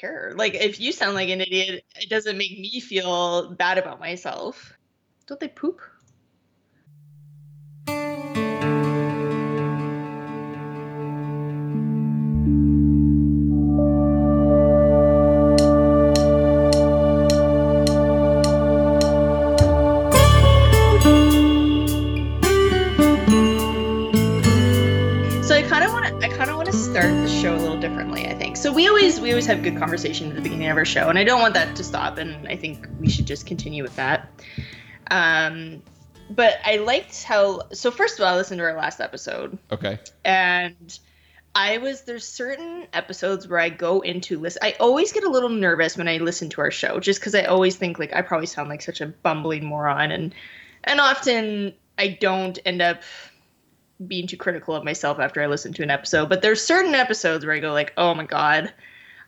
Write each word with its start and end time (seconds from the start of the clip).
care. 0.00 0.32
Like 0.36 0.54
if 0.54 0.80
you 0.80 0.92
sound 0.92 1.14
like 1.14 1.28
an 1.28 1.40
idiot, 1.40 1.84
it 1.96 2.10
doesn't 2.10 2.38
make 2.38 2.58
me 2.58 2.80
feel 2.80 3.52
bad 3.54 3.78
about 3.78 4.00
myself. 4.00 4.72
Don't 5.26 5.40
they 5.40 5.48
poop? 5.48 5.80
Always 29.40 29.46
have 29.56 29.62
good 29.62 29.78
conversation 29.78 30.28
at 30.28 30.34
the 30.34 30.42
beginning 30.42 30.68
of 30.68 30.76
our 30.76 30.84
show 30.84 31.08
and 31.08 31.18
I 31.18 31.24
don't 31.24 31.40
want 31.40 31.54
that 31.54 31.74
to 31.76 31.82
stop 31.82 32.18
and 32.18 32.46
I 32.46 32.56
think 32.56 32.86
we 33.00 33.08
should 33.08 33.26
just 33.26 33.46
continue 33.46 33.82
with 33.82 33.96
that. 33.96 34.28
Um 35.10 35.82
but 36.28 36.58
I 36.62 36.76
liked 36.76 37.24
how 37.24 37.62
so 37.72 37.90
first 37.90 38.18
of 38.18 38.26
all 38.26 38.34
I 38.34 38.36
listened 38.36 38.58
to 38.58 38.64
our 38.64 38.76
last 38.76 39.00
episode 39.00 39.56
Okay. 39.72 39.98
and 40.26 40.98
I 41.54 41.78
was 41.78 42.02
there's 42.02 42.28
certain 42.28 42.86
episodes 42.92 43.48
where 43.48 43.58
I 43.58 43.70
go 43.70 44.00
into 44.00 44.38
listen. 44.38 44.60
I 44.62 44.76
always 44.78 45.10
get 45.10 45.24
a 45.24 45.30
little 45.30 45.48
nervous 45.48 45.96
when 45.96 46.06
I 46.06 46.18
listen 46.18 46.50
to 46.50 46.60
our 46.60 46.70
show, 46.70 47.00
just 47.00 47.18
because 47.18 47.34
I 47.34 47.44
always 47.44 47.76
think 47.76 47.98
like 47.98 48.14
I 48.14 48.20
probably 48.20 48.46
sound 48.46 48.68
like 48.68 48.82
such 48.82 49.00
a 49.00 49.06
bumbling 49.06 49.64
moron, 49.64 50.12
and 50.12 50.32
and 50.84 51.00
often 51.00 51.74
I 51.98 52.08
don't 52.20 52.56
end 52.64 52.82
up 52.82 53.00
being 54.06 54.28
too 54.28 54.36
critical 54.36 54.76
of 54.76 54.84
myself 54.84 55.18
after 55.18 55.42
I 55.42 55.46
listen 55.46 55.72
to 55.72 55.82
an 55.82 55.90
episode. 55.90 56.28
But 56.28 56.40
there's 56.40 56.62
certain 56.62 56.94
episodes 56.94 57.44
where 57.44 57.54
I 57.54 57.58
go 57.58 57.72
like, 57.72 57.94
oh 57.96 58.14
my 58.14 58.26
god, 58.26 58.72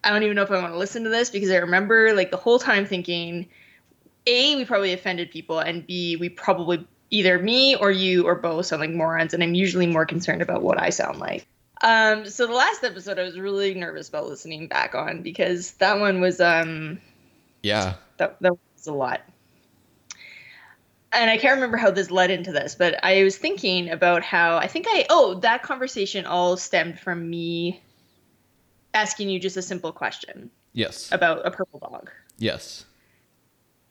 I 0.04 0.10
don't 0.10 0.22
even 0.22 0.36
know 0.36 0.42
if 0.42 0.50
I 0.50 0.60
want 0.60 0.72
to 0.72 0.78
listen 0.78 1.04
to 1.04 1.10
this 1.10 1.30
because 1.30 1.50
I 1.50 1.56
remember 1.56 2.12
like 2.14 2.30
the 2.30 2.36
whole 2.36 2.58
time 2.58 2.86
thinking, 2.86 3.48
a 4.26 4.56
we 4.56 4.64
probably 4.64 4.92
offended 4.92 5.30
people, 5.30 5.58
and 5.60 5.86
b 5.86 6.16
we 6.16 6.28
probably 6.28 6.86
either 7.10 7.38
me 7.38 7.76
or 7.76 7.90
you 7.90 8.26
or 8.26 8.34
both 8.34 8.66
sound 8.66 8.80
like 8.80 8.90
morons, 8.90 9.34
and 9.34 9.42
I'm 9.42 9.54
usually 9.54 9.86
more 9.86 10.06
concerned 10.06 10.42
about 10.42 10.62
what 10.62 10.80
I 10.80 10.90
sound 10.90 11.18
like. 11.18 11.46
Um, 11.82 12.26
so 12.26 12.46
the 12.46 12.54
last 12.54 12.84
episode 12.84 13.18
I 13.18 13.22
was 13.24 13.38
really 13.38 13.74
nervous 13.74 14.08
about 14.08 14.26
listening 14.28 14.68
back 14.68 14.94
on 14.94 15.22
because 15.22 15.72
that 15.74 15.98
one 15.98 16.20
was 16.20 16.40
um 16.40 17.00
Yeah. 17.62 17.94
that, 18.18 18.40
that 18.40 18.52
was 18.52 18.86
a 18.86 18.92
lot. 18.92 19.20
And 21.12 21.28
I 21.30 21.36
can't 21.36 21.56
remember 21.56 21.76
how 21.76 21.90
this 21.90 22.10
led 22.10 22.30
into 22.30 22.52
this, 22.52 22.74
but 22.74 23.04
I 23.04 23.22
was 23.22 23.36
thinking 23.36 23.90
about 23.90 24.22
how 24.22 24.56
I 24.56 24.66
think 24.66 24.86
I 24.88 25.06
oh 25.10 25.34
that 25.40 25.62
conversation 25.62 26.24
all 26.24 26.56
stemmed 26.56 26.98
from 26.98 27.28
me 27.28 27.82
asking 28.94 29.28
you 29.30 29.38
just 29.40 29.56
a 29.56 29.62
simple 29.62 29.92
question 29.92 30.50
Yes. 30.72 31.10
about 31.12 31.46
a 31.46 31.50
purple 31.50 31.78
dog. 31.80 32.10
Yes. 32.38 32.84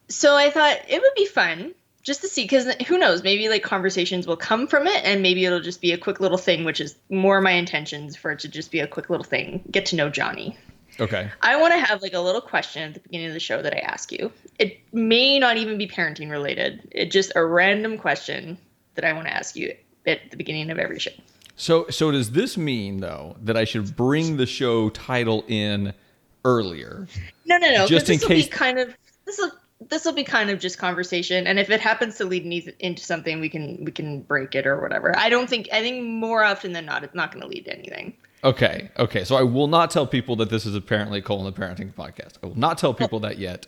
So 0.09 0.35
I 0.35 0.49
thought 0.49 0.77
it 0.89 1.01
would 1.01 1.15
be 1.15 1.25
fun 1.25 1.73
just 2.03 2.21
to 2.21 2.27
see 2.27 2.43
because 2.43 2.65
who 2.87 2.97
knows 2.97 3.23
maybe 3.23 3.47
like 3.49 3.63
conversations 3.63 4.25
will 4.27 4.37
come 4.37 4.67
from 4.67 4.87
it 4.87 5.03
and 5.05 5.21
maybe 5.21 5.45
it'll 5.45 5.61
just 5.61 5.81
be 5.81 5.91
a 5.91 5.97
quick 5.97 6.19
little 6.19 6.37
thing 6.37 6.63
which 6.63 6.81
is 6.81 6.95
more 7.09 7.39
my 7.41 7.51
intentions 7.51 8.15
for 8.15 8.31
it 8.31 8.39
to 8.39 8.47
just 8.47 8.71
be 8.71 8.79
a 8.79 8.87
quick 8.87 9.09
little 9.09 9.23
thing 9.23 9.61
get 9.69 9.85
to 9.87 9.95
know 9.95 10.09
Jonny 10.09 10.57
Okay. 10.99 11.29
i 11.43 11.55
want 11.61 11.73
to 11.73 11.79
have 11.79 12.01
like 12.01 12.13
a 12.13 12.19
little 12.19 12.41
question 12.41 12.81
at 12.81 12.93
the 12.95 12.99
beginning 13.01 13.27
of 13.27 13.33
the 13.33 13.39
show 13.39 13.61
that 13.61 13.73
i 13.75 13.79
ask 13.79 14.11
you 14.11 14.31
it 14.57 14.79
may 14.91 15.37
not 15.37 15.57
even 15.57 15.77
be 15.77 15.87
parenting 15.87 16.29
related 16.31 16.87
it's 16.91 17.13
just 17.13 17.31
a 17.35 17.45
random 17.45 17.97
question 17.99 18.57
that 18.95 19.05
i 19.05 19.13
want 19.13 19.27
to 19.27 19.33
ask 19.33 19.55
you 19.55 19.73
at 20.07 20.19
the 20.31 20.37
beginning 20.37 20.69
of 20.71 20.79
every 20.79 20.97
show 20.99 21.11
So 21.55 21.87
so 21.89 22.11
does 22.11 22.31
this 22.31 22.57
mean 22.57 22.97
though 23.01 23.35
that 23.41 23.57
I 23.57 23.63
should 23.65 23.95
bring 23.95 24.37
the 24.37 24.45
show 24.45 24.89
title 24.89 25.43
in 25.47 25.93
earlier? 26.45 27.07
no 27.45 27.57
no 27.57 27.71
no. 27.71 27.87
Just 27.87 28.09
in 28.09 28.15
this 28.15 28.21
will 28.23 28.29
be 28.29 28.35
case- 28.43 28.49
kind 28.49 28.79
of 28.79 28.95
this 29.25 29.37
will 29.37 29.51
this 29.89 30.05
will 30.05 30.13
be 30.13 30.23
kind 30.23 30.49
of 30.51 30.59
just 30.59 30.77
conversation 30.77 31.47
and 31.47 31.59
if 31.59 31.69
it 31.71 31.79
happens 31.79 32.15
to 32.17 32.25
lead 32.25 32.45
me 32.45 32.67
into 32.79 33.03
something 33.03 33.39
we 33.39 33.49
can 33.49 33.83
we 33.83 33.91
can 33.91 34.21
break 34.21 34.53
it 34.53 34.67
or 34.67 34.79
whatever 34.79 35.17
i 35.17 35.27
don't 35.27 35.49
think 35.49 35.67
i 35.73 35.81
think 35.81 36.03
more 36.05 36.43
often 36.43 36.71
than 36.71 36.85
not 36.85 37.03
it's 37.03 37.15
not 37.15 37.31
going 37.31 37.41
to 37.41 37.47
lead 37.47 37.65
to 37.65 37.73
anything 37.75 38.13
Okay. 38.43 38.89
Okay. 38.97 39.23
So 39.23 39.35
I 39.35 39.43
will 39.43 39.67
not 39.67 39.91
tell 39.91 40.07
people 40.07 40.35
that 40.37 40.49
this 40.49 40.65
is 40.65 40.73
apparently 40.73 41.21
Colin 41.21 41.45
the 41.45 41.51
Parenting 41.51 41.93
Podcast. 41.93 42.33
I 42.41 42.47
will 42.47 42.57
not 42.57 42.79
tell 42.79 42.91
people 42.91 43.19
that 43.19 43.37
yet. 43.37 43.67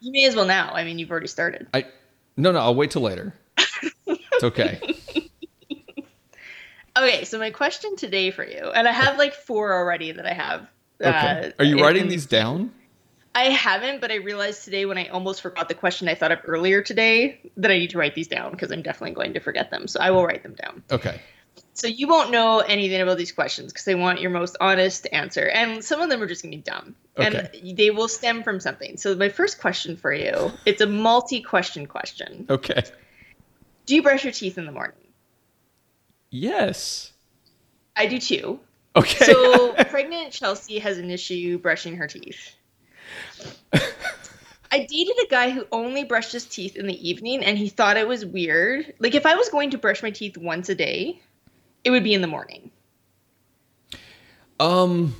you 0.00 0.12
may 0.12 0.24
as 0.26 0.34
well 0.36 0.44
now 0.46 0.72
i 0.74 0.82
mean 0.84 0.98
you've 0.98 1.10
already 1.10 1.26
started 1.26 1.66
I 1.74 1.86
no 2.36 2.52
no. 2.52 2.58
I'll 2.58 2.74
wait 2.74 2.90
till 2.90 3.02
later. 3.02 3.34
It's 4.06 4.44
okay. 4.44 4.80
okay 6.96 7.24
so 7.24 7.38
my 7.38 7.50
question 7.50 7.96
today 7.96 8.30
for 8.30 8.44
you 8.44 8.70
and 8.74 8.86
i 8.88 8.92
have 8.92 9.18
like 9.18 9.34
four 9.34 9.72
already 9.74 10.12
that 10.12 10.26
i 10.26 10.32
have 10.32 10.66
Okay. 11.02 11.08
uh, 11.08 11.50
Are 11.58 11.64
you 11.64 11.76
in- 11.78 11.82
writing 11.82 12.08
these 12.08 12.26
down? 12.26 12.72
I 13.34 13.44
haven't, 13.44 14.02
but 14.02 14.10
I 14.10 14.16
realized 14.16 14.64
today 14.64 14.84
when 14.84 14.98
I 14.98 15.06
almost 15.06 15.40
forgot 15.40 15.68
the 15.68 15.74
question 15.74 16.08
I 16.08 16.14
thought 16.14 16.30
of 16.30 16.40
earlier 16.44 16.82
today 16.82 17.40
that 17.56 17.70
I 17.70 17.78
need 17.78 17.90
to 17.90 17.98
write 17.98 18.14
these 18.14 18.28
down 18.28 18.50
because 18.50 18.70
I'm 18.70 18.82
definitely 18.82 19.14
going 19.14 19.32
to 19.32 19.40
forget 19.40 19.70
them. 19.70 19.88
So 19.88 19.98
I 19.98 20.10
will 20.10 20.26
write 20.26 20.42
them 20.42 20.54
down. 20.60 20.82
Okay. 20.90 21.18
So 21.72 21.86
you 21.86 22.06
won't 22.06 22.32
know 22.32 22.58
anything 22.58 23.00
about 23.00 23.16
these 23.16 23.32
questions 23.32 23.72
because 23.72 23.88
I 23.88 23.94
want 23.94 24.20
your 24.20 24.30
most 24.30 24.58
honest 24.60 25.06
answer. 25.10 25.48
And 25.48 25.82
some 25.82 26.02
of 26.02 26.10
them 26.10 26.20
are 26.20 26.26
just 26.26 26.42
going 26.42 26.52
to 26.52 26.58
be 26.58 26.62
dumb. 26.62 26.94
Okay. 27.16 27.48
And 27.64 27.78
they 27.78 27.90
will 27.90 28.08
stem 28.08 28.42
from 28.42 28.60
something. 28.60 28.98
So 28.98 29.14
my 29.14 29.30
first 29.30 29.58
question 29.58 29.96
for 29.96 30.12
you, 30.12 30.52
it's 30.66 30.82
a 30.82 30.86
multi-question 30.86 31.86
question. 31.86 32.44
Okay. 32.50 32.82
Do 33.86 33.94
you 33.94 34.02
brush 34.02 34.24
your 34.24 34.34
teeth 34.34 34.58
in 34.58 34.66
the 34.66 34.72
morning? 34.72 34.96
Yes. 36.30 37.12
I 37.96 38.06
do 38.06 38.18
too. 38.18 38.60
Okay. 38.96 39.24
So 39.24 39.72
pregnant 39.88 40.32
Chelsey 40.32 40.78
has 40.78 40.98
an 40.98 41.10
issue 41.10 41.58
brushing 41.58 41.96
her 41.96 42.06
teeth. 42.06 42.54
I 44.72 44.86
dated 44.86 45.16
a 45.24 45.28
guy 45.28 45.50
who 45.50 45.66
only 45.72 46.04
brushed 46.04 46.32
his 46.32 46.46
teeth 46.46 46.76
in 46.76 46.86
the 46.86 47.08
evening 47.08 47.44
and 47.44 47.58
he 47.58 47.68
thought 47.68 47.96
it 47.96 48.06
was 48.06 48.24
weird. 48.24 48.94
Like 49.00 49.14
if 49.14 49.26
I 49.26 49.34
was 49.34 49.48
going 49.48 49.70
to 49.70 49.78
brush 49.78 50.02
my 50.02 50.10
teeth 50.10 50.36
once 50.38 50.68
a 50.68 50.74
day, 50.74 51.20
it 51.84 51.90
would 51.90 52.04
be 52.04 52.14
in 52.14 52.20
the 52.20 52.28
morning. 52.28 52.70
um. 54.60 55.14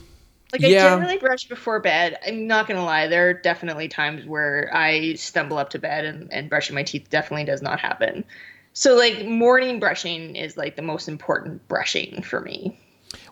Like 0.53 0.65
I 0.65 0.69
Yeah. 0.69 0.83
generally 0.91 1.17
brush 1.19 1.45
before 1.47 1.81
bed. 1.81 2.19
I'm 2.27 2.47
not 2.49 2.67
gonna 2.67 2.85
lie, 2.85 3.07
there 3.07 3.29
are 3.29 3.35
definitely 3.35 3.89
times 3.89 4.27
where 4.27 4.69
I 4.75 5.15
stumble 5.15 5.59
up 5.59 5.71
to 5.71 5.79
bed 5.79 6.05
and, 6.05 6.33
and 6.33 6.49
brushing 6.51 6.75
my 6.75 6.83
teeth 6.83 7.09
definitely 7.09 7.45
does 7.45 7.63
not 7.63 7.79
happen. 7.81 8.25
So 8.73 8.95
like 8.97 9.27
morning 9.27 9.81
brushing 9.81 10.37
is 10.37 10.57
like 10.57 10.77
the 10.77 10.83
most 10.83 11.09
important 11.09 11.67
brushing 11.69 12.23
for 12.23 12.41
me. 12.41 12.79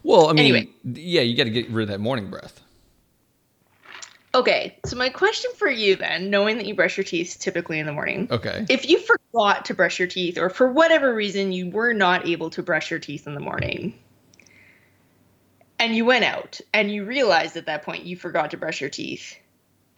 Well, 0.03 0.29
I 0.29 0.33
mean, 0.33 0.55
Anyway. 0.55 0.69
yeah, 0.85 1.21
you 1.23 1.37
got 1.37 1.45
to 1.45 1.51
get 1.51 1.69
rid 1.71 1.85
of 1.85 1.89
that 1.91 2.01
morning 2.01 2.31
breath. 2.31 2.61
Okay, 4.35 4.79
so 4.85 4.95
my 4.97 5.09
question 5.09 5.51
for 5.57 5.69
you 5.71 5.97
then, 5.97 6.29
knowing 6.31 6.59
that 6.59 6.67
you 6.67 6.75
brush 6.75 6.97
your 6.97 7.05
teeth 7.05 7.39
typically 7.41 7.79
in 7.79 7.87
the 7.87 7.93
morning, 7.93 8.29
Okay. 8.31 8.67
if 8.69 8.89
you 8.89 9.01
forgot 9.01 9.65
to 9.67 9.75
brush 9.75 9.99
your 9.99 10.07
teeth 10.07 10.37
or 10.39 10.51
for 10.51 10.71
whatever 10.71 11.15
reason 11.15 11.51
you 11.51 11.71
were 11.71 11.95
not 11.95 12.27
able 12.29 12.51
to 12.51 12.63
brush 12.63 12.91
your 12.91 13.01
teeth 13.01 13.27
in 13.27 13.35
the 13.35 13.41
morning 13.41 13.99
and 15.79 15.95
you 15.95 16.05
went 16.05 16.25
out 16.25 16.61
and 16.75 16.93
you 16.93 17.05
realized 17.05 17.57
at 17.57 17.67
that 17.67 17.83
point 17.83 18.05
you 18.05 18.17
forgot 18.17 18.51
to 18.51 18.57
brush 18.57 18.81
your 18.81 18.91
teeth 18.91 19.37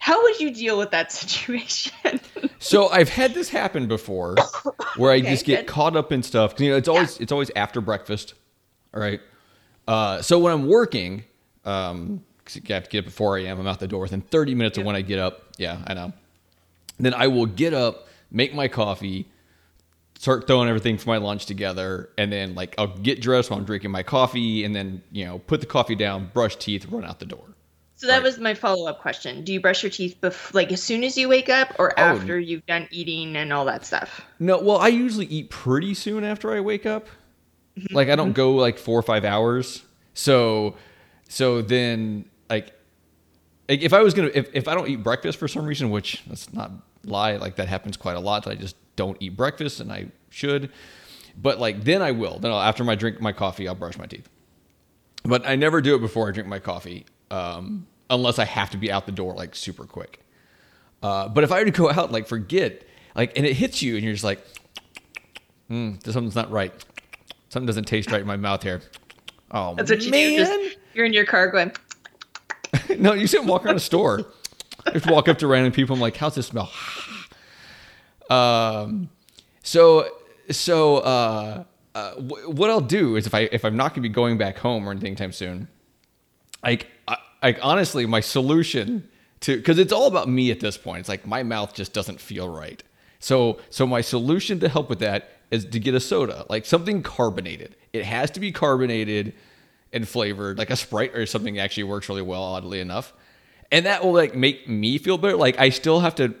how 0.03 0.21
would 0.23 0.39
you 0.39 0.51
deal 0.51 0.77
with 0.79 0.89
that 0.91 1.11
situation 1.21 2.19
So 2.59 2.89
I've 2.89 3.09
had 3.09 3.33
this 3.35 3.49
happen 3.49 3.87
before, 3.87 4.35
where 4.97 5.11
I 5.11 5.17
Okay, 5.17 5.29
just 5.29 5.45
get 5.45 5.61
good. 5.61 5.67
caught 5.67 5.95
up 5.95 6.11
in 6.11 6.23
stuff. 6.23 6.59
You 6.59 6.71
know, 6.71 6.77
it's 6.77 6.87
always 6.87 7.19
it's 7.19 7.31
always 7.31 7.51
after 7.55 7.81
breakfast. 7.81 8.33
All 8.93 8.99
right. 9.01 9.21
Uh, 9.87 10.21
so 10.21 10.39
when 10.39 10.53
I'm 10.53 10.67
working, 10.67 11.23
um, 11.65 12.23
you 12.53 12.61
have 12.73 12.83
to 12.83 12.89
get 12.89 12.99
up 13.05 13.07
at 13.07 13.13
4 13.13 13.37
a.m. 13.39 13.59
I'm 13.59 13.67
out 13.67 13.79
the 13.79 13.87
door 13.87 14.01
within 14.01 14.21
30 14.21 14.55
minutes 14.55 14.77
of 14.77 14.85
when 14.85 14.95
I 14.95 15.01
get 15.01 15.19
up. 15.19 15.43
Yeah, 15.57 15.81
I 15.87 15.93
know. 15.93 16.13
Then 16.99 17.13
I 17.13 17.27
will 17.27 17.45
get 17.47 17.73
up, 17.73 18.07
make 18.31 18.53
my 18.53 18.67
coffee, 18.67 19.27
start 20.17 20.45
throwing 20.47 20.67
everything 20.69 20.97
for 20.97 21.09
my 21.09 21.17
lunch 21.17 21.45
together, 21.45 22.09
and 22.17 22.31
then 22.31 22.53
like 22.55 22.75
I'll 22.77 22.95
get 22.97 23.21
dressed 23.21 23.49
while 23.49 23.59
I'm 23.59 23.65
drinking 23.65 23.91
my 23.91 24.03
coffee, 24.03 24.63
and 24.65 24.75
then 24.75 25.01
you 25.11 25.25
know 25.25 25.39
put 25.39 25.61
the 25.61 25.67
coffee 25.67 25.95
down, 25.95 26.29
brush 26.33 26.55
teeth, 26.57 26.85
run 26.87 27.05
out 27.05 27.19
the 27.19 27.25
door. 27.25 27.50
So 28.01 28.07
that 28.07 28.15
Right. 28.15 28.23
was 28.23 28.39
my 28.39 28.53
follow-up 28.55 28.99
question 28.99 29.43
do 29.43 29.53
you 29.53 29.61
brush 29.61 29.83
your 29.83 29.91
teeth 29.91 30.17
bef- 30.21 30.53
like 30.55 30.71
as 30.71 30.81
soon 30.81 31.03
as 31.03 31.15
you 31.17 31.29
wake 31.29 31.49
up 31.49 31.73
or 31.77 31.93
Oh, 31.99 32.01
after 32.03 32.39
you've 32.39 32.65
done 32.65 32.87
eating 32.89 33.35
and 33.35 33.53
all 33.53 33.65
that 33.65 33.85
stuff 33.85 34.21
No, 34.39 34.59
well, 34.59 34.77
I 34.77 34.87
usually 34.87 35.27
eat 35.27 35.49
pretty 35.51 35.93
soon 35.93 36.23
after 36.23 36.51
I 36.51 36.59
wake 36.61 36.85
up. 36.87 37.07
Like 37.91 38.09
I 38.09 38.15
don't 38.15 38.33
go 38.33 38.53
like 38.55 38.77
four 38.79 38.97
or 38.99 39.03
five 39.03 39.23
hours. 39.23 39.83
So, 40.13 40.75
so 41.29 41.61
then 41.61 42.25
like, 42.49 42.73
if 43.69 43.93
I 43.93 44.01
was 44.01 44.13
gonna 44.13 44.31
if, 44.33 44.49
if 44.53 44.67
I 44.67 44.73
don't 44.75 44.89
eat 44.89 45.03
breakfast 45.03 45.37
for 45.39 45.47
some 45.47 45.65
reason, 45.65 45.89
which 45.91 46.21
let's 46.27 46.51
not 46.53 46.71
lie, 47.05 47.37
like 47.37 47.55
that 47.55 47.67
happens 47.69 47.95
quite 47.97 48.17
a 48.17 48.19
lot. 48.19 48.45
I 48.47 48.55
just 48.55 48.75
don't 48.97 49.15
eat 49.21 49.37
breakfast 49.37 49.79
and 49.79 49.91
I 49.91 50.07
should. 50.29 50.69
But 51.41 51.59
like 51.59 51.83
then 51.85 52.01
I 52.01 52.11
will. 52.11 52.39
Then 52.39 52.51
I'll, 52.51 52.59
after 52.59 52.83
my 52.83 52.95
drink 52.95 53.21
my 53.21 53.31
coffee, 53.31 53.67
I'll 53.67 53.75
brush 53.75 53.97
my 53.97 54.05
teeth. 54.07 54.27
But 55.23 55.47
I 55.47 55.55
never 55.55 55.79
do 55.81 55.95
it 55.95 55.99
before 55.99 56.27
I 56.27 56.31
drink 56.31 56.49
my 56.49 56.59
coffee, 56.59 57.05
um, 57.29 57.87
unless 58.11 58.37
I 58.37 58.45
have 58.45 58.69
to 58.71 58.77
be 58.77 58.91
out 58.91 59.07
the 59.07 59.11
door 59.11 59.33
like 59.33 59.55
super 59.55 59.85
quick. 59.85 60.23
Uh, 61.01 61.27
but 61.27 61.43
if 61.43 61.51
I 61.51 61.59
were 61.59 61.65
to 61.65 61.71
go 61.71 61.89
out 61.89 62.11
like 62.11 62.27
forget, 62.27 62.83
like, 63.15 63.35
and 63.35 63.45
it 63.45 63.53
hits 63.53 63.81
you, 63.81 63.95
and 63.95 64.03
you're 64.03 64.13
just 64.13 64.23
like, 64.23 64.45
hmm, 65.67 65.93
something's 66.03 66.35
not 66.35 66.51
right. 66.51 66.71
Something 67.49 67.65
doesn't 67.65 67.85
taste 67.85 68.11
right 68.11 68.21
in 68.21 68.27
my 68.27 68.37
mouth 68.37 68.61
here. 68.61 68.81
Oh 69.49 69.75
that's 69.75 69.89
what 69.91 70.01
you 70.01 70.11
man, 70.11 70.29
do 70.29 70.37
just 70.37 70.77
you're 70.93 71.05
in 71.05 71.11
your 71.11 71.25
car 71.25 71.49
going 71.49 71.73
no, 72.97 73.13
you 73.13 73.27
him 73.27 73.47
walk 73.47 73.65
around 73.65 73.75
a 73.75 73.81
store. 73.81 74.25
I 74.85 74.91
have 74.91 75.03
to 75.03 75.11
walk 75.11 75.27
up 75.27 75.37
to 75.39 75.47
random 75.47 75.71
people. 75.71 75.93
I'm 75.93 75.99
like, 75.99 76.15
how's 76.15 76.35
this 76.35 76.47
smell? 76.47 76.71
um, 78.29 79.09
so 79.61 80.07
so 80.49 80.97
uh, 80.97 81.63
uh, 81.95 82.11
what 82.13 82.69
I'll 82.69 82.81
do 82.81 83.15
is 83.15 83.27
if 83.27 83.33
I 83.33 83.41
if 83.51 83.65
I'm 83.65 83.75
not 83.75 83.93
gonna 83.93 84.03
be 84.03 84.09
going 84.09 84.37
back 84.37 84.57
home 84.57 84.87
or 84.87 84.91
anything 84.91 85.15
time 85.15 85.31
soon, 85.31 85.67
like 86.63 86.87
like 87.41 87.59
honestly, 87.61 88.05
my 88.05 88.19
solution 88.19 89.09
to 89.41 89.57
because 89.57 89.79
it's 89.79 89.93
all 89.93 90.07
about 90.07 90.29
me 90.29 90.51
at 90.51 90.59
this 90.59 90.77
point. 90.77 91.01
It's 91.01 91.09
like 91.09 91.25
my 91.25 91.43
mouth 91.43 91.73
just 91.73 91.93
doesn't 91.93 92.19
feel 92.19 92.49
right. 92.49 92.81
So 93.19 93.59
so 93.69 93.85
my 93.85 94.01
solution 94.01 94.59
to 94.59 94.69
help 94.69 94.89
with 94.89 94.99
that 94.99 95.29
is 95.49 95.65
to 95.65 95.79
get 95.79 95.93
a 95.93 95.99
soda, 95.99 96.45
like 96.49 96.65
something 96.65 97.03
carbonated. 97.03 97.75
It 97.93 98.05
has 98.05 98.31
to 98.31 98.39
be 98.39 98.51
carbonated 98.51 99.33
and 99.93 100.07
flavored, 100.07 100.57
like 100.57 100.69
a 100.69 100.75
Sprite 100.75 101.13
or 101.15 101.25
something 101.25 101.59
actually 101.59 101.83
works 101.83 102.07
really 102.07 102.21
well, 102.21 102.43
oddly 102.43 102.79
enough. 102.79 103.13
And 103.71 103.85
that 103.85 104.03
will 104.03 104.13
like 104.13 104.35
make 104.35 104.67
me 104.67 104.97
feel 104.97 105.17
better. 105.17 105.35
Like 105.35 105.59
I 105.59 105.69
still 105.69 105.99
have 105.99 106.15
to. 106.15 106.33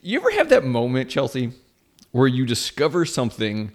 You 0.00 0.20
ever 0.20 0.30
have 0.32 0.48
that 0.50 0.64
moment, 0.64 1.10
Chelsey, 1.10 1.52
where 2.10 2.26
you 2.26 2.44
discover 2.44 3.04
something 3.04 3.72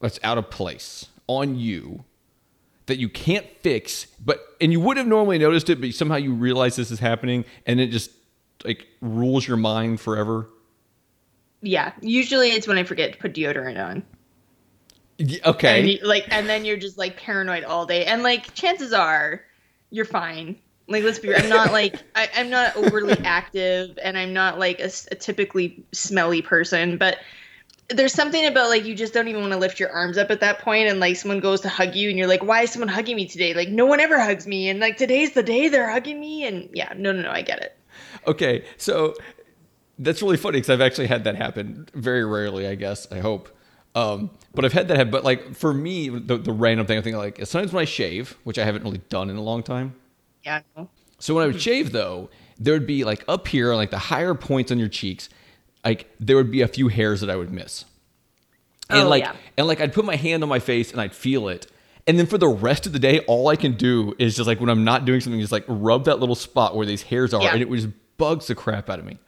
that's 0.00 0.20
out 0.22 0.38
of 0.38 0.50
place 0.50 1.06
on 1.26 1.56
you 1.56 2.04
that 2.88 2.98
you 2.98 3.08
can't 3.08 3.46
fix, 3.60 4.06
but 4.24 4.56
and 4.60 4.72
you 4.72 4.80
would 4.80 4.96
have 4.96 5.06
normally 5.06 5.38
noticed 5.38 5.70
it, 5.70 5.80
but 5.80 5.94
somehow 5.94 6.16
you 6.16 6.34
realize 6.34 6.76
this 6.76 6.90
is 6.90 6.98
happening, 6.98 7.44
and 7.66 7.80
it 7.80 7.88
just 7.88 8.10
like 8.64 8.86
rules 9.00 9.46
your 9.46 9.56
mind 9.56 10.00
forever. 10.00 10.48
Yeah, 11.60 11.92
usually 12.00 12.48
it's 12.48 12.66
when 12.66 12.78
I 12.78 12.84
forget 12.84 13.12
to 13.12 13.18
put 13.18 13.34
deodorant 13.34 13.84
on. 13.84 14.02
Okay. 15.44 15.80
And 15.80 15.90
you, 15.90 15.98
like, 16.06 16.26
and 16.30 16.48
then 16.48 16.64
you're 16.64 16.76
just 16.76 16.96
like 16.98 17.16
paranoid 17.16 17.64
all 17.64 17.86
day, 17.86 18.04
and 18.04 18.22
like 18.22 18.54
chances 18.54 18.92
are, 18.92 19.42
you're 19.90 20.04
fine. 20.04 20.56
Like, 20.86 21.04
let's 21.04 21.18
be. 21.18 21.34
I'm 21.34 21.48
not 21.50 21.72
like 21.72 22.02
I, 22.14 22.28
am 22.34 22.48
not 22.48 22.74
overly 22.76 23.18
active, 23.24 23.98
and 24.02 24.16
I'm 24.16 24.32
not 24.32 24.58
like 24.58 24.80
a, 24.80 24.90
a 25.10 25.14
typically 25.14 25.84
smelly 25.92 26.40
person, 26.40 26.96
but 26.96 27.18
there's 27.90 28.12
something 28.12 28.44
about 28.44 28.68
like 28.68 28.84
you 28.84 28.94
just 28.94 29.14
don't 29.14 29.28
even 29.28 29.40
want 29.40 29.52
to 29.52 29.58
lift 29.58 29.80
your 29.80 29.90
arms 29.90 30.18
up 30.18 30.30
at 30.30 30.40
that 30.40 30.58
point 30.58 30.88
and 30.88 31.00
like 31.00 31.16
someone 31.16 31.40
goes 31.40 31.60
to 31.62 31.68
hug 31.68 31.94
you 31.94 32.10
and 32.10 32.18
you're 32.18 32.26
like 32.26 32.42
why 32.42 32.62
is 32.62 32.70
someone 32.70 32.88
hugging 32.88 33.16
me 33.16 33.26
today? 33.26 33.54
Like 33.54 33.68
no 33.68 33.86
one 33.86 34.00
ever 34.00 34.18
hugs 34.18 34.46
me 34.46 34.68
and 34.68 34.78
like 34.78 34.96
today's 34.96 35.32
the 35.32 35.42
day 35.42 35.68
they're 35.68 35.90
hugging 35.90 36.20
me 36.20 36.44
and 36.44 36.68
yeah 36.72 36.92
no 36.96 37.12
no 37.12 37.22
no 37.22 37.30
i 37.30 37.40
get 37.40 37.60
it. 37.60 37.76
Okay 38.26 38.64
so 38.76 39.14
that's 39.98 40.20
really 40.22 40.36
funny 40.36 40.58
because 40.58 40.70
i've 40.70 40.80
actually 40.80 41.06
had 41.06 41.24
that 41.24 41.34
happen 41.34 41.88
very 41.94 42.24
rarely 42.24 42.66
i 42.66 42.74
guess 42.74 43.10
i 43.10 43.18
hope. 43.20 43.48
Um, 43.94 44.30
but 44.54 44.64
i've 44.64 44.72
had 44.72 44.86
that 44.88 44.96
happen 44.96 45.10
but 45.10 45.24
like 45.24 45.56
for 45.56 45.72
me 45.72 46.08
the, 46.08 46.36
the 46.36 46.52
random 46.52 46.86
thing 46.86 46.98
i 46.98 47.00
think 47.00 47.16
like 47.16 47.44
sometimes 47.46 47.72
when 47.72 47.82
i 47.82 47.84
shave 47.84 48.36
which 48.44 48.58
i 48.58 48.64
haven't 48.64 48.84
really 48.84 49.00
done 49.08 49.30
in 49.30 49.36
a 49.36 49.42
long 49.42 49.62
time 49.62 49.94
yeah 50.44 50.60
so 51.18 51.34
when 51.34 51.42
i 51.42 51.46
would 51.46 51.60
shave 51.60 51.90
though 51.90 52.28
there 52.60 52.74
would 52.74 52.86
be 52.86 53.02
like 53.02 53.24
up 53.26 53.48
here 53.48 53.74
like 53.74 53.90
the 53.90 53.98
higher 53.98 54.34
points 54.34 54.70
on 54.70 54.78
your 54.78 54.88
cheeks 54.88 55.30
like 55.88 56.10
there 56.20 56.36
would 56.36 56.50
be 56.50 56.60
a 56.60 56.68
few 56.68 56.88
hairs 56.88 57.20
that 57.22 57.30
I 57.30 57.36
would 57.36 57.50
miss. 57.52 57.84
And 58.90 59.00
oh, 59.06 59.08
like 59.08 59.22
yeah. 59.22 59.34
and 59.56 59.66
like 59.66 59.80
I'd 59.80 59.92
put 59.92 60.04
my 60.04 60.16
hand 60.16 60.42
on 60.42 60.48
my 60.48 60.58
face 60.58 60.92
and 60.92 61.00
I'd 61.00 61.14
feel 61.14 61.48
it. 61.48 61.66
And 62.06 62.18
then 62.18 62.26
for 62.26 62.38
the 62.38 62.48
rest 62.48 62.86
of 62.86 62.92
the 62.92 62.98
day, 62.98 63.20
all 63.20 63.48
I 63.48 63.56
can 63.56 63.74
do 63.74 64.14
is 64.18 64.36
just 64.36 64.46
like 64.46 64.60
when 64.60 64.70
I'm 64.70 64.84
not 64.84 65.04
doing 65.04 65.20
something, 65.20 65.40
just 65.40 65.52
like 65.52 65.64
rub 65.68 66.04
that 66.04 66.20
little 66.20 66.34
spot 66.34 66.74
where 66.76 66.86
these 66.86 67.02
hairs 67.02 67.34
are, 67.34 67.42
Yeah. 67.42 67.52
and 67.54 67.62
it 67.62 67.70
just 67.70 67.88
bugs 68.16 68.46
the 68.46 68.54
crap 68.54 68.88
out 68.90 68.98
of 68.98 69.04
me. 69.04 69.18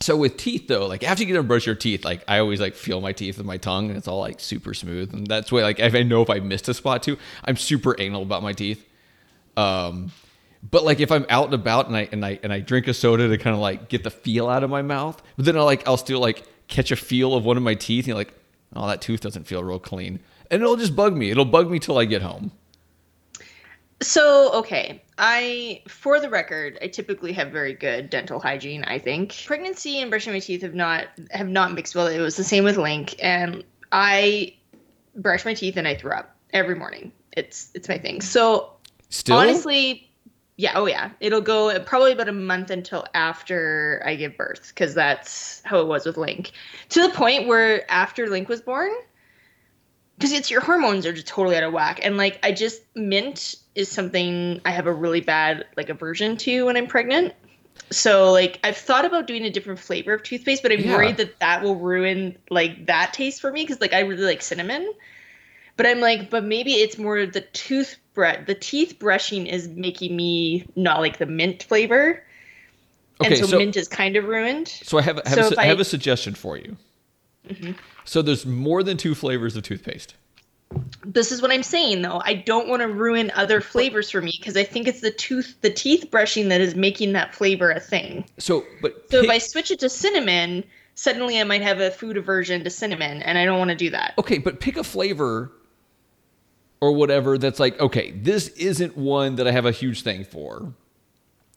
So 0.00 0.16
with 0.16 0.36
teeth 0.36 0.68
though, 0.68 0.86
like 0.86 1.02
after 1.02 1.22
you 1.22 1.26
get 1.26 1.34
done 1.34 1.46
brush 1.46 1.66
your 1.66 1.74
teeth, 1.74 2.04
like 2.04 2.22
I 2.28 2.38
always 2.38 2.60
like 2.60 2.74
feel 2.74 3.00
my 3.00 3.12
teeth 3.12 3.38
with 3.38 3.46
my 3.46 3.56
tongue, 3.56 3.88
and 3.88 3.96
it's 3.96 4.08
all 4.08 4.20
like 4.20 4.40
super 4.40 4.74
smooth. 4.74 5.12
And 5.12 5.26
that's 5.26 5.50
why 5.50 5.62
like 5.62 5.80
if 5.80 5.94
I 5.94 6.02
know 6.02 6.22
if 6.22 6.30
I 6.30 6.38
missed 6.40 6.68
a 6.68 6.74
spot 6.74 7.02
too, 7.02 7.18
I'm 7.44 7.56
super 7.56 7.96
anal 7.98 8.22
about 8.22 8.42
my 8.42 8.52
teeth. 8.52 8.84
Um, 9.56 10.12
but 10.62 10.84
like 10.84 11.00
if 11.00 11.10
I'm 11.10 11.26
out 11.28 11.46
and 11.46 11.54
about 11.54 11.86
and 11.86 11.96
I 11.96 12.08
and 12.10 12.24
I 12.24 12.38
and 12.42 12.52
I 12.52 12.60
drink 12.60 12.88
a 12.88 12.94
soda 12.94 13.28
to 13.28 13.38
kind 13.38 13.54
of 13.54 13.60
like 13.60 13.88
get 13.88 14.04
the 14.04 14.10
feel 14.10 14.48
out 14.48 14.62
of 14.62 14.70
my 14.70 14.82
mouth, 14.82 15.22
but 15.36 15.44
then 15.44 15.56
I 15.56 15.62
like 15.62 15.86
I'll 15.86 15.96
still 15.96 16.20
like 16.20 16.44
catch 16.68 16.90
a 16.90 16.96
feel 16.96 17.34
of 17.34 17.44
one 17.44 17.56
of 17.56 17.62
my 17.62 17.74
teeth, 17.74 18.04
and 18.04 18.08
you're 18.08 18.16
like, 18.16 18.34
oh, 18.74 18.86
that 18.86 19.00
tooth 19.00 19.20
doesn't 19.20 19.44
feel 19.44 19.62
real 19.62 19.78
clean, 19.78 20.20
and 20.50 20.62
it'll 20.62 20.76
just 20.76 20.96
bug 20.96 21.16
me. 21.16 21.30
It'll 21.30 21.44
bug 21.44 21.70
me 21.70 21.78
till 21.78 21.98
I 21.98 22.04
get 22.04 22.22
home. 22.22 22.52
So, 24.00 24.52
okay. 24.52 25.02
I, 25.18 25.82
for 25.88 26.20
the 26.20 26.30
record, 26.30 26.78
I 26.80 26.86
typically 26.86 27.32
have 27.32 27.50
very 27.50 27.74
good 27.74 28.10
dental 28.10 28.38
hygiene, 28.38 28.84
I 28.84 28.98
think. 28.98 29.34
Pregnancy 29.44 30.00
and 30.00 30.10
brushing 30.10 30.32
my 30.32 30.38
teeth 30.38 30.62
have 30.62 30.74
not 30.74 31.08
have 31.32 31.48
not 31.48 31.74
mixed 31.74 31.96
well. 31.96 32.06
It 32.06 32.20
was 32.20 32.36
the 32.36 32.44
same 32.44 32.62
with 32.62 32.76
Link 32.76 33.16
and 33.18 33.64
I 33.90 34.54
brush 35.16 35.44
my 35.44 35.54
teeth 35.54 35.76
and 35.76 35.88
I 35.88 35.96
throw 35.96 36.16
up 36.16 36.36
every 36.52 36.76
morning. 36.76 37.10
It's 37.32 37.70
it's 37.74 37.88
my 37.88 37.98
thing. 37.98 38.20
So, 38.20 38.72
Still, 39.10 39.36
honestly, 39.36 40.07
yeah, 40.58 40.72
oh 40.74 40.86
yeah. 40.86 41.12
It'll 41.20 41.40
go 41.40 41.78
probably 41.80 42.12
about 42.12 42.28
a 42.28 42.32
month 42.32 42.70
until 42.70 43.06
after 43.14 44.02
I 44.04 44.16
give 44.16 44.36
birth 44.36 44.74
cuz 44.74 44.92
that's 44.92 45.62
how 45.64 45.80
it 45.80 45.86
was 45.86 46.04
with 46.04 46.16
Link. 46.16 46.50
To 46.90 47.00
the 47.00 47.10
point 47.10 47.46
where 47.46 47.90
after 47.90 48.28
Link 48.28 48.48
was 48.48 48.60
born, 48.60 48.90
because 50.18 50.32
it's 50.32 50.50
your 50.50 50.60
hormones 50.60 51.06
are 51.06 51.12
just 51.12 51.28
totally 51.28 51.56
out 51.56 51.62
of 51.62 51.72
whack 51.72 52.00
and 52.02 52.16
like 52.16 52.40
i 52.42 52.50
just 52.50 52.82
mint 52.96 53.54
is 53.76 53.88
something 53.88 54.60
i 54.64 54.70
have 54.72 54.88
a 54.88 54.92
really 54.92 55.20
bad 55.20 55.64
like 55.76 55.88
aversion 55.88 56.36
to 56.36 56.66
when 56.66 56.76
i'm 56.76 56.88
pregnant 56.88 57.32
so 57.90 58.32
like 58.32 58.58
i've 58.64 58.76
thought 58.76 59.04
about 59.04 59.28
doing 59.28 59.44
a 59.44 59.50
different 59.50 59.78
flavor 59.78 60.12
of 60.12 60.22
toothpaste 60.24 60.62
but 60.62 60.72
i'm 60.72 60.80
Yeah. 60.80 60.96
worried 60.96 61.16
that 61.18 61.38
that 61.38 61.62
will 61.62 61.76
ruin 61.76 62.36
like 62.50 62.86
that 62.86 63.12
taste 63.12 63.40
for 63.40 63.52
me 63.52 63.62
because 63.62 63.80
like 63.80 63.92
i 63.92 64.00
really 64.00 64.24
like 64.24 64.42
cinnamon 64.42 64.92
but 65.78 65.86
i'm 65.86 66.00
like 66.00 66.28
but 66.28 66.44
maybe 66.44 66.74
it's 66.74 66.98
more 66.98 67.24
the 67.24 67.40
tooth 67.40 67.96
bre- 68.12 68.42
the 68.46 68.54
teeth 68.54 68.98
brushing 68.98 69.46
is 69.46 69.66
making 69.68 70.14
me 70.14 70.66
not 70.76 71.00
like 71.00 71.16
the 71.16 71.24
mint 71.26 71.62
flavor 71.62 72.22
Okay, 73.20 73.30
and 73.30 73.38
so, 73.38 73.46
so- 73.46 73.58
mint 73.58 73.76
is 73.76 73.88
kind 73.88 74.14
of 74.16 74.24
ruined 74.26 74.68
so 74.68 74.98
I 74.98 75.02
have 75.02 75.18
I 75.24 75.28
have, 75.30 75.34
So 75.38 75.40
a, 75.40 75.44
su- 75.48 75.52
if 75.54 75.58
I 75.58 75.64
have 75.64 75.78
I- 75.78 75.80
a 75.80 75.84
suggestion 75.84 76.34
for 76.34 76.56
you. 76.58 76.76
Mm-hmm. 77.48 77.72
So 78.04 78.20
there's 78.22 78.44
more 78.46 78.82
than 78.82 78.96
two 78.98 79.14
flavors 79.14 79.56
of 79.56 79.62
toothpaste. 79.62 80.14
this 81.04 81.32
is 81.32 81.40
what 81.42 81.50
I'm 81.50 81.62
saying 81.62 82.02
though. 82.02 82.20
I 82.24 82.34
don't 82.34 82.68
want 82.68 82.82
to 82.82 82.88
ruin 82.88 83.32
other 83.34 83.60
flavors 83.60 84.10
for 84.10 84.20
me 84.20 84.32
because 84.38 84.56
I 84.56 84.64
think 84.64 84.86
it's 84.86 85.00
the 85.00 85.10
tooth, 85.10 85.56
the 85.62 85.70
teeth 85.70 86.10
brushing 86.10 86.48
that 86.50 86.60
is 86.60 86.74
making 86.74 87.12
that 87.14 87.34
flavor 87.34 87.70
a 87.70 87.80
thing. 87.80 88.24
So, 88.38 88.64
but 88.82 89.06
So 89.10 89.22
if 89.24 89.30
I 89.30 89.38
switch 89.38 89.70
it 89.70 89.80
to 89.80 89.88
cinnamon, 89.88 90.62
suddenly 90.94 91.40
I 91.40 91.44
might 91.44 91.62
have 91.62 91.80
a 91.80 91.90
food 91.90 92.16
aversion 92.18 92.62
to 92.64 92.70
cinnamon, 92.70 93.22
and 93.22 93.36
I 93.38 93.44
don't 93.46 93.58
want 93.58 93.70
to 93.70 93.76
do 93.76 93.90
that. 93.90 94.14
okay, 94.18 94.38
but 94.38 94.60
pick 94.60 94.76
a 94.76 94.84
flavor 94.84 95.50
or 96.80 96.92
whatever 96.92 97.38
that's 97.38 97.58
like, 97.60 97.78
okay, 97.80 98.12
this 98.12 98.48
isn't 98.48 98.96
one 98.96 99.36
that 99.36 99.46
I 99.48 99.52
have 99.52 99.66
a 99.66 99.72
huge 99.72 100.02
thing 100.02 100.24
for. 100.24 100.72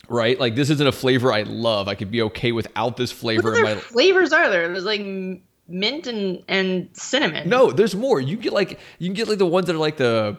Right? 0.10 0.40
Like 0.40 0.56
this 0.56 0.70
isn't 0.70 0.86
a 0.88 0.92
flavor 0.92 1.32
I 1.32 1.44
love. 1.44 1.88
I 1.88 1.96
could 1.96 2.12
be 2.12 2.22
okay 2.24 2.52
without 2.52 2.98
this 2.98 3.12
What 3.12 3.20
flavor 3.20 3.54
in 3.56 3.66
other 3.66 3.76
my 3.76 3.80
flavors 3.82 4.34
are 4.34 4.50
there? 4.50 4.68
There's 4.68 4.84
like 4.84 5.02
mint 5.68 6.08
and 6.08 6.44
and 6.50 6.90
cinnamon. 6.94 7.48
No, 7.48 7.72
there's 7.72 7.96
more. 7.96 8.20
You 8.20 8.36
get 8.36 8.52
like 8.52 8.80
you 9.00 9.08
can 9.08 9.14
get 9.14 9.30
like 9.30 9.38
the 9.38 9.46
ones 9.46 9.68
that 9.68 9.76
are 9.76 9.80
like 9.80 9.98
the 9.98 10.38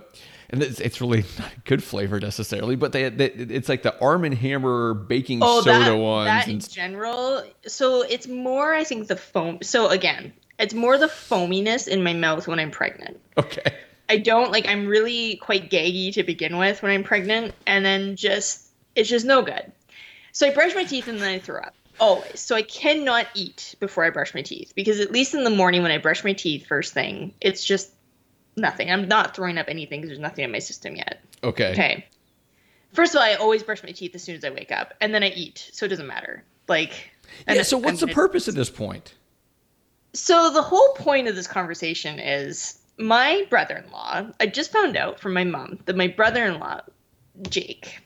and 0.50 0.62
it's, 0.62 0.78
it's 0.80 1.00
really 1.00 1.24
not 1.38 1.52
a 1.52 1.60
good 1.64 1.82
flavor 1.82 2.20
necessarily, 2.20 2.76
but 2.76 2.92
they, 2.92 3.08
they 3.08 3.26
it's 3.30 3.70
like 3.70 3.82
the 3.82 3.98
Arm 4.00 4.24
and 4.24 4.34
Hammer 4.34 4.92
baking 4.92 5.40
Oh, 5.42 5.62
soda 5.62 5.78
that, 5.78 5.94
ones 5.94 6.26
that 6.26 6.48
in 6.48 6.60
general. 6.60 7.42
So 7.66 8.02
it's 8.02 8.28
more, 8.28 8.74
I 8.74 8.84
think, 8.84 9.08
the 9.08 9.16
foam. 9.16 9.60
So 9.62 9.88
again, 9.88 10.34
it's 10.58 10.74
more 10.74 10.98
the 10.98 11.08
foaminess 11.08 11.88
in 11.88 12.02
my 12.04 12.12
mouth 12.12 12.46
when 12.46 12.58
I'm 12.58 12.70
pregnant. 12.70 13.18
okay. 13.38 13.72
I 14.08 14.18
don't 14.18 14.50
like 14.52 14.66
I'm 14.68 14.86
really 14.86 15.36
quite 15.36 15.70
gaggy 15.70 16.12
to 16.14 16.22
begin 16.22 16.58
with 16.58 16.82
when 16.82 16.92
I'm 16.92 17.04
pregnant 17.04 17.54
and 17.66 17.84
then 17.84 18.16
just 18.16 18.66
it's 18.94 19.08
just 19.08 19.24
no 19.24 19.42
good. 19.42 19.72
So 20.32 20.46
I 20.46 20.52
brush 20.54 20.74
my 20.74 20.84
teeth 20.84 21.08
and 21.08 21.18
then 21.20 21.28
I 21.34 21.38
throw 21.38 21.60
up. 21.60 21.74
Always. 22.00 22.40
So 22.40 22.56
I 22.56 22.62
cannot 22.62 23.26
eat 23.34 23.74
before 23.80 24.04
I 24.04 24.10
brush 24.10 24.34
my 24.34 24.42
teeth 24.42 24.72
because 24.74 24.98
at 25.00 25.12
least 25.12 25.34
in 25.34 25.44
the 25.44 25.50
morning 25.50 25.82
when 25.82 25.92
I 25.92 25.98
brush 25.98 26.24
my 26.24 26.32
teeth 26.32 26.66
first 26.66 26.92
thing, 26.94 27.34
it's 27.40 27.64
just 27.64 27.90
nothing. 28.56 28.90
I'm 28.90 29.08
not 29.08 29.34
throwing 29.36 29.56
up 29.58 29.66
anything 29.68 30.00
because 30.00 30.08
there's 30.10 30.20
nothing 30.20 30.44
in 30.44 30.50
my 30.52 30.58
system 30.58 30.96
yet. 30.96 31.22
Okay. 31.44 31.72
Okay. 31.72 32.06
First 32.92 33.14
of 33.14 33.20
all, 33.20 33.26
I 33.26 33.34
always 33.34 33.62
brush 33.62 33.82
my 33.82 33.92
teeth 33.92 34.14
as 34.14 34.22
soon 34.22 34.36
as 34.36 34.44
I 34.44 34.50
wake 34.50 34.72
up 34.72 34.94
and 35.00 35.14
then 35.14 35.22
I 35.22 35.28
eat. 35.28 35.70
So 35.72 35.86
it 35.86 35.90
doesn't 35.90 36.06
matter. 36.06 36.44
Like 36.68 37.10
and 37.46 37.56
Yeah, 37.56 37.62
so 37.62 37.78
what's 37.78 38.00
the 38.00 38.06
I'm- 38.08 38.14
purpose 38.14 38.48
at 38.48 38.54
this 38.54 38.70
point? 38.70 39.14
so 40.14 40.50
the 40.52 40.60
whole 40.62 40.92
point 40.96 41.26
of 41.28 41.34
this 41.34 41.46
conversation 41.46 42.18
is 42.18 42.78
my 42.98 43.46
brother-in-law. 43.50 44.30
I 44.40 44.46
just 44.46 44.72
found 44.72 44.96
out 44.96 45.20
from 45.20 45.34
my 45.34 45.44
mom 45.44 45.78
that 45.86 45.96
my 45.96 46.08
brother-in-law, 46.08 46.80
Jake, 47.48 48.00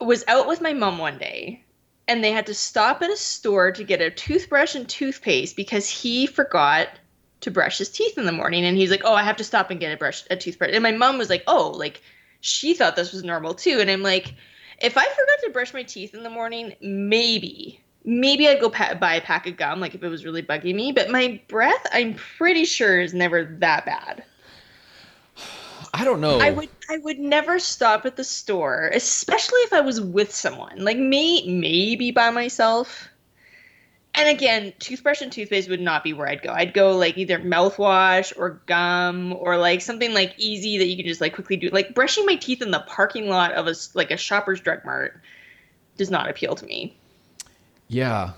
was 0.00 0.24
out 0.28 0.48
with 0.48 0.60
my 0.60 0.72
mom 0.72 0.98
one 0.98 1.18
day 1.18 1.64
and 2.08 2.24
they 2.24 2.32
had 2.32 2.46
to 2.46 2.54
stop 2.54 3.02
at 3.02 3.10
a 3.10 3.16
store 3.16 3.70
to 3.72 3.84
get 3.84 4.00
a 4.00 4.10
toothbrush 4.10 4.74
and 4.74 4.88
toothpaste 4.88 5.54
because 5.56 5.88
he 5.88 6.26
forgot 6.26 6.88
to 7.40 7.50
brush 7.50 7.78
his 7.78 7.88
teeth 7.88 8.18
in 8.18 8.26
the 8.26 8.32
morning 8.32 8.64
and 8.64 8.76
he's 8.76 8.90
like, 8.90 9.02
"Oh, 9.04 9.14
I 9.14 9.22
have 9.22 9.36
to 9.36 9.44
stop 9.44 9.70
and 9.70 9.80
get 9.80 9.92
a 9.92 9.96
brush 9.96 10.24
a 10.30 10.36
toothbrush." 10.36 10.70
And 10.72 10.82
my 10.82 10.92
mom 10.92 11.18
was 11.18 11.30
like, 11.30 11.44
"Oh, 11.46 11.70
like 11.70 12.02
she 12.40 12.74
thought 12.74 12.96
this 12.96 13.12
was 13.12 13.22
normal 13.22 13.54
too." 13.54 13.78
And 13.80 13.90
I'm 13.90 14.02
like, 14.02 14.34
if 14.80 14.96
I 14.96 15.04
forgot 15.04 15.38
to 15.44 15.50
brush 15.50 15.74
my 15.74 15.82
teeth 15.82 16.14
in 16.14 16.22
the 16.22 16.30
morning, 16.30 16.74
maybe, 16.80 17.80
maybe 18.04 18.48
I'd 18.48 18.60
go 18.60 18.70
pa- 18.70 18.94
buy 18.94 19.14
a 19.14 19.20
pack 19.20 19.46
of 19.46 19.56
gum, 19.56 19.80
like 19.80 19.94
if 19.94 20.02
it 20.02 20.08
was 20.08 20.24
really 20.24 20.42
bugging 20.42 20.74
me. 20.74 20.92
But 20.92 21.10
my 21.10 21.40
breath, 21.48 21.86
I'm 21.92 22.14
pretty 22.14 22.64
sure, 22.64 23.00
is 23.00 23.14
never 23.14 23.44
that 23.60 23.86
bad. 23.86 24.24
I 25.94 26.04
don't 26.04 26.20
know. 26.20 26.38
I 26.40 26.50
would 26.50 26.68
I 26.88 26.98
would 26.98 27.18
never 27.18 27.58
stop 27.58 28.06
at 28.06 28.16
the 28.16 28.24
store, 28.24 28.90
especially 28.94 29.60
if 29.60 29.72
I 29.72 29.80
was 29.80 30.00
with 30.00 30.34
someone. 30.34 30.84
Like 30.84 30.98
me, 30.98 31.48
maybe 31.48 32.10
by 32.10 32.30
myself. 32.30 33.08
And 34.12 34.28
again, 34.28 34.72
toothbrush 34.80 35.20
and 35.20 35.30
toothpaste 35.30 35.68
would 35.68 35.80
not 35.80 36.02
be 36.02 36.12
where 36.12 36.26
I'd 36.26 36.42
go. 36.42 36.52
I'd 36.52 36.74
go 36.74 36.96
like 36.96 37.16
either 37.16 37.38
mouthwash 37.38 38.32
or 38.36 38.60
gum 38.66 39.32
or 39.32 39.56
like 39.56 39.80
something 39.80 40.12
like 40.12 40.34
easy 40.36 40.78
that 40.78 40.86
you 40.86 40.96
can 40.96 41.06
just 41.06 41.20
like 41.20 41.34
quickly 41.34 41.56
do. 41.56 41.68
Like 41.68 41.94
brushing 41.94 42.26
my 42.26 42.34
teeth 42.34 42.60
in 42.60 42.72
the 42.72 42.80
parking 42.80 43.28
lot 43.28 43.52
of 43.52 43.68
a 43.68 43.74
like 43.94 44.10
a 44.10 44.16
Shoppers 44.16 44.60
Drug 44.60 44.84
Mart 44.84 45.20
does 45.96 46.10
not 46.10 46.28
appeal 46.28 46.56
to 46.56 46.66
me. 46.66 46.96
Yeah. 47.90 48.32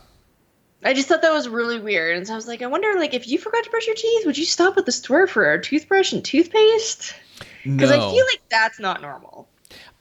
I 0.82 0.94
just 0.94 1.08
thought 1.08 1.22
that 1.22 1.32
was 1.32 1.48
really 1.48 1.78
weird, 1.78 2.16
and 2.16 2.26
so 2.26 2.32
I 2.32 2.36
was 2.36 2.48
like, 2.48 2.60
I 2.60 2.66
wonder, 2.66 2.98
like, 2.98 3.14
if 3.14 3.28
you 3.28 3.38
forgot 3.38 3.62
to 3.62 3.70
brush 3.70 3.86
your 3.86 3.94
teeth, 3.94 4.26
would 4.26 4.36
you 4.36 4.44
stop 4.44 4.76
at 4.78 4.86
the 4.86 4.90
store 4.90 5.28
for 5.28 5.52
a 5.52 5.62
toothbrush 5.62 6.12
and 6.12 6.24
toothpaste? 6.24 7.14
Because 7.62 7.90
No. 7.90 8.08
I 8.08 8.10
feel 8.10 8.24
like 8.26 8.42
that's 8.50 8.80
not 8.80 9.00
normal. 9.00 9.48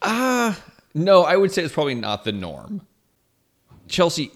Ah, 0.01 0.59
no, 0.95 1.23
I 1.23 1.35
would 1.37 1.51
say 1.51 1.61
it's 1.63 1.73
probably 1.73 1.93
not 1.93 2.23
the 2.23 2.31
norm. 2.31 2.81
Chelsey, 3.87 4.31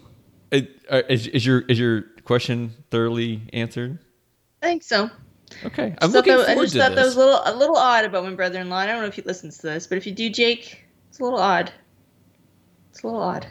uh, 0.51 0.59
uh, 0.91 1.01
is, 1.09 1.27
is 1.27 1.45
your 1.45 1.61
is 1.61 1.79
your 1.79 2.03
question 2.25 2.71
thoroughly 2.91 3.41
answered? 3.53 3.97
I 4.61 4.67
think 4.67 4.83
so. 4.83 5.09
Okay, 5.63 5.95
I'm 6.01 6.11
looking 6.11 6.35
that, 6.35 6.49
I 6.49 6.55
just 6.55 6.73
to 6.73 6.79
thought 6.79 6.95
that 6.95 7.05
was 7.05 7.15
a 7.15 7.19
little 7.19 7.41
a 7.45 7.55
little 7.55 7.77
odd 7.77 8.05
about 8.05 8.23
my 8.23 8.33
brother-in-law. 8.35 8.77
I 8.77 8.85
don't 8.85 9.01
know 9.01 9.07
if 9.07 9.15
he 9.15 9.21
listens 9.23 9.57
to 9.59 9.67
this, 9.67 9.87
but 9.87 9.97
if 9.97 10.05
you 10.05 10.11
do, 10.11 10.29
Jake, 10.29 10.85
it's 11.09 11.19
a 11.19 11.23
little 11.23 11.39
odd. 11.39 11.71
It's 12.91 13.01
a 13.01 13.07
little 13.07 13.21
odd. 13.21 13.47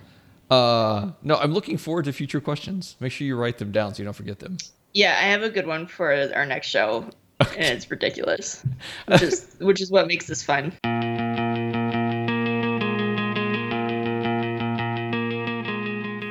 Uh, 0.50 1.12
no, 1.22 1.36
I'm 1.36 1.52
looking 1.52 1.78
forward 1.78 2.04
to 2.04 2.12
future 2.12 2.40
questions. 2.40 2.96
Make 3.00 3.12
sure 3.12 3.26
you 3.26 3.36
write 3.36 3.58
them 3.58 3.72
down 3.72 3.94
so 3.94 4.02
you 4.02 4.04
don't 4.04 4.14
forget 4.14 4.38
them. 4.38 4.58
Yeah, 4.92 5.18
I 5.18 5.24
have 5.24 5.42
a 5.42 5.50
good 5.50 5.66
one 5.66 5.86
for 5.86 6.12
our 6.34 6.46
next 6.46 6.68
show, 6.68 7.08
and 7.40 7.64
it's 7.64 7.90
ridiculous, 7.90 8.64
which 9.06 9.22
is 9.22 9.56
which 9.58 9.80
is 9.80 9.90
what 9.90 10.06
makes 10.06 10.26
this 10.26 10.42
fun. 10.42 10.72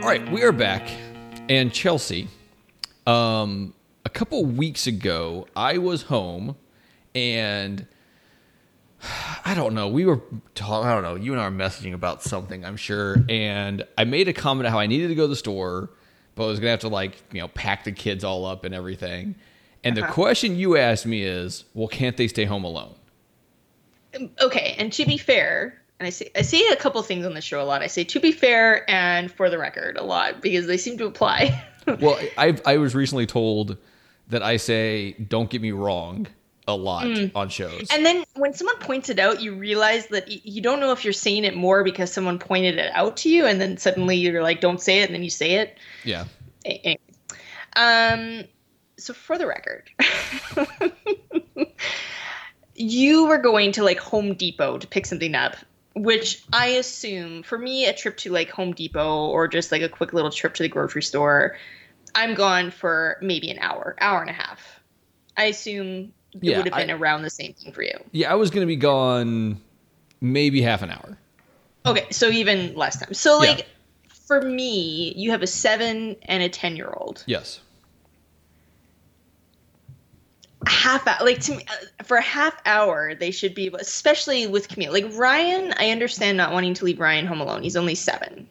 All 0.02 0.10
right, 0.10 0.30
we 0.32 0.44
are 0.44 0.52
back, 0.52 0.90
and 1.50 1.74
Chelsey. 1.74 2.28
Um, 3.08 3.74
a 4.06 4.10
couple 4.10 4.46
weeks 4.46 4.88
ago, 4.88 5.48
I 5.56 5.78
was 5.78 6.04
home, 6.04 6.56
and 7.16 7.88
I 9.46 9.54
don't 9.56 9.74
know. 9.74 9.88
We 9.88 10.06
were 10.06 10.22
talking. 10.56 10.88
I 10.90 10.94
don't 10.94 11.04
know. 11.04 11.16
You 11.16 11.34
and 11.34 11.42
I 11.42 11.48
were 11.50 11.56
messaging 11.56 11.94
about 11.94 12.24
something, 12.24 12.64
I'm 12.66 12.78
sure, 12.78 13.24
and 13.30 13.86
I 13.98 14.04
made 14.06 14.28
a 14.28 14.34
comment 14.34 14.70
how 14.70 14.80
I 14.80 14.88
needed 14.88 15.10
to 15.10 15.16
go 15.16 15.24
to 15.24 15.28
the 15.28 15.36
store, 15.36 15.90
but 16.36 16.46
I 16.46 16.48
was 16.48 16.60
gonna 16.60 16.72
have 16.72 16.80
to 16.82 16.88
like 16.90 17.22
you 17.32 17.42
know 17.42 17.48
pack 17.50 17.84
the 17.84 17.92
kids 17.92 18.24
all 18.24 18.46
up 18.46 18.64
and 18.64 18.74
everything. 18.74 19.36
And 19.84 19.98
the 19.98 20.04
Uh-huh. 20.04 20.14
question 20.14 20.56
you 20.56 20.78
asked 20.78 21.06
me 21.06 21.24
is, 21.24 21.66
well, 21.74 21.90
can't 21.90 22.16
they 22.16 22.30
stay 22.30 22.46
home 22.46 22.64
alone? 22.64 22.96
Okay, 24.40 24.76
and 24.78 24.94
to 24.94 25.06
be 25.06 25.18
fair, 25.18 25.82
and 26.00 26.08
I 26.08 26.10
say 26.10 26.30
I 26.36 26.42
say 26.44 26.66
a 26.70 26.76
couple 26.76 27.02
things 27.04 27.26
on 27.26 27.34
the 27.34 27.42
show 27.42 27.62
a 27.62 27.66
lot. 27.66 27.82
I 27.82 27.88
say 27.88 28.04
to 28.06 28.20
be 28.20 28.32
fair 28.32 28.90
and 28.90 29.32
for 29.32 29.50
the 29.50 29.58
record 29.58 29.98
a 29.98 30.04
lot 30.04 30.42
because 30.42 30.68
they 30.68 30.78
seem 30.78 30.98
to 31.00 31.06
apply. 31.06 31.62
Well, 32.00 32.18
I 32.38 32.56
I 32.66 32.78
was 32.78 32.96
recently 32.96 33.26
told 33.26 33.76
that 34.30 34.42
I 34.42 34.56
say 34.58 35.14
"don't 35.28 35.50
get 35.50 35.62
me 35.62 35.72
wrong" 35.72 36.28
a 36.68 36.76
lot 36.76 37.08
on 37.36 37.50
shows. 37.50 37.88
And 37.92 38.06
then 38.06 38.24
when 38.36 38.54
someone 38.54 38.78
points 38.78 39.10
it 39.10 39.20
out, 39.20 39.42
you 39.42 39.54
realize 39.54 40.08
that 40.08 40.28
y- 40.28 40.42
you 40.44 40.62
don't 40.62 40.80
know 40.80 40.92
if 40.92 41.04
you're 41.04 41.12
saying 41.14 41.44
it 41.44 41.56
more 41.56 41.84
because 41.84 42.12
someone 42.14 42.40
pointed 42.40 42.78
it 42.78 42.92
out 42.94 43.18
to 43.18 43.30
you, 43.30 43.46
and 43.46 43.60
then 43.60 43.78
suddenly 43.78 44.16
you're 44.18 44.42
like, 44.44 44.62
"Don't 44.62 44.82
say 44.82 45.00
it," 45.02 45.06
and 45.10 45.16
then 45.16 45.24
you 45.24 45.30
say 45.30 45.56
it. 45.56 45.78
yeah. 46.04 46.26
Anyway. 46.66 47.00
Um. 47.76 48.44
So 48.98 49.14
for 49.14 49.38
the 49.38 49.46
record, 49.48 49.90
you 52.76 53.26
were 53.28 53.38
going 53.38 53.72
to 53.74 53.84
like 53.84 54.00
Home 54.00 54.34
Depot 54.34 54.78
to 54.78 54.88
pick 54.88 55.06
something 55.06 55.36
up, 55.36 55.56
which 55.96 56.44
I 56.52 56.68
assume 56.68 57.44
for 57.44 57.58
me 57.58 57.86
a 57.86 57.94
trip 57.94 58.18
to 58.18 58.32
like 58.32 58.50
Home 58.52 58.74
Depot 58.74 59.28
or 59.28 59.48
just 59.48 59.72
like 59.72 59.82
a 59.82 59.90
quick 59.90 60.14
little 60.14 60.32
trip 60.32 60.54
to 60.56 60.64
the 60.64 60.70
grocery 60.70 61.04
store, 61.04 61.58
I'm 62.16 62.34
gone 62.34 62.72
for 62.72 63.18
maybe 63.22 63.50
an 63.52 63.60
hour, 63.60 63.96
hour 64.00 64.22
and 64.22 64.30
a 64.30 64.34
half. 64.34 64.80
I 65.36 65.46
assume 65.46 66.14
it 66.36 66.44
Yeah, 66.44 66.58
would 66.58 66.66
have 66.68 66.76
been 66.76 66.90
I- 66.90 66.94
around 66.94 67.22
the 67.24 67.30
same 67.30 67.54
thing 67.54 67.72
for 67.72 67.84
you. 67.84 67.94
Yeah, 68.12 68.32
I 68.32 68.36
was 68.36 68.50
going 68.50 68.62
to 68.62 68.68
be 68.68 68.76
gone 68.76 69.60
maybe 70.22 70.62
half 70.62 70.82
an 70.82 70.90
hour. 70.90 71.18
Okay, 71.86 72.06
so 72.12 72.30
even 72.30 72.74
less 72.76 72.98
time. 73.00 73.14
So 73.14 73.42
Yeah. 73.44 73.52
like 73.52 73.68
for 74.28 74.42
me, 74.42 75.14
you 75.18 75.32
have 75.32 75.42
a 75.42 75.48
seven 75.48 76.16
and 76.24 76.42
a 76.44 76.50
ten 76.50 76.76
year 76.76 76.92
old. 76.96 77.24
Yes. 77.28 77.60
Half 80.66 81.06
hour, 81.08 81.18
like 81.26 81.42
to 81.42 81.56
me, 81.58 81.66
uh, 81.68 82.04
for 82.06 82.16
a 82.16 82.22
half 82.22 82.56
hour, 82.66 83.16
they 83.16 83.32
should 83.32 83.54
be, 83.54 83.70
especially 83.78 84.48
with 84.48 84.70
Camille. 84.70 84.94
Like 84.94 85.06
Ryan, 85.12 85.74
I 85.78 85.90
understand 85.90 86.38
not 86.38 86.54
wanting 86.54 86.74
to 86.76 86.86
leave 86.86 87.02
Ryan 87.02 87.26
home 87.26 87.42
alone. 87.42 87.64
He's 87.64 87.76
only 87.76 87.96
seven, 87.96 88.48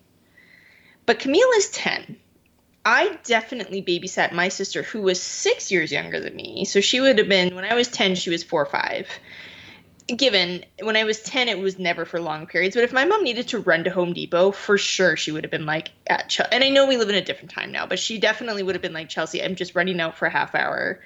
but 1.07 1.19
Camille 1.19 1.49
is 1.57 1.71
ten. 1.71 2.17
I 2.85 3.19
definitely 3.25 3.83
babysat 3.83 4.33
my 4.33 4.49
sister, 4.49 4.83
who 4.83 5.03
was 5.03 5.23
six 5.23 5.71
years 5.71 5.93
younger 5.93 6.19
than 6.21 6.35
me. 6.35 6.65
So 6.65 6.81
she 6.81 7.01
would 7.01 7.19
have 7.19 7.29
been 7.29 7.55
when 7.55 7.65
I 7.65 7.75
was 7.75 7.89
ten, 7.89 8.15
she 8.15 8.31
was 8.31 8.43
four 8.43 8.63
or 8.63 8.67
five. 8.67 9.09
Given 10.09 10.65
when 10.83 10.97
I 10.97 11.05
was 11.05 11.23
10, 11.23 11.49
it 11.49 11.59
was 11.61 11.79
never 11.79 12.05
for 12.05 12.21
long 12.21 12.47
periods. 12.47 12.75
But 12.75 12.83
if 12.85 12.93
my 12.93 13.05
mom 13.05 13.23
needed 13.23 13.49
to 13.49 13.61
run 13.61 13.85
to 13.85 13.91
Home 13.91 14.13
Depot, 14.13 14.51
for 14.51 14.77
sure 14.77 15.17
she 15.17 15.31
would 15.31 15.45
have 15.45 15.51
been 15.51 15.65
like, 15.65 15.91
at 16.09 16.29
Ch- 16.29 16.41
and 16.51 16.65
I 16.65 16.71
know 16.71 16.87
we 16.87 16.97
live 16.97 17.09
in 17.09 17.15
a 17.15 17.25
different 17.25 17.53
time 17.53 17.71
now, 17.71 17.87
but 17.87 18.01
she 18.01 18.19
definitely 18.19 18.65
would 18.65 18.75
have 18.75 18.83
been 18.83 18.93
like, 18.93 19.09
Chelsey, 19.09 19.43
I'm 19.43 19.55
just 19.55 19.77
running 19.77 20.01
out 20.01 20.19
for 20.19 20.27
a 20.27 20.31
half 20.31 20.57
hour. 20.57 21.01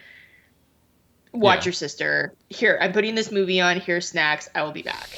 Watch 1.34 1.60
Yeah. 1.60 1.64
your 1.66 1.72
sister. 1.74 2.34
Here, 2.48 2.78
I'm 2.80 2.92
putting 2.94 3.14
this 3.14 3.30
movie 3.30 3.60
on. 3.60 3.80
Here's 3.80 4.08
snacks. 4.08 4.48
I 4.54 4.62
will 4.62 4.72
be 4.72 4.82
back. 4.82 5.08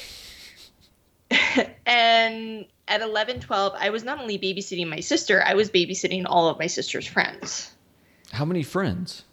and 1.85 2.65
at 2.89 3.01
11, 3.01 3.39
12, 3.39 3.73
I 3.77 3.89
was 3.91 4.03
not 4.03 4.19
only 4.19 4.37
babysitting 4.37 4.87
my 4.89 4.99
sister, 4.99 5.41
I 5.45 5.53
was 5.53 5.69
babysitting 5.69 6.25
all 6.25 6.49
of 6.49 6.59
my 6.59 6.67
sister's 6.67 7.07
friends. 7.07 7.71
How 8.31 8.45
many 8.45 8.63
friends? 8.63 9.23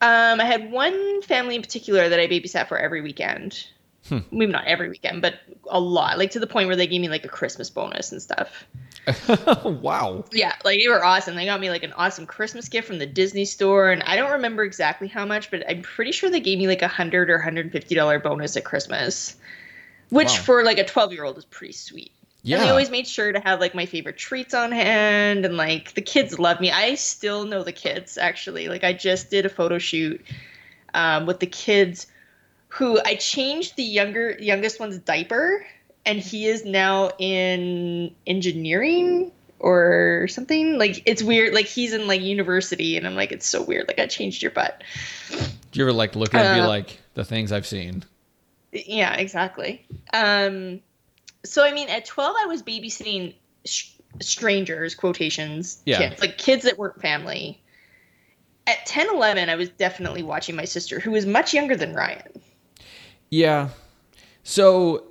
Um, 0.00 0.40
I 0.40 0.44
had 0.44 0.70
one 0.70 1.22
family 1.22 1.54
in 1.54 1.62
particular 1.62 2.08
that 2.08 2.18
I 2.20 2.26
babysat 2.26 2.68
for 2.68 2.76
every 2.76 3.00
weekend. 3.00 3.66
Hmm. 4.08 4.18
Maybe 4.32 4.50
not 4.50 4.66
every 4.66 4.88
weekend, 4.88 5.22
but 5.22 5.34
a 5.70 5.78
lot. 5.78 6.18
Like 6.18 6.32
to 6.32 6.40
the 6.40 6.46
point 6.48 6.66
where 6.66 6.74
they 6.74 6.88
gave 6.88 7.00
me 7.00 7.08
like 7.08 7.24
a 7.24 7.28
Christmas 7.28 7.70
bonus 7.70 8.10
and 8.10 8.20
stuff. 8.20 8.66
wow. 9.64 10.24
Yeah, 10.32 10.54
like 10.64 10.80
they 10.80 10.88
were 10.88 11.04
awesome. 11.04 11.36
They 11.36 11.44
got 11.44 11.60
me 11.60 11.70
like 11.70 11.84
an 11.84 11.92
awesome 11.92 12.26
Christmas 12.26 12.68
gift 12.68 12.88
from 12.88 12.98
the 12.98 13.06
Disney 13.06 13.44
store, 13.44 13.92
and 13.92 14.02
I 14.02 14.16
don't 14.16 14.32
remember 14.32 14.64
exactly 14.64 15.06
how 15.06 15.24
much, 15.24 15.52
but 15.52 15.62
I'm 15.68 15.82
pretty 15.82 16.10
sure 16.10 16.30
they 16.30 16.40
gave 16.40 16.58
me 16.58 16.66
like 16.66 16.82
a 16.82 16.88
hundred 16.88 17.30
or 17.30 17.38
hundred 17.38 17.70
fifty 17.70 17.94
dollar 17.94 18.18
bonus 18.18 18.56
at 18.56 18.64
Christmas, 18.64 19.36
which 20.08 20.32
Wow. 20.32 20.42
for 20.42 20.64
like 20.64 20.78
a 20.78 20.84
twelve 20.84 21.12
year 21.12 21.22
old 21.22 21.38
is 21.38 21.44
pretty 21.44 21.72
sweet. 21.72 22.10
Yeah. 22.44 22.56
And 22.56 22.66
they 22.66 22.70
always 22.70 22.90
made 22.90 23.06
sure 23.06 23.30
to 23.30 23.38
have 23.40 23.60
like 23.60 23.74
my 23.74 23.86
favorite 23.86 24.18
treats 24.18 24.52
on 24.52 24.72
hand 24.72 25.44
and 25.44 25.56
like 25.56 25.94
the 25.94 26.02
kids 26.02 26.38
love 26.38 26.60
me. 26.60 26.72
I 26.72 26.96
still 26.96 27.44
know 27.44 27.62
the 27.62 27.72
kids 27.72 28.18
actually. 28.18 28.68
Like 28.68 28.82
I 28.82 28.92
just 28.92 29.30
did 29.30 29.46
a 29.46 29.48
photo 29.48 29.78
shoot 29.78 30.20
um, 30.92 31.26
with 31.26 31.38
the 31.38 31.46
kids 31.46 32.08
who 32.68 32.98
I 33.04 33.14
changed 33.14 33.76
the 33.76 33.84
younger 33.84 34.36
youngest 34.40 34.80
one's 34.80 34.98
diaper 34.98 35.64
and 36.04 36.18
he 36.18 36.46
is 36.46 36.64
now 36.64 37.10
in 37.18 38.12
engineering 38.26 39.30
or 39.60 40.26
something. 40.28 40.78
Like 40.78 41.02
it's 41.06 41.22
weird. 41.22 41.54
Like 41.54 41.66
he's 41.66 41.92
in 41.92 42.08
like 42.08 42.22
university 42.22 42.96
and 42.96 43.06
I'm 43.06 43.14
like 43.14 43.30
it's 43.30 43.46
so 43.46 43.62
weird. 43.62 43.86
Like 43.86 44.00
I 44.00 44.06
changed 44.06 44.42
your 44.42 44.50
butt. 44.50 44.82
Do 45.30 45.78
you 45.78 45.84
ever 45.84 45.92
like 45.92 46.16
look 46.16 46.34
at 46.34 46.44
and 46.44 46.56
be 46.56 46.60
Uh, 46.60 46.66
like 46.66 46.98
the 47.14 47.24
things 47.24 47.52
I've 47.52 47.68
seen? 47.68 48.02
Yeah, 48.72 49.14
exactly. 49.14 49.86
Um, 50.12 50.80
so 51.44 51.64
I 51.64 51.72
mean, 51.72 51.88
at 51.88 52.04
twelve, 52.04 52.34
I 52.40 52.46
was 52.46 52.62
babysitting 52.62 53.34
sh- 53.64 53.90
strangers, 54.20 54.94
quotations, 54.94 55.82
Yeah. 55.86 55.98
kids, 56.08 56.20
like 56.20 56.38
kids 56.38 56.64
that 56.64 56.78
weren't 56.78 57.00
family. 57.00 57.58
At 58.68 58.86
10, 58.86 59.08
11, 59.12 59.48
I 59.48 59.56
was 59.56 59.70
definitely 59.70 60.22
watching 60.22 60.54
my 60.54 60.64
sister, 60.64 61.00
who 61.00 61.10
was 61.10 61.26
much 61.26 61.52
younger 61.52 61.76
than 61.76 61.94
Ryan. 61.94 62.22
Yeah. 63.28 63.70
So 64.44 65.04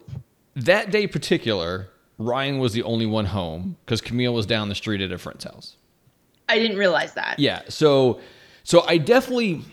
that 0.56 0.90
day 0.90 1.06
particular, 1.06 1.90
Ryan 2.18 2.60
was 2.60 2.72
the 2.72 2.84
only 2.84 3.06
one 3.06 3.26
home 3.26 3.76
because 3.86 4.00
Camille 4.00 4.34
was 4.34 4.46
down 4.46 4.70
the 4.70 4.76
street 4.76 5.02
at 5.02 5.12
a 5.12 5.18
friend's 5.18 5.44
house. 5.44 5.76
I 6.48 6.60
didn't 6.60 6.78
realize 6.78 7.14
that. 7.16 7.40
Yeah. 7.40 7.64
So 7.68 8.22
so 8.64 8.86
I 8.88 8.98
definitely 8.98 9.64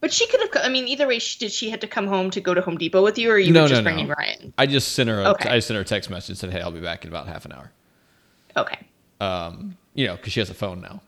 But 0.00 0.12
she 0.12 0.26
could 0.28 0.40
have. 0.40 0.50
I 0.64 0.68
mean, 0.70 0.88
either 0.88 1.06
way, 1.06 1.18
she, 1.18 1.38
did 1.38 1.52
she 1.52 1.68
had 1.70 1.80
to 1.82 1.86
come 1.86 2.06
home 2.06 2.30
to 2.30 2.40
go 2.40 2.54
to 2.54 2.60
Home 2.62 2.78
Depot 2.78 3.02
with 3.02 3.18
you, 3.18 3.30
or 3.30 3.38
you 3.38 3.52
No, 3.52 3.62
were 3.62 3.68
just 3.68 3.82
no, 3.84 3.90
no. 3.90 3.94
bringing 3.94 4.08
Ryan? 4.08 4.54
I 4.56 4.66
just 4.66 4.92
sent 4.92 5.08
her 5.10 5.20
a, 5.20 5.30
Okay. 5.32 5.48
I 5.50 5.58
sent 5.58 5.76
her 5.76 5.82
a 5.82 5.84
text 5.84 6.08
message 6.08 6.30
and 6.30 6.38
said, 6.38 6.50
"Hey, 6.52 6.60
I'll 6.62 6.70
be 6.70 6.80
back 6.80 7.04
in 7.04 7.10
about 7.10 7.26
half 7.26 7.44
an 7.44 7.52
hour." 7.52 7.70
Okay. 8.56 8.78
Um, 9.20 9.76
you 9.94 10.06
know, 10.06 10.16
because 10.16 10.32
she 10.32 10.40
has 10.40 10.48
a 10.50 10.54
phone 10.54 10.80
now. 10.80 11.00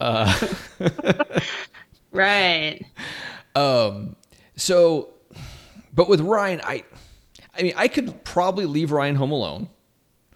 Right. 2.12 2.84
Um, 3.54 4.16
so, 4.56 5.10
but 5.94 6.08
with 6.08 6.20
Ryan, 6.20 6.60
I, 6.64 6.84
I 7.56 7.62
mean, 7.62 7.72
I 7.76 7.88
could 7.88 8.24
probably 8.24 8.66
leave 8.66 8.90
Ryan 8.90 9.14
home 9.14 9.30
alone. 9.30 9.68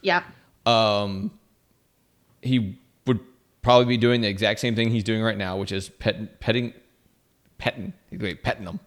Yeah. 0.01 0.23
Um, 0.67 1.33
he 2.43 2.79
would 3.07 3.21
probably 3.63 3.87
be 3.87 3.97
doing 3.97 4.21
the 4.21 4.29
exact 4.29 4.61
same 4.61 4.77
thing 4.77 4.91
he's 4.91 5.05
doing 5.05 5.23
right 5.23 5.37
now, 5.37 5.57
which 5.57 5.73
is 5.73 5.89
pet, 5.89 6.39
petting, 6.41 6.75
petting, 7.65 7.95
wait, 8.13 8.43
petting 8.43 8.67
them. 8.67 8.79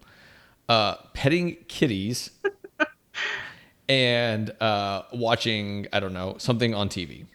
uh, 0.68 0.94
petting 1.12 1.56
kitties, 1.66 2.30
and 3.88 4.50
uh, 4.60 5.02
watching 5.12 5.88
I 5.92 5.98
don't 5.98 6.12
know 6.12 6.36
something 6.38 6.74
on 6.74 6.88
TV. 6.88 7.26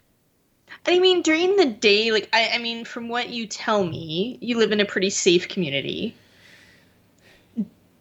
I 0.85 0.99
mean, 0.99 1.21
during 1.21 1.57
the 1.57 1.65
day, 1.65 2.11
like 2.13 2.29
I, 2.31 2.51
I 2.53 2.57
mean, 2.59 2.85
from 2.85 3.09
what 3.09 3.29
you 3.29 3.45
tell 3.45 3.83
me, 3.83 4.37
you 4.39 4.57
live 4.57 4.71
in 4.71 4.79
a 4.79 4.85
pretty 4.85 5.09
safe 5.09 5.49
community. 5.49 6.15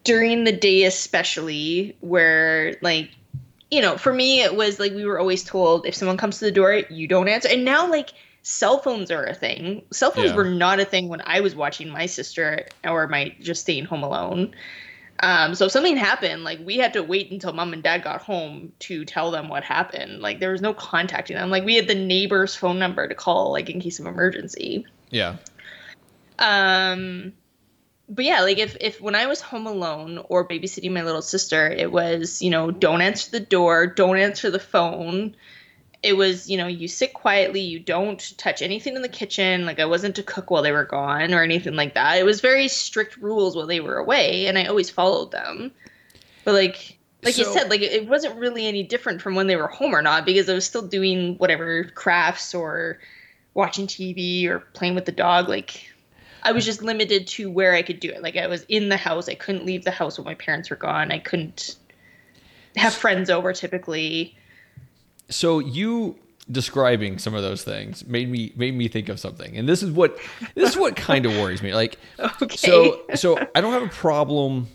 During 0.04 0.44
the 0.44 0.52
day, 0.52 0.84
especially, 0.84 1.96
where 2.00 2.76
like, 2.80 3.10
you 3.72 3.80
know, 3.80 3.96
for 3.96 4.12
me, 4.12 4.42
it 4.42 4.54
was 4.54 4.78
like 4.78 4.92
we 4.92 5.04
were 5.04 5.18
always 5.18 5.42
told 5.42 5.84
if 5.84 5.96
someone 5.96 6.16
comes 6.16 6.38
to 6.38 6.44
the 6.44 6.52
door, 6.52 6.82
you 6.90 7.08
don't 7.08 7.26
answer. 7.26 7.48
And 7.48 7.64
now, 7.64 7.90
like, 7.90 8.10
cell 8.42 8.78
phones 8.78 9.10
are 9.10 9.24
a 9.24 9.34
thing. 9.34 9.82
Cell 9.92 10.10
phones 10.10 10.30
Yeah. 10.30 10.36
were 10.36 10.44
not 10.50 10.80
a 10.80 10.84
thing 10.84 11.08
when 11.08 11.22
I 11.24 11.40
was 11.40 11.54
watching 11.54 11.88
my 11.88 12.06
sister 12.06 12.66
or 12.84 13.06
my 13.08 13.34
just 13.40 13.62
staying 13.62 13.84
home 13.84 14.02
alone. 14.02 14.54
Um, 15.20 15.54
so 15.54 15.66
if 15.66 15.72
something 15.72 15.96
happened, 15.96 16.42
like 16.42 16.58
we 16.64 16.78
had 16.78 16.94
to 16.94 17.02
wait 17.02 17.30
until 17.30 17.52
mom 17.52 17.72
and 17.72 17.82
dad 17.82 18.02
got 18.02 18.22
home 18.22 18.72
to 18.80 19.04
tell 19.04 19.30
them 19.30 19.48
what 19.48 19.62
happened. 19.62 20.20
Like 20.20 20.40
there 20.40 20.50
was 20.50 20.60
no 20.60 20.74
contacting 20.74 21.36
them. 21.36 21.50
Like 21.50 21.64
we 21.64 21.76
had 21.76 21.86
the 21.86 21.94
neighbor's 21.94 22.56
phone 22.56 22.80
number 22.80 23.06
to 23.06 23.14
call, 23.14 23.52
like 23.52 23.70
in 23.70 23.80
case 23.80 24.00
of 24.00 24.06
emergency. 24.06 24.84
Yeah. 25.10 25.36
Um, 26.40 27.34
but 28.08 28.24
yeah, 28.24 28.40
like 28.40 28.58
if 28.58 28.76
if 28.80 29.00
when 29.00 29.14
I 29.14 29.26
was 29.26 29.40
home 29.40 29.68
alone 29.68 30.24
or 30.28 30.46
babysitting 30.46 30.90
my 30.90 31.02
little 31.02 31.22
sister, 31.22 31.68
it 31.68 31.92
was 31.92 32.42
you 32.42 32.50
know 32.50 32.72
don't 32.72 33.00
answer 33.00 33.30
the 33.30 33.40
door, 33.40 33.86
don't 33.86 34.18
answer 34.18 34.50
the 34.50 34.58
phone. 34.58 35.36
It 36.02 36.16
was 36.16 36.50
you 36.50 36.56
know 36.56 36.66
you 36.66 36.88
sit 36.88 37.12
quietly, 37.12 37.60
you 37.60 37.78
don't 37.78 38.36
touch 38.38 38.62
anything 38.62 38.96
in 38.96 39.02
the 39.02 39.08
kitchen. 39.08 39.66
Like 39.66 39.78
I 39.78 39.84
wasn't 39.84 40.16
to 40.16 40.22
cook 40.22 40.50
while 40.50 40.62
they 40.62 40.72
were 40.72 40.84
gone 40.84 41.32
or 41.32 41.42
anything 41.42 41.74
like 41.74 41.94
that. 41.94 42.18
It 42.18 42.24
was 42.24 42.40
very 42.40 42.68
strict 42.68 43.16
rules 43.18 43.54
while 43.54 43.66
they 43.66 43.80
were 43.80 43.96
away, 43.96 44.46
and 44.46 44.58
I 44.58 44.64
always 44.64 44.90
followed 44.90 45.30
them. 45.30 45.72
But 46.44 46.54
like 46.54 46.98
like 47.22 47.38
you 47.38 47.44
said, 47.44 47.70
like 47.70 47.82
it 47.82 48.08
wasn't 48.08 48.36
really 48.36 48.66
any 48.66 48.82
different 48.82 49.22
from 49.22 49.36
when 49.36 49.46
they 49.46 49.56
were 49.56 49.68
home 49.68 49.94
or 49.94 50.02
not 50.02 50.26
because 50.26 50.48
I 50.48 50.54
was 50.54 50.66
still 50.66 50.82
doing 50.82 51.36
whatever 51.36 51.84
crafts 51.84 52.52
or 52.52 52.98
watching 53.54 53.86
TV 53.86 54.48
or 54.48 54.58
playing 54.58 54.96
with 54.96 55.04
the 55.04 55.12
dog. 55.12 55.48
Like 55.48 55.88
I 56.42 56.50
was 56.50 56.64
just 56.64 56.82
limited 56.82 57.28
to 57.28 57.50
where 57.50 57.74
I 57.74 57.82
could 57.82 58.00
do 58.00 58.10
it. 58.10 58.22
Like 58.22 58.36
I 58.36 58.48
was 58.48 58.64
in 58.68 58.88
the 58.88 58.96
house. 58.96 59.28
I 59.28 59.34
couldn't 59.34 59.64
leave 59.64 59.84
the 59.84 59.92
house 59.92 60.18
when 60.18 60.24
my 60.24 60.34
parents 60.34 60.70
were 60.70 60.76
gone. 60.76 61.12
I 61.12 61.18
couldn't 61.18 61.76
have 62.76 62.92
friends 62.92 63.30
over 63.30 63.52
typically. 63.52 64.36
So 65.34 65.58
you 65.58 66.16
describing 66.50 67.18
some 67.18 67.34
of 67.34 67.42
those 67.42 67.62
things 67.62 68.04
made 68.06 68.28
me 68.28 68.52
made 68.56 68.74
me 68.74 68.88
think 68.88 69.08
of 69.08 69.18
something, 69.20 69.56
and 69.56 69.68
this 69.68 69.82
is 69.82 69.90
what 69.90 70.18
this 70.54 70.70
is 70.70 70.76
what 70.76 70.96
kind 70.96 71.24
of 71.26 71.32
worries 71.38 71.62
me. 71.62 71.74
Like, 71.74 71.98
Okay. 72.40 72.56
so 72.56 73.02
so 73.14 73.38
I 73.54 73.60
don't 73.60 73.72
have 73.72 73.82
a 73.84 73.88
problem 73.88 74.68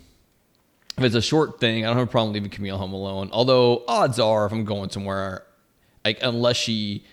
if 0.97 1.03
it's 1.03 1.15
a 1.15 1.21
short 1.21 1.59
thing. 1.59 1.85
I 1.85 1.89
don't 1.89 1.97
have 1.97 2.07
a 2.07 2.11
problem 2.11 2.33
leaving 2.33 2.49
Camille 2.49 2.77
home 2.77 2.93
alone. 2.93 3.29
Although 3.31 3.83
odds 3.87 4.19
are, 4.19 4.45
if 4.45 4.51
I'm 4.51 4.65
going 4.65 4.89
somewhere, 4.89 5.43
like 6.03 6.19
unless 6.23 6.57
she 6.57 7.03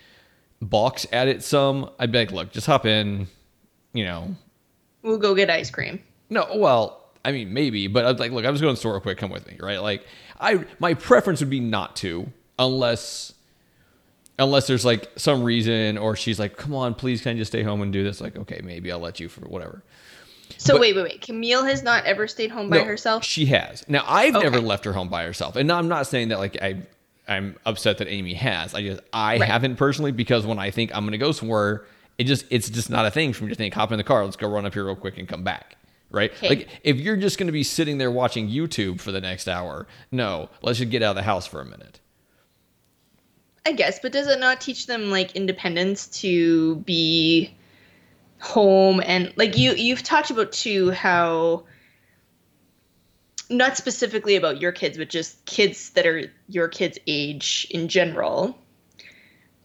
balks 0.61 1.05
at 1.11 1.27
it 1.27 1.43
some, 1.43 1.89
I'd 1.99 2.11
be 2.11 2.19
like, 2.19 2.31
look, 2.31 2.51
just 2.51 2.65
hop 2.65 2.85
in. 2.85 3.27
You 3.93 4.05
know, 4.05 4.35
we'll 5.03 5.17
go 5.19 5.35
get 5.35 5.49
ice 5.49 5.69
cream. 5.69 6.01
no, 6.29 6.47
well, 6.55 7.01
I 7.23 7.31
mean 7.31 7.53
maybe, 7.53 7.87
but 7.87 8.05
I'd 8.05 8.19
like, 8.19 8.31
look, 8.31 8.45
I 8.45 8.49
was 8.51 8.59
going 8.61 8.71
to 8.71 8.75
the 8.75 8.79
store 8.79 8.93
real 8.93 9.01
quick. 9.01 9.17
Come 9.17 9.29
with 9.31 9.45
me, 9.47 9.57
right? 9.59 9.77
Like, 9.81 10.05
I 10.39 10.65
my 10.79 10.93
preference 10.95 11.39
would 11.41 11.49
be 11.49 11.59
not 11.59 11.95
to, 11.97 12.31
unless 12.57 13.33
unless 14.39 14.67
there's 14.67 14.85
like 14.85 15.09
some 15.15 15.43
reason, 15.43 15.97
or 15.97 16.15
she's 16.15 16.39
like, 16.39 16.57
come 16.57 16.73
on, 16.75 16.93
please, 16.93 17.21
can 17.21 17.35
I 17.35 17.39
just 17.39 17.51
stay 17.51 17.63
home 17.63 17.81
and 17.81 17.91
do 17.93 18.03
this? 18.03 18.19
Like, 18.21 18.37
okay, 18.37 18.61
maybe 18.63 18.91
I'll 18.91 18.99
let 18.99 19.19
you 19.19 19.29
for 19.29 19.41
whatever. 19.41 19.83
So 20.57 20.73
But- 20.75 20.81
wait, 20.81 20.95
wait, 20.95 21.03
wait. 21.03 21.21
Camille 21.21 21.63
has 21.65 21.81
not 21.83 22.05
ever 22.05 22.27
stayed 22.27 22.51
home 22.51 22.69
by 22.69 22.77
No, 22.77 22.83
herself. 22.85 23.23
She 23.23 23.45
has. 23.47 23.87
Now 23.89 24.03
I've 24.07 24.35
Okay. 24.35 24.43
never 24.43 24.59
left 24.61 24.85
her 24.85 24.93
home 24.93 25.09
by 25.09 25.23
herself, 25.25 25.55
and 25.55 25.71
I'm 25.71 25.87
not 25.87 26.07
saying 26.07 26.29
that 26.29 26.39
like 26.39 26.61
I. 26.61 26.77
I'm 27.27 27.55
upset 27.65 27.97
that 27.97 28.07
Amy 28.07 28.35
has. 28.35 28.75
I 28.75 28.83
just 28.83 29.01
I 29.11 29.39
Right. 29.39 29.49
haven't 29.49 29.77
personally 29.77 30.11
because 30.11 30.45
when 30.45 30.59
I 30.59 30.69
think 30.69 30.95
I'm 30.95 31.05
gonna 31.05 31.17
go 31.17 31.31
somewhere, 31.31 31.83
it 32.19 32.25
just 32.25 32.45
it's 32.51 32.69
just 32.69 32.91
not 32.91 33.07
a 33.07 33.09
thing 33.09 33.33
for 33.33 33.45
me 33.45 33.49
to 33.49 33.55
think 33.55 33.73
hop 33.73 33.91
in 33.91 33.97
the 33.97 34.03
car, 34.03 34.23
let's 34.23 34.35
go 34.35 34.47
run 34.47 34.63
up 34.63 34.75
here 34.75 34.85
real 34.85 34.95
quick 34.95 35.17
and 35.17 35.27
come 35.27 35.43
back. 35.43 35.75
Right? 36.11 36.31
Okay. 36.31 36.49
Like 36.49 36.67
if 36.83 36.97
you're 36.97 37.17
just 37.17 37.39
gonna 37.39 37.51
be 37.51 37.63
sitting 37.63 37.97
there 37.97 38.11
watching 38.11 38.47
YouTube 38.47 39.01
for 39.01 39.11
the 39.11 39.19
next 39.21 39.47
hour, 39.47 39.87
no, 40.11 40.51
let's 40.61 40.77
just 40.77 40.91
get 40.91 41.01
out 41.01 41.09
of 41.09 41.15
the 41.15 41.23
house 41.23 41.47
for 41.47 41.61
a 41.61 41.65
minute. 41.65 41.99
I 43.65 43.71
guess, 43.71 43.99
but 43.99 44.11
does 44.11 44.27
it 44.27 44.39
not 44.39 44.61
teach 44.61 44.85
them 44.85 45.09
like 45.09 45.35
independence 45.35 46.07
to 46.21 46.75
be 46.77 47.55
home 48.39 49.01
and 49.03 49.33
like 49.37 49.57
you 49.57 49.73
you've 49.73 50.03
talked 50.03 50.29
about 50.29 50.51
too 50.51 50.91
how 50.91 51.63
not 53.49 53.77
specifically 53.77 54.35
about 54.35 54.61
your 54.61 54.71
kids 54.71 54.97
but 54.97 55.09
just 55.09 55.43
kids 55.45 55.91
that 55.91 56.05
are 56.05 56.31
your 56.47 56.67
kids 56.67 56.99
age 57.07 57.65
in 57.71 57.87
general 57.87 58.55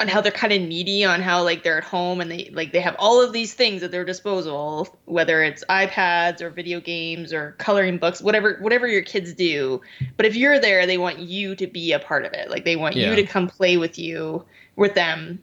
on 0.00 0.08
how 0.08 0.20
they're 0.22 0.32
kind 0.32 0.52
of 0.52 0.62
needy 0.62 1.04
on 1.04 1.20
how 1.20 1.42
like 1.44 1.62
they're 1.62 1.76
at 1.78 1.84
home 1.84 2.20
and 2.22 2.30
they 2.30 2.50
like 2.54 2.72
they 2.72 2.80
have 2.80 2.96
all 2.98 3.22
of 3.22 3.32
these 3.34 3.52
things 3.52 3.82
at 3.82 3.90
their 3.90 4.04
disposal 4.04 4.88
whether 5.04 5.42
it's 5.42 5.62
iPads 5.68 6.40
or 6.40 6.48
video 6.48 6.80
games 6.80 7.32
or 7.34 7.54
coloring 7.58 7.98
books 7.98 8.22
whatever 8.22 8.56
whatever 8.60 8.86
your 8.88 9.02
kids 9.02 9.34
do 9.34 9.80
but 10.16 10.24
if 10.24 10.34
you're 10.34 10.58
there 10.58 10.86
they 10.86 10.96
want 10.98 11.18
you 11.18 11.54
to 11.54 11.66
be 11.66 11.92
a 11.92 11.98
part 11.98 12.24
of 12.24 12.32
it 12.32 12.50
like 12.50 12.64
they 12.64 12.76
want 12.76 12.96
Yeah. 12.96 13.10
you 13.10 13.16
to 13.16 13.24
come 13.24 13.46
play 13.46 13.76
with 13.76 13.98
you 13.98 14.44
with 14.74 14.94
them 14.94 15.42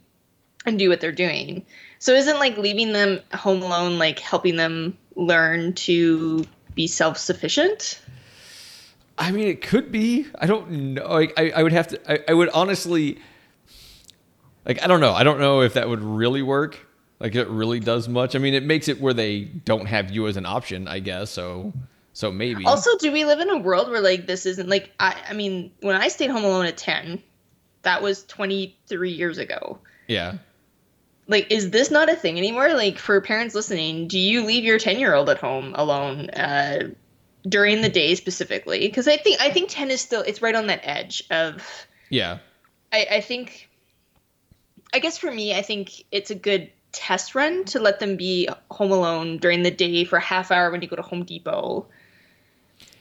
and 0.65 0.79
do 0.79 0.89
what 0.89 1.01
they're 1.01 1.11
doing 1.11 1.63
so 1.99 2.13
isn't 2.13 2.39
like 2.39 2.57
leaving 2.57 2.93
them 2.93 3.19
home 3.33 3.61
alone 3.61 3.99
like 3.99 4.17
helping 4.19 4.55
them 4.55 4.97
learn 5.15 5.73
to 5.73 6.43
be 6.73 6.87
self-sufficient 6.87 8.01
I 9.19 9.31
mean, 9.31 9.47
it 9.47 9.63
could 9.63 9.91
be. 9.91 10.27
I 10.37 10.45
don't 10.45 10.69
know. 10.93 11.07
Like, 11.07 11.33
I, 11.37 11.49
I 11.49 11.63
would 11.63 11.71
have 11.71 11.87
to. 11.87 12.11
I, 12.11 12.19
I 12.29 12.33
would 12.35 12.49
honestly. 12.49 13.17
Like, 14.67 14.83
I 14.83 14.87
don't 14.87 14.99
know. 14.99 15.13
I 15.13 15.23
don't 15.23 15.39
know 15.39 15.61
if 15.61 15.73
that 15.73 15.87
would 15.87 16.03
really 16.03 16.41
work. 16.41 16.77
Like, 17.19 17.35
it 17.35 17.47
really 17.47 17.79
does 17.79 18.07
much. 18.07 18.35
I 18.35 18.39
mean, 18.39 18.53
it 18.53 18.63
makes 18.63 18.87
it 18.87 18.99
where 19.01 19.13
they 19.13 19.45
don't 19.45 19.85
have 19.87 20.11
you 20.11 20.27
as 20.27 20.37
an 20.37 20.45
option, 20.45 20.87
I 20.87 20.99
guess. 20.99 21.31
So, 21.31 21.73
so 22.13 22.31
maybe. 22.31 22.65
Also, 22.65 22.97
do 22.97 23.11
we 23.11 23.25
live 23.25 23.39
in 23.39 23.49
a 23.49 23.57
world 23.57 23.89
where 23.89 24.01
like 24.01 24.27
this 24.27 24.45
isn't 24.45 24.67
like 24.67 24.91
I 24.99 25.15
I 25.29 25.33
mean, 25.33 25.71
when 25.81 25.95
I 25.95 26.09
stayed 26.09 26.29
home 26.29 26.43
alone 26.43 26.65
at 26.65 26.75
10, 26.77 27.21
that 27.83 28.01
was 28.01 28.23
23 28.25 29.11
years 29.11 29.37
ago. 29.37 29.79
yeah. 30.07 30.37
Like 31.29 31.51
is 31.51 31.71
this 31.71 31.91
not 31.91 32.09
a 32.09 32.15
thing 32.15 32.37
anymore? 32.37 32.73
Like 32.73 32.97
for 32.97 33.19
parents 33.21 33.53
listening, 33.53 34.07
do 34.07 34.17
you 34.17 34.45
leave 34.45 34.63
your 34.63 34.79
10-year-old 34.79 35.29
at 35.29 35.37
home 35.39 35.75
alone 35.75 36.29
uh 36.29 36.89
during 37.47 37.81
the 37.81 37.89
day 37.89 38.15
specifically? 38.15 38.89
Cuz 38.89 39.07
I 39.07 39.17
think 39.17 39.41
I 39.41 39.51
think 39.51 39.69
10 39.69 39.91
is 39.91 40.01
still 40.01 40.21
it's 40.21 40.41
right 40.41 40.55
on 40.55 40.67
that 40.67 40.81
edge 40.83 41.23
of 41.29 41.87
Yeah. 42.09 42.37
I, 42.93 43.07
I 43.11 43.21
think 43.21 43.66
I 44.93 44.99
guess 44.99 45.17
for 45.17 45.31
me, 45.31 45.55
I 45.55 45.61
think 45.61 46.03
it's 46.11 46.31
a 46.31 46.35
good 46.35 46.71
test 46.91 47.35
run 47.35 47.65
to 47.65 47.79
let 47.79 47.99
them 47.99 48.15
be 48.15 48.49
home 48.71 48.91
alone 48.91 49.37
during 49.37 49.63
the 49.63 49.71
day 49.71 50.03
for 50.03 50.17
a 50.17 50.21
half 50.21 50.51
hour 50.51 50.71
when 50.71 50.81
you 50.81 50.87
go 50.87 50.95
to 50.95 51.01
Home 51.01 51.23
Depot 51.23 51.85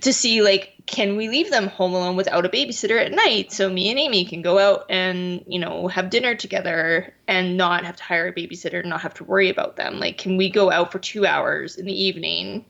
to 0.01 0.12
see 0.12 0.42
like 0.42 0.75
can 0.87 1.16
we 1.16 1.29
leave 1.29 1.51
them 1.51 1.68
home 1.68 1.94
alone 1.94 2.16
without 2.16 2.44
a 2.44 2.49
babysitter 2.49 3.03
at 3.03 3.12
night 3.12 3.51
so 3.53 3.70
me 3.70 3.88
and 3.90 3.99
Amy 3.99 4.25
can 4.25 4.42
go 4.42 4.59
out 4.59 4.85
and 4.90 5.42
you 5.46 5.59
know 5.59 5.88
have 5.88 6.11
dinner 6.11 6.35
together 6.35 7.14
and 7.29 7.57
not 7.57 7.85
have 7.85 7.96
to 7.96 8.03
hire 8.03 8.29
a 8.29 8.33
babysitter 8.33 8.81
and 8.81 8.88
not 8.88 9.01
have 9.01 9.14
to 9.14 9.25
worry 9.25 9.49
about 9.49 9.77
them 9.77 9.99
like 9.99 10.18
can 10.18 10.37
we 10.37 10.51
go 10.51 10.70
out 10.70 10.92
for 10.92 10.99
2 10.99 11.25
hours 11.25 11.77
in 11.77 11.87
the 11.87 12.03
evening 12.03 12.64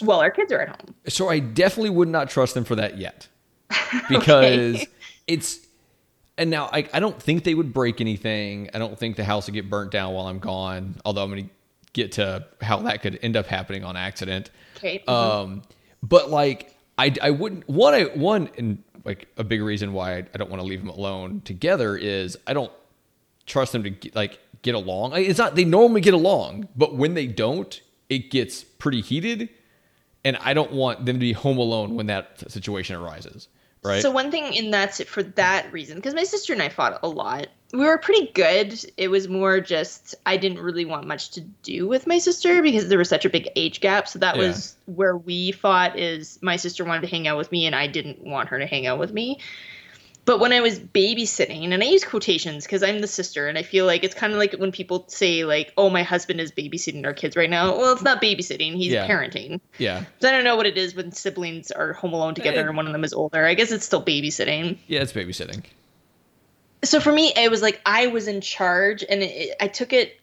while 0.00 0.20
our 0.20 0.30
kids 0.30 0.52
are 0.52 0.60
at 0.60 0.68
home 0.68 0.94
So 1.06 1.28
I 1.28 1.38
definitely 1.40 1.90
would 1.90 2.08
not 2.08 2.30
trust 2.30 2.54
them 2.54 2.64
for 2.64 2.74
that 2.76 2.98
yet, 2.98 3.28
because 4.08 4.86
it's. 5.26 5.66
And 6.38 6.50
now 6.50 6.70
I, 6.72 6.88
I 6.92 7.00
don't 7.00 7.20
think 7.20 7.44
they 7.44 7.54
would 7.54 7.74
break 7.74 8.00
anything. 8.00 8.70
I 8.72 8.78
don't 8.78 8.98
think 8.98 9.16
the 9.16 9.24
house 9.24 9.46
would 9.46 9.54
get 9.54 9.68
burnt 9.68 9.90
down 9.90 10.14
while 10.14 10.26
I'm 10.26 10.38
gone. 10.38 10.94
Although 11.04 11.24
I'm 11.24 11.30
going 11.30 11.44
to 11.44 11.50
get 11.92 12.12
to 12.12 12.46
how 12.60 12.78
that 12.78 13.02
could 13.02 13.18
end 13.22 13.36
up 13.36 13.46
happening 13.46 13.84
on 13.84 13.96
accident. 13.96 14.50
okay 14.76 15.02
Um, 15.06 15.62
but 16.02 16.30
like 16.30 16.74
I, 16.96 17.14
I 17.20 17.30
wouldn't 17.30 17.68
one 17.68 17.94
I 17.94 18.04
one 18.04 18.50
and 18.56 18.82
like 19.04 19.28
a 19.36 19.44
big 19.44 19.62
reason 19.62 19.92
why 19.92 20.14
I, 20.14 20.18
I 20.18 20.38
don't 20.38 20.50
want 20.50 20.60
to 20.60 20.66
leave 20.66 20.80
them 20.80 20.90
alone 20.90 21.40
together 21.44 21.96
is 21.96 22.38
I 22.46 22.52
don't 22.52 22.72
trust 23.46 23.72
them 23.72 23.82
to 23.82 23.90
get, 23.90 24.14
like 24.14 24.38
get 24.62 24.74
along. 24.74 25.14
It's 25.16 25.38
not 25.38 25.56
they 25.56 25.64
normally 25.64 26.00
get 26.00 26.14
along, 26.14 26.68
but 26.76 26.94
when 26.94 27.14
they 27.14 27.26
don't, 27.26 27.80
it 28.08 28.30
gets 28.30 28.62
pretty 28.64 29.00
heated, 29.00 29.48
and 30.24 30.36
I 30.36 30.54
don't 30.54 30.72
want 30.72 31.06
them 31.06 31.16
to 31.16 31.20
be 31.20 31.32
home 31.32 31.58
alone 31.58 31.94
when 31.94 32.06
that 32.06 32.50
situation 32.50 32.96
arises. 32.96 33.48
Right? 33.82 34.02
So 34.02 34.10
one 34.10 34.30
thing 34.30 34.52
in 34.54 34.70
that's 34.70 35.02
for 35.04 35.22
that 35.22 35.72
reason, 35.72 35.96
because 35.96 36.14
my 36.14 36.24
sister 36.24 36.52
and 36.52 36.62
I 36.62 36.68
fought 36.68 36.98
a 37.02 37.08
lot. 37.08 37.48
We 37.72 37.80
were 37.80 37.98
pretty 37.98 38.30
good. 38.32 38.82
It 38.96 39.08
was 39.08 39.28
more 39.28 39.60
just 39.60 40.14
I 40.24 40.36
didn't 40.38 40.60
really 40.60 40.86
want 40.86 41.06
much 41.06 41.30
to 41.32 41.42
do 41.42 41.86
with 41.86 42.06
my 42.06 42.18
sister 42.18 42.62
because 42.62 42.88
there 42.88 42.98
was 42.98 43.10
such 43.10 43.24
a 43.24 43.30
big 43.30 43.50
age 43.56 43.80
gap. 43.80 44.08
So 44.08 44.18
that 44.20 44.36
Yeah. 44.36 44.48
was 44.48 44.74
where 44.86 45.16
we 45.16 45.52
fought. 45.52 45.98
Is 45.98 46.38
my 46.40 46.56
sister 46.56 46.84
wanted 46.84 47.02
to 47.02 47.08
hang 47.08 47.28
out 47.28 47.36
with 47.36 47.52
me 47.52 47.66
and 47.66 47.74
I 47.74 47.86
didn't 47.86 48.24
want 48.24 48.48
her 48.48 48.58
to 48.58 48.66
hang 48.66 48.86
out 48.86 48.98
with 48.98 49.12
me. 49.12 49.38
But 50.28 50.40
when 50.40 50.52
I 50.52 50.60
was 50.60 50.78
babysitting, 50.78 51.72
and 51.72 51.82
I 51.82 51.86
use 51.86 52.04
quotations 52.04 52.64
because 52.66 52.82
I'm 52.82 52.98
the 52.98 53.06
sister, 53.06 53.48
and 53.48 53.56
I 53.56 53.62
feel 53.62 53.86
like 53.86 54.04
it's 54.04 54.14
kind 54.14 54.30
of 54.30 54.38
like 54.38 54.52
when 54.52 54.70
people 54.72 55.06
say 55.08 55.46
like, 55.46 55.72
"Oh, 55.78 55.88
my 55.88 56.02
husband 56.02 56.38
is 56.38 56.52
babysitting 56.52 57.06
our 57.06 57.14
kids 57.14 57.34
right 57.34 57.48
now." 57.48 57.74
Well, 57.74 57.94
it's 57.94 58.02
not 58.02 58.20
babysitting; 58.20 58.74
he's 58.76 58.92
Yeah. 58.92 59.08
parenting. 59.08 59.58
Yeah. 59.78 60.04
So 60.20 60.28
I 60.28 60.32
don't 60.32 60.44
know 60.44 60.54
what 60.54 60.66
it 60.66 60.76
is 60.76 60.94
when 60.94 61.12
siblings 61.12 61.70
are 61.70 61.94
home 61.94 62.12
alone 62.12 62.34
together 62.34 62.60
Eh. 62.60 62.66
and 62.66 62.76
one 62.76 62.86
of 62.86 62.92
them 62.92 63.04
is 63.04 63.14
older. 63.14 63.46
I 63.46 63.54
guess 63.54 63.72
it's 63.72 63.86
still 63.86 64.04
babysitting. 64.04 64.76
Yeah, 64.86 65.00
it's 65.00 65.14
babysitting. 65.14 65.64
So 66.84 67.00
for 67.00 67.10
me, 67.10 67.32
it 67.34 67.50
was 67.50 67.62
like 67.62 67.80
I 67.86 68.08
was 68.08 68.28
in 68.28 68.42
charge, 68.42 69.02
and 69.08 69.22
it, 69.22 69.56
I 69.62 69.68
took 69.68 69.94
it 69.94 70.20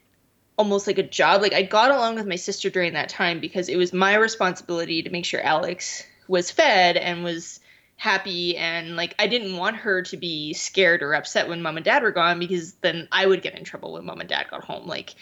almost 0.55 0.85
like 0.85 0.99
a 0.99 1.03
job. 1.03 1.41
Like 1.41 1.53
I 1.53 1.63
got 1.63 1.89
along 1.89 2.13
with 2.13 2.27
my 2.27 2.35
sister 2.35 2.69
during 2.69 2.93
that 2.93 3.09
time 3.09 3.39
because 3.39 3.69
it 3.69 3.75
was 3.77 3.91
my 3.91 4.13
responsibility 4.13 5.01
to 5.01 5.09
make 5.09 5.25
sure 5.25 5.41
Alex 5.41 6.03
was 6.27 6.51
fed 6.51 6.95
and 6.95 7.23
was 7.23 7.59
happy 7.97 8.58
and 8.58 8.95
like 8.95 9.15
I 9.17 9.27
didn't 9.27 9.58
want 9.58 9.77
her 9.77 10.01
to 10.03 10.17
be 10.17 10.53
scared 10.53 11.01
or 11.01 11.13
upset 11.13 11.47
when 11.47 11.62
mom 11.62 11.77
and 11.77 11.86
dad 11.86 12.03
were 12.03 12.12
gone 12.12 12.39
because 12.39 12.73
then 12.75 13.08
I 13.12 13.25
would 13.25 13.41
get 13.41 13.58
in 13.58 13.63
trouble 13.63 13.93
when 13.93 14.05
mom 14.05 14.19
and 14.19 14.29
dad 14.29 14.47
got 14.51 14.63
home. 14.63 14.86
Like 14.86 15.15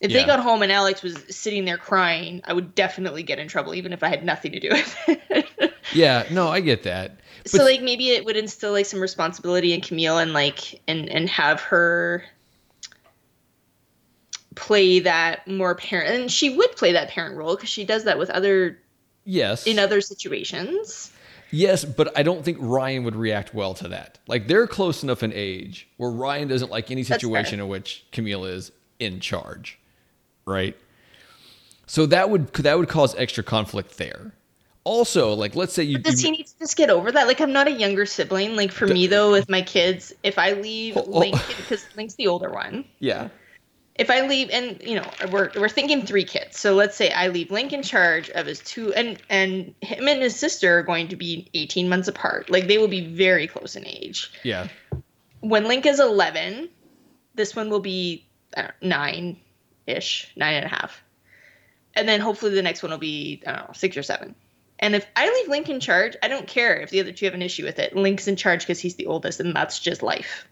if 0.00 0.10
Yeah. 0.10 0.20
they 0.20 0.26
got 0.26 0.40
home 0.40 0.62
and 0.62 0.72
Alex 0.72 1.02
was 1.02 1.16
sitting 1.34 1.64
there 1.64 1.78
crying, 1.78 2.40
I 2.44 2.52
would 2.52 2.74
definitely 2.74 3.22
get 3.22 3.38
in 3.38 3.48
trouble 3.48 3.74
even 3.74 3.92
if 3.92 4.02
I 4.02 4.08
had 4.08 4.24
nothing 4.24 4.52
to 4.52 4.60
do 4.60 4.70
with 4.70 4.96
it. 5.30 5.72
Yeah, 5.94 6.26
no, 6.30 6.48
I 6.48 6.60
get 6.60 6.82
that. 6.84 7.20
so 7.46 7.62
like 7.62 7.80
maybe 7.82 8.10
it 8.10 8.24
would 8.24 8.36
instill 8.36 8.72
like 8.72 8.86
some 8.86 9.00
responsibility 9.00 9.72
in 9.72 9.80
Camille 9.80 10.18
and 10.18 10.32
like 10.32 10.80
and 10.88 11.08
and 11.08 11.28
have 11.28 11.60
her 11.60 12.24
play 14.54 15.00
that 15.00 15.46
more 15.46 15.74
parent 15.74 16.14
and 16.14 16.32
she 16.32 16.56
would 16.56 16.74
play 16.76 16.92
that 16.92 17.10
parent 17.10 17.36
role 17.36 17.54
because 17.54 17.68
she 17.68 17.84
does 17.84 18.04
that 18.04 18.18
with 18.18 18.30
other 18.30 18.78
Yes. 19.24 19.66
in 19.66 19.78
other 19.78 20.00
situations 20.00 21.10
Yes, 21.56 21.84
but 21.86 22.16
I 22.18 22.22
don't 22.22 22.44
think 22.44 22.58
Ryan 22.60 23.04
would 23.04 23.16
react 23.16 23.54
well 23.54 23.72
to 23.74 23.88
that. 23.88 24.18
Like 24.28 24.46
they're 24.46 24.66
close 24.66 25.02
enough 25.02 25.22
in 25.22 25.32
age 25.32 25.88
where 25.96 26.10
Ryan 26.10 26.48
doesn't 26.48 26.70
like 26.70 26.90
any 26.90 27.02
situation 27.02 27.60
in 27.60 27.68
which 27.68 28.04
Camille 28.12 28.44
is 28.44 28.72
in 28.98 29.20
charge, 29.20 29.78
right? 30.44 30.76
So 31.86 32.04
that 32.06 32.28
would 32.28 32.52
that 32.54 32.78
would 32.78 32.88
cause 32.88 33.14
extra 33.14 33.42
conflict 33.42 33.96
there. 33.96 34.32
Also, 34.84 35.32
like 35.32 35.56
let's 35.56 35.72
say 35.72 35.82
you, 35.82 35.96
but 35.98 36.04
does 36.10 36.22
you 36.22 36.30
he 36.30 36.36
need 36.36 36.46
to 36.46 36.58
just 36.58 36.76
get 36.76 36.90
over 36.90 37.10
that 37.10 37.26
like 37.26 37.40
i'm 37.40 37.52
not 37.52 37.66
a 37.66 37.72
younger 37.72 38.06
sibling 38.06 38.54
like 38.54 38.70
for 38.70 38.86
me 38.86 39.08
though 39.08 39.32
with 39.32 39.48
my 39.48 39.60
kids 39.60 40.12
if 40.22 40.38
i 40.38 40.52
leave 40.52 40.96
Oh, 40.96 41.04
oh. 41.08 41.18
lincoln 41.18 41.56
because 41.56 41.84
link's 41.96 42.14
the 42.14 42.28
older 42.28 42.52
one 42.52 42.84
yeah 43.00 43.28
if 43.98 44.10
I 44.10 44.26
leave, 44.26 44.50
and 44.50 44.80
you 44.82 44.96
know, 44.96 45.08
we're 45.30 45.50
we're 45.56 45.68
thinking 45.68 46.02
three 46.02 46.24
kids. 46.24 46.58
So 46.58 46.74
let's 46.74 46.96
say 46.96 47.10
I 47.10 47.28
leave 47.28 47.50
Link 47.50 47.72
in 47.72 47.82
charge 47.82 48.28
of 48.30 48.46
his 48.46 48.60
two, 48.60 48.92
and 48.92 49.20
and 49.30 49.74
him 49.80 50.08
and 50.08 50.20
his 50.20 50.36
sister 50.36 50.78
are 50.78 50.82
going 50.82 51.08
to 51.08 51.16
be 51.16 51.48
18 51.54 51.88
months 51.88 52.08
apart. 52.08 52.50
Like 52.50 52.68
they 52.68 52.78
will 52.78 52.88
be 52.88 53.06
very 53.06 53.46
close 53.46 53.74
in 53.74 53.86
age. 53.86 54.30
yeah 54.42 54.68
When 55.40 55.64
Link 55.64 55.86
is 55.86 55.98
11, 55.98 56.68
this 57.34 57.56
one 57.56 57.70
will 57.70 57.80
be 57.80 58.26
know, 58.56 58.68
nine, 58.82 59.38
ish, 59.86 60.30
nine 60.36 60.54
and 60.54 60.66
a 60.66 60.68
half, 60.68 61.02
and 61.94 62.06
then 62.08 62.20
hopefully 62.20 62.54
the 62.54 62.62
next 62.62 62.82
one 62.82 62.90
will 62.90 62.98
be 62.98 63.42
I 63.46 63.52
don't 63.52 63.68
know 63.68 63.72
six 63.74 63.96
or 63.96 64.02
seven. 64.02 64.34
And 64.78 64.94
if 64.94 65.06
I 65.16 65.30
leave 65.30 65.48
Link 65.48 65.70
in 65.70 65.80
charge, 65.80 66.16
I 66.22 66.28
don't 66.28 66.46
care 66.46 66.76
if 66.76 66.90
the 66.90 67.00
other 67.00 67.12
two 67.12 67.24
have 67.24 67.34
an 67.34 67.40
issue 67.40 67.64
with 67.64 67.78
it. 67.78 67.96
Link's 67.96 68.28
in 68.28 68.36
charge 68.36 68.60
because 68.60 68.78
he's 68.78 68.96
the 68.96 69.06
oldest, 69.06 69.40
and 69.40 69.56
that's 69.56 69.80
just 69.80 70.02
life. 70.02 70.46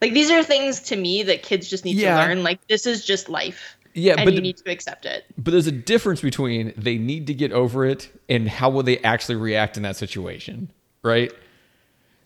Like 0.00 0.12
these 0.12 0.30
are 0.30 0.42
things 0.42 0.80
to 0.80 0.96
me 0.96 1.22
that 1.24 1.42
kids 1.42 1.68
just 1.68 1.84
need 1.84 1.96
Yeah. 1.96 2.20
to 2.20 2.26
learn. 2.28 2.42
Like 2.42 2.66
this 2.68 2.86
is 2.86 3.04
just 3.04 3.28
life. 3.28 3.76
yeah, 3.94 4.14
and 4.18 4.24
but 4.26 4.34
you 4.34 4.40
need 4.42 4.58
to 4.58 4.70
accept 4.70 5.06
it. 5.06 5.24
but 5.38 5.52
there's 5.52 5.66
a 5.66 5.72
difference 5.72 6.20
between 6.20 6.72
they 6.76 6.98
need 6.98 7.26
to 7.28 7.34
get 7.34 7.50
over 7.52 7.84
it 7.86 8.10
and 8.28 8.48
how 8.48 8.68
will 8.68 8.82
they 8.82 8.98
actually 8.98 9.36
react 9.36 9.76
in 9.78 9.82
that 9.84 9.96
situation, 9.96 10.70
right? 11.02 11.32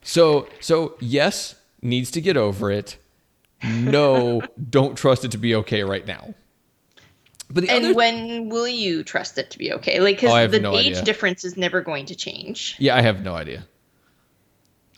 So 0.03 0.49
so 0.61 0.97
yes, 1.01 1.55
needs 1.83 2.11
to 2.13 2.21
get 2.21 2.37
over 2.37 2.71
it. 2.73 2.97
No, 3.63 4.43
don't 4.71 4.97
trust 4.97 5.25
it 5.25 5.31
to 5.33 5.39
be 5.39 5.55
okay 5.57 5.85
right 5.85 6.07
now. 6.07 6.35
But 7.53 7.65
the 7.65 7.71
And 7.71 7.85
other 7.87 7.95
when 7.95 8.49
will 8.49 8.69
you 8.69 9.03
trust 9.05 9.37
it 9.39 9.51
to 9.51 9.59
be 9.59 9.73
okay? 9.75 10.01
Like, 10.01 10.17
Oh, 10.19 10.21
because 10.23 10.33
have 10.37 10.51
the 10.53 10.61
no 10.61 10.75
age 10.77 10.93
idea. 10.93 11.03
difference 11.03 11.45
is 11.45 11.57
never 11.57 11.81
going 11.83 12.07
to 12.07 12.15
change. 12.15 12.77
Yeah, 12.79 12.97
I 12.97 13.03
have 13.03 13.23
no 13.23 13.35
idea. 13.35 13.67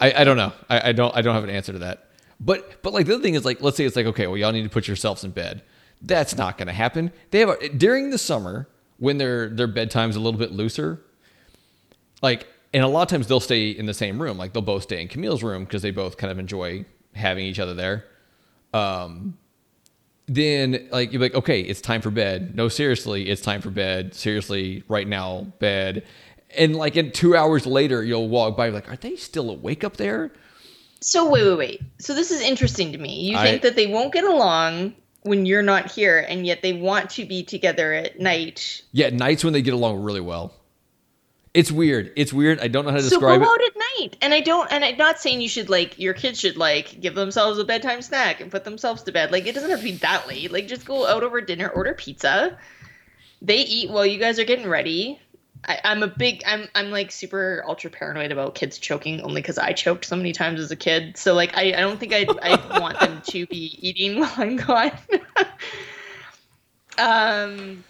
I, 0.01 0.13
I 0.21 0.25
don't 0.25 0.37
know. 0.37 0.53
I, 0.69 0.89
I 0.91 0.93
don't 0.93 1.15
I 1.17 1.23
don't 1.23 1.35
have 1.35 1.45
an 1.45 1.51
answer 1.51 1.73
to 1.73 1.79
that. 1.81 2.09
But 2.45 2.83
but 2.83 2.93
like 2.93 3.07
the 3.07 3.15
other 3.15 3.23
thing 3.23 3.35
is 3.35 3.45
like 3.45 3.63
let's 3.63 3.77
say 3.77 3.85
it's 3.85 3.97
like 3.97 4.07
okay, 4.07 4.27
well 4.27 4.37
y'all 4.37 4.53
need 4.53 4.65
to 4.65 4.69
put 4.69 4.89
yourselves 4.89 5.23
in 5.25 5.31
bed. 5.31 5.63
That's 6.01 6.37
not 6.37 6.59
going 6.59 6.67
to 6.67 6.73
happen. 6.73 7.13
They 7.31 7.39
have 7.39 7.51
a, 7.51 7.69
during 7.69 8.11
the 8.11 8.19
summer 8.19 8.69
when 8.99 9.19
their 9.19 9.49
their 9.49 9.69
bedtime's 9.69 10.17
a 10.17 10.21
little 10.21 10.39
bit 10.39 10.51
looser. 10.53 11.01
Like 12.21 12.49
and 12.75 12.83
a 12.83 12.89
lot 12.89 13.03
of 13.03 13.09
times 13.09 13.29
they'll 13.29 13.41
stay 13.41 13.71
in 13.71 13.87
the 13.87 13.95
same 13.95 14.21
room. 14.21 14.39
Like 14.39 14.53
they'll 14.53 14.63
both 14.63 14.83
stay 14.83 15.01
in 15.01 15.09
Camille's 15.09 15.43
room 15.43 15.65
because 15.65 15.83
they 15.83 15.93
both 15.93 16.17
kind 16.17 16.33
of 16.33 16.39
enjoy 16.39 16.85
having 17.15 17.47
each 17.47 17.61
other 17.61 17.75
there. 17.75 18.05
Um 18.75 19.39
then 20.27 20.89
like 20.91 21.13
you're 21.13 21.21
like 21.21 21.35
okay 21.35 21.61
it's 21.61 21.81
time 21.81 22.01
for 22.01 22.11
bed 22.11 22.55
no 22.55 22.69
seriously 22.69 23.29
it's 23.29 23.43
time 23.43 23.61
for 23.61 23.71
bed 23.71 24.15
seriously 24.15 24.85
right 24.89 25.09
now 25.09 25.43
bed 25.59 26.05
and 26.57 26.77
like 26.77 26.97
in 26.97 27.11
two 27.11 27.37
hours 27.37 27.67
later 27.67 28.05
you'll 28.05 28.29
walk 28.29 28.57
by 28.57 28.69
like 28.69 28.89
are 28.89 28.97
they 28.97 29.17
still 29.17 29.51
awake 29.51 29.83
up 29.83 29.97
there 29.97 30.31
So 31.03 31.29
wait, 31.29 31.45
wait, 31.45 31.59
wait. 31.59 31.83
So 31.99 32.15
this 32.15 32.31
is 32.31 32.41
interesting 32.41 32.93
to 32.93 32.99
me. 32.99 33.21
You 33.31 33.37
I- 33.37 33.45
think 33.45 33.63
that 33.63 33.77
they 33.77 33.87
won't 33.87 34.13
get 34.13 34.25
along 34.25 34.95
when 35.23 35.47
you're 35.47 35.63
not 35.63 35.91
here, 35.91 36.19
and 36.29 36.47
yet 36.47 36.63
they 36.63 36.73
want 36.73 37.11
to 37.11 37.25
be 37.25 37.43
together 37.45 37.93
at 37.93 38.19
night. 38.19 38.83
yeah 38.93 39.11
nights 39.11 39.45
when 39.45 39.53
they 39.53 39.63
get 39.63 39.75
along 39.75 40.03
really 40.03 40.21
well 40.21 40.53
it's 41.55 41.71
weird 41.71 42.11
it's 42.17 42.33
weird 42.33 42.59
i 42.61 42.67
don't 42.67 42.87
know 42.87 42.91
how 42.91 42.97
to 42.97 43.03
So 43.03 43.21
go 43.21 43.29
describe 43.29 43.43
it 43.43 43.47
out 43.47 43.63
at 43.63 43.77
night. 44.01 44.17
And 44.23 44.33
I 44.33 44.41
don't. 44.41 44.73
And 44.73 44.83
I'm 44.85 44.97
not 44.97 45.21
saying 45.21 45.43
you 45.43 45.49
should 45.51 45.69
like 45.69 45.99
your 45.99 46.15
kids 46.15 46.41
should 46.41 46.57
like 46.57 46.99
give 47.01 47.15
themselves 47.15 47.59
a 47.59 47.65
bedtime 47.65 48.01
snack 48.01 48.41
and 48.41 48.51
put 48.51 48.65
themselves 48.65 49.03
to 49.03 49.13
bed. 49.13 49.31
Like 49.31 49.47
it 49.47 49.55
doesn't 49.55 49.69
have 49.71 49.81
to 49.81 49.85
be 49.85 49.93
that 49.99 50.27
late. 50.27 50.51
Like 50.51 50.67
just 50.67 50.87
go 50.87 51.07
out 51.07 51.23
over 51.23 51.41
dinner, 51.43 51.69
order 51.69 51.93
pizza. 51.95 52.59
They 53.43 53.59
eat 53.59 53.91
while 53.91 54.07
you 54.07 54.19
guys 54.19 54.39
are 54.39 54.45
getting 54.45 54.67
ready. 54.69 55.21
I, 55.65 55.79
I'm 55.85 56.03
a 56.03 56.09
big. 56.09 56.43
I'm 56.47 56.69
I'm 56.75 56.91
like 56.91 57.13
super 57.13 57.63
ultra 57.67 57.91
paranoid 57.91 58.33
about 58.33 58.55
kids 58.55 58.79
choking 58.79 59.21
only 59.21 59.41
because 59.41 59.59
I 59.59 59.73
choked 59.73 60.05
so 60.05 60.17
many 60.17 60.33
times 60.33 60.61
as 60.61 60.71
a 60.71 60.77
kid. 60.77 61.17
So 61.17 61.35
like 61.35 61.57
I, 61.57 61.69
I 61.69 61.81
don't 61.81 62.01
think 62.01 62.13
I 62.13 62.27
I 62.43 62.57
want 62.81 62.99
them 62.99 63.23
to 63.27 63.47
be 63.47 63.79
eating 63.81 64.21
while 64.21 64.33
I'm 64.37 64.57
gone. 64.57 64.93
um 66.99 67.85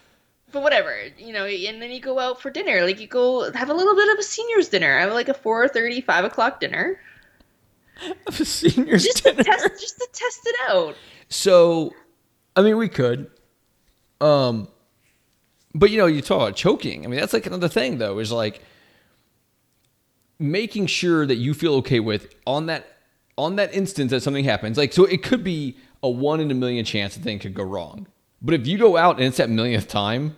but 0.52 0.62
whatever, 0.62 0.94
you 1.16 1.32
know, 1.32 1.46
and 1.46 1.80
then 1.80 1.90
you 1.90 2.00
go 2.00 2.18
out 2.18 2.42
for 2.42 2.50
dinner. 2.50 2.84
Like 2.84 3.00
you 3.00 3.06
go 3.06 3.50
have 3.52 3.70
a 3.70 3.74
little 3.74 3.94
bit 3.94 4.12
of 4.12 4.18
a 4.18 4.22
seniors 4.22 4.68
dinner. 4.68 4.98
I 4.98 5.02
have 5.02 5.12
like 5.14 5.30
a 5.30 5.34
4:30, 5.34 6.04
5 6.04 6.24
o'clock 6.26 6.60
dinner. 6.60 7.00
Of 8.26 8.40
a 8.40 8.44
seniors 8.44 9.04
Just 9.04 9.18
to 9.18 9.32
dinner 9.32 9.44
test 9.44 9.80
just 9.80 9.96
to 9.98 10.08
test 10.12 10.40
it 10.44 10.56
out. 10.68 10.96
so 11.28 11.92
i 12.56 12.62
mean 12.62 12.76
we 12.76 12.88
could 12.88 13.30
um 14.20 14.66
but 15.74 15.90
you 15.90 15.98
know 15.98 16.06
you 16.06 16.20
talk 16.22 16.36
about 16.42 16.56
choking 16.56 17.04
i 17.04 17.08
mean 17.08 17.18
that's 17.20 17.32
like 17.32 17.46
another 17.46 17.68
thing 17.68 17.98
though 17.98 18.18
is 18.18 18.30
like 18.32 18.62
making 20.38 20.86
sure 20.86 21.24
that 21.26 21.36
you 21.36 21.54
feel 21.54 21.74
okay 21.74 22.00
with 22.00 22.34
on 22.46 22.66
that 22.66 22.86
on 23.38 23.56
that 23.56 23.72
instance 23.74 24.10
that 24.10 24.22
something 24.22 24.44
happens 24.44 24.76
like 24.76 24.92
so 24.92 25.04
it 25.04 25.22
could 25.22 25.44
be 25.44 25.76
a 26.02 26.10
one 26.10 26.40
in 26.40 26.50
a 26.50 26.54
million 26.54 26.84
chance 26.84 27.14
that 27.14 27.22
thing 27.22 27.38
could 27.38 27.54
go 27.54 27.62
wrong 27.62 28.06
but 28.40 28.54
if 28.54 28.66
you 28.66 28.76
go 28.76 28.96
out 28.96 29.16
and 29.16 29.24
it's 29.26 29.36
that 29.36 29.48
millionth 29.50 29.86
time 29.88 30.36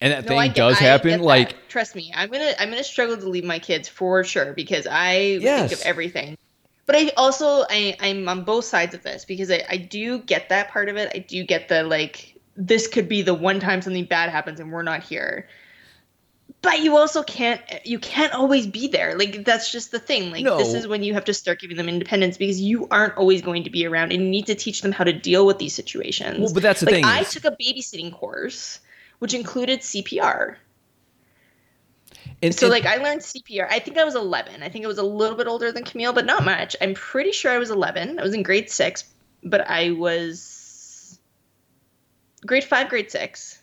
and 0.00 0.12
that 0.12 0.24
No, 0.24 0.28
thing 0.30 0.48
get- 0.48 0.54
does 0.56 0.78
happen 0.78 1.10
get 1.10 1.16
that. 1.18 1.24
like 1.24 1.68
trust 1.68 1.94
me, 1.96 2.12
I'm 2.14 2.30
gonna 2.30 2.52
I'm 2.58 2.70
gonna 2.70 2.84
struggle 2.84 3.16
to 3.16 3.28
leave 3.28 3.44
my 3.44 3.58
kids 3.58 3.88
for 3.88 4.22
sure 4.24 4.52
because 4.52 4.86
I 4.88 5.38
Yes. 5.40 5.70
think 5.70 5.80
of 5.80 5.86
everything. 5.86 6.38
But 6.86 6.94
I 6.96 7.10
also 7.16 7.64
I, 7.68 7.96
I'm 8.00 8.28
on 8.28 8.44
both 8.44 8.64
sides 8.64 8.94
of 8.94 9.02
this 9.02 9.24
because 9.24 9.50
I, 9.50 9.64
I 9.68 9.76
do 9.76 10.20
get 10.20 10.48
that 10.50 10.70
part 10.70 10.88
of 10.88 10.96
it. 10.96 11.10
I 11.14 11.18
do 11.18 11.42
get 11.44 11.68
the 11.68 11.82
like 11.82 12.37
this 12.58 12.88
could 12.88 13.08
be 13.08 13.22
the 13.22 13.34
one 13.34 13.60
time 13.60 13.80
something 13.80 14.04
bad 14.04 14.30
happens 14.30 14.58
and 14.58 14.72
we're 14.72 14.82
not 14.82 15.02
here. 15.04 15.48
But 16.60 16.82
you 16.82 16.96
also 16.96 17.22
can't 17.22 17.60
you 17.84 18.00
can't 18.00 18.34
always 18.34 18.66
be 18.66 18.88
there. 18.88 19.16
Like 19.16 19.44
that's 19.44 19.70
just 19.70 19.92
the 19.92 20.00
thing. 20.00 20.32
Like 20.32 20.44
this 20.44 20.74
is 20.74 20.88
when 20.88 21.04
you 21.04 21.14
have 21.14 21.24
to 21.26 21.34
start 21.34 21.60
giving 21.60 21.76
them 21.76 21.88
independence 21.88 22.36
because 22.36 22.60
you 22.60 22.88
aren't 22.90 23.16
always 23.16 23.42
going 23.42 23.62
to 23.62 23.70
be 23.70 23.86
around 23.86 24.12
and 24.12 24.22
you 24.22 24.28
need 24.28 24.46
to 24.46 24.56
teach 24.56 24.82
them 24.82 24.90
how 24.90 25.04
to 25.04 25.12
deal 25.12 25.46
with 25.46 25.58
these 25.58 25.72
situations. 25.72 26.40
well 26.40 26.52
but 26.52 26.64
that's 26.64 26.80
the 26.80 26.86
like 26.86 26.96
thing 26.96 27.04
I 27.04 27.22
took 27.22 27.44
a 27.44 27.52
babysitting 27.52 28.12
course 28.12 28.80
which 29.20 29.34
included 29.34 29.80
CPR. 29.80 30.56
and, 32.42 32.54
So 32.54 32.66
and- 32.66 32.72
like 32.72 32.86
I 32.86 32.96
learned 32.96 33.20
CPR. 33.20 33.68
I 33.70 33.78
think 33.78 33.96
I 33.96 34.04
was 34.04 34.14
11. 34.16 34.62
I 34.62 34.68
think 34.68 34.84
I 34.84 34.88
was 34.88 34.98
a 34.98 35.02
little 35.04 35.36
bit 35.36 35.46
older 35.46 35.70
than 35.72 35.84
Camille, 35.84 36.12
but 36.12 36.24
not 36.26 36.44
much. 36.44 36.74
I'm 36.80 36.94
pretty 36.94 37.32
sure 37.32 37.50
I 37.52 37.58
was 37.58 37.70
11. 37.70 38.18
I 38.18 38.22
was 38.22 38.34
in 38.34 38.42
grade 38.42 38.70
6, 38.70 39.04
but 39.44 39.68
I 39.68 39.90
was 39.92 40.57
grade 42.46 42.64
5, 42.64 42.88
grade 42.88 43.10
6. 43.10 43.62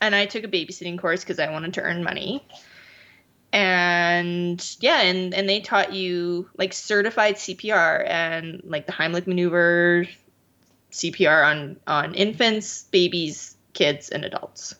And 0.00 0.14
I 0.14 0.26
took 0.26 0.44
a 0.44 0.48
babysitting 0.48 0.98
course 0.98 1.24
cuz 1.24 1.38
I 1.38 1.50
wanted 1.50 1.74
to 1.74 1.82
earn 1.82 2.02
money. 2.04 2.46
And 3.52 4.76
yeah, 4.80 5.00
and 5.02 5.32
and 5.32 5.48
they 5.48 5.60
taught 5.60 5.92
you 5.92 6.50
like 6.58 6.72
certified 6.72 7.36
CPR 7.36 8.04
and 8.08 8.60
like 8.64 8.86
the 8.86 8.92
Heimlich 8.92 9.26
maneuver 9.26 10.06
CPR 10.92 11.44
on 11.44 11.80
on 11.86 12.14
infants, 12.14 12.84
babies, 12.90 13.56
kids 13.72 14.10
and 14.10 14.24
adults. 14.24 14.74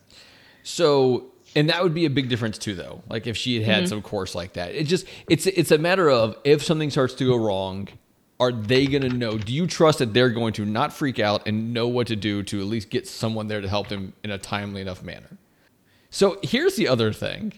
So 0.63 1.33
And 1.55 1.71
that 1.71 1.83
would 1.83 1.95
be 1.95 2.05
a 2.05 2.11
big 2.11 2.29
difference 2.29 2.59
too, 2.59 2.75
though. 2.75 3.03
Like 3.09 3.27
if 3.27 3.37
she 3.37 3.57
had 3.57 3.65
had 3.65 3.89
Mm-hmm. 3.89 3.89
some 3.89 4.03
course 4.03 4.35
like 4.35 4.55
that, 4.55 4.75
it 4.75 4.85
just 4.85 5.07
it's 5.29 5.47
it's 5.47 5.71
a 5.71 5.79
matter 5.79 6.11
of 6.11 6.37
if 6.45 6.63
something 6.63 6.91
starts 6.91 7.15
to 7.15 7.25
go 7.27 7.37
wrong, 7.37 7.89
are 8.39 8.53
they 8.53 8.87
going 8.87 9.03
to 9.03 9.09
know? 9.09 9.39
Do 9.39 9.53
you 9.53 9.67
trust 9.67 9.99
that 10.01 10.13
they're 10.13 10.31
going 10.31 10.53
to 10.55 10.65
not 10.67 10.93
freak 10.93 11.19
out 11.19 11.47
and 11.49 11.73
know 11.73 11.89
what 11.89 12.07
to 12.09 12.17
do 12.17 12.43
to 12.45 12.61
at 12.61 12.67
least 12.67 12.91
get 12.91 13.07
someone 13.09 13.49
there 13.49 13.61
to 13.61 13.69
help 13.69 13.89
them 13.89 14.13
in 14.23 14.31
a 14.31 14.39
timely 14.39 14.81
enough 14.83 15.03
manner? 15.03 15.39
So 16.11 16.39
here's 16.43 16.77
the 16.77 16.89
other 16.89 17.13
thing. 17.13 17.55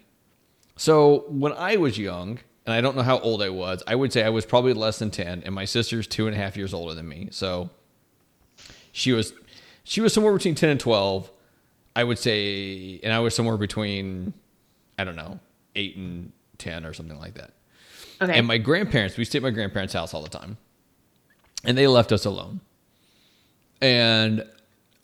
So 0.77 1.25
when 1.29 1.53
I 1.53 1.77
was 1.77 1.99
young, 1.99 2.39
and 2.65 2.75
I 2.75 2.81
don't 2.81 2.95
know 2.97 3.03
how 3.03 3.19
old 3.21 3.43
I 3.43 3.49
was, 3.49 3.83
I 3.87 3.95
would 3.95 4.13
say 4.13 4.23
I 4.23 4.29
was 4.29 4.45
probably 4.47 4.73
less 4.75 4.99
than 4.99 5.11
ten, 5.11 5.43
and 5.45 5.55
my 5.55 5.65
sister's 5.65 6.07
two 6.07 6.27
and 6.27 6.37
a 6.37 6.39
half 6.39 6.57
years 6.57 6.73
older 6.75 6.95
than 6.95 7.09
me. 7.09 7.29
So 7.31 7.71
she 8.93 9.13
was 9.13 9.33
she 9.85 10.01
was 10.01 10.13
somewhere 10.13 10.33
between 10.35 10.55
10 10.55 10.71
and 10.71 10.81
12 10.81 11.31
i 11.97 12.03
would 12.05 12.19
say 12.19 12.99
and 13.03 13.13
i 13.13 13.19
was 13.21 13.35
somewhere 13.35 13.57
between 13.57 14.33
i 14.99 15.05
don't 15.05 15.15
know 15.17 15.39
8 15.77 15.97
and 15.97 16.33
10 16.59 16.85
or 16.85 16.93
something 16.93 17.19
like 17.19 17.35
that 17.35 17.53
Okay. 18.21 18.37
and 18.37 18.47
my 18.47 18.59
grandparents 18.59 19.17
we 19.17 19.25
stayed 19.25 19.39
at 19.39 19.43
my 19.45 19.51
grandparents 19.51 19.93
house 19.95 20.13
all 20.15 20.23
the 20.23 20.29
time 20.29 20.57
and 21.65 21.77
they 21.77 21.87
left 21.87 22.13
us 22.13 22.25
alone 22.25 22.61
and 23.81 24.45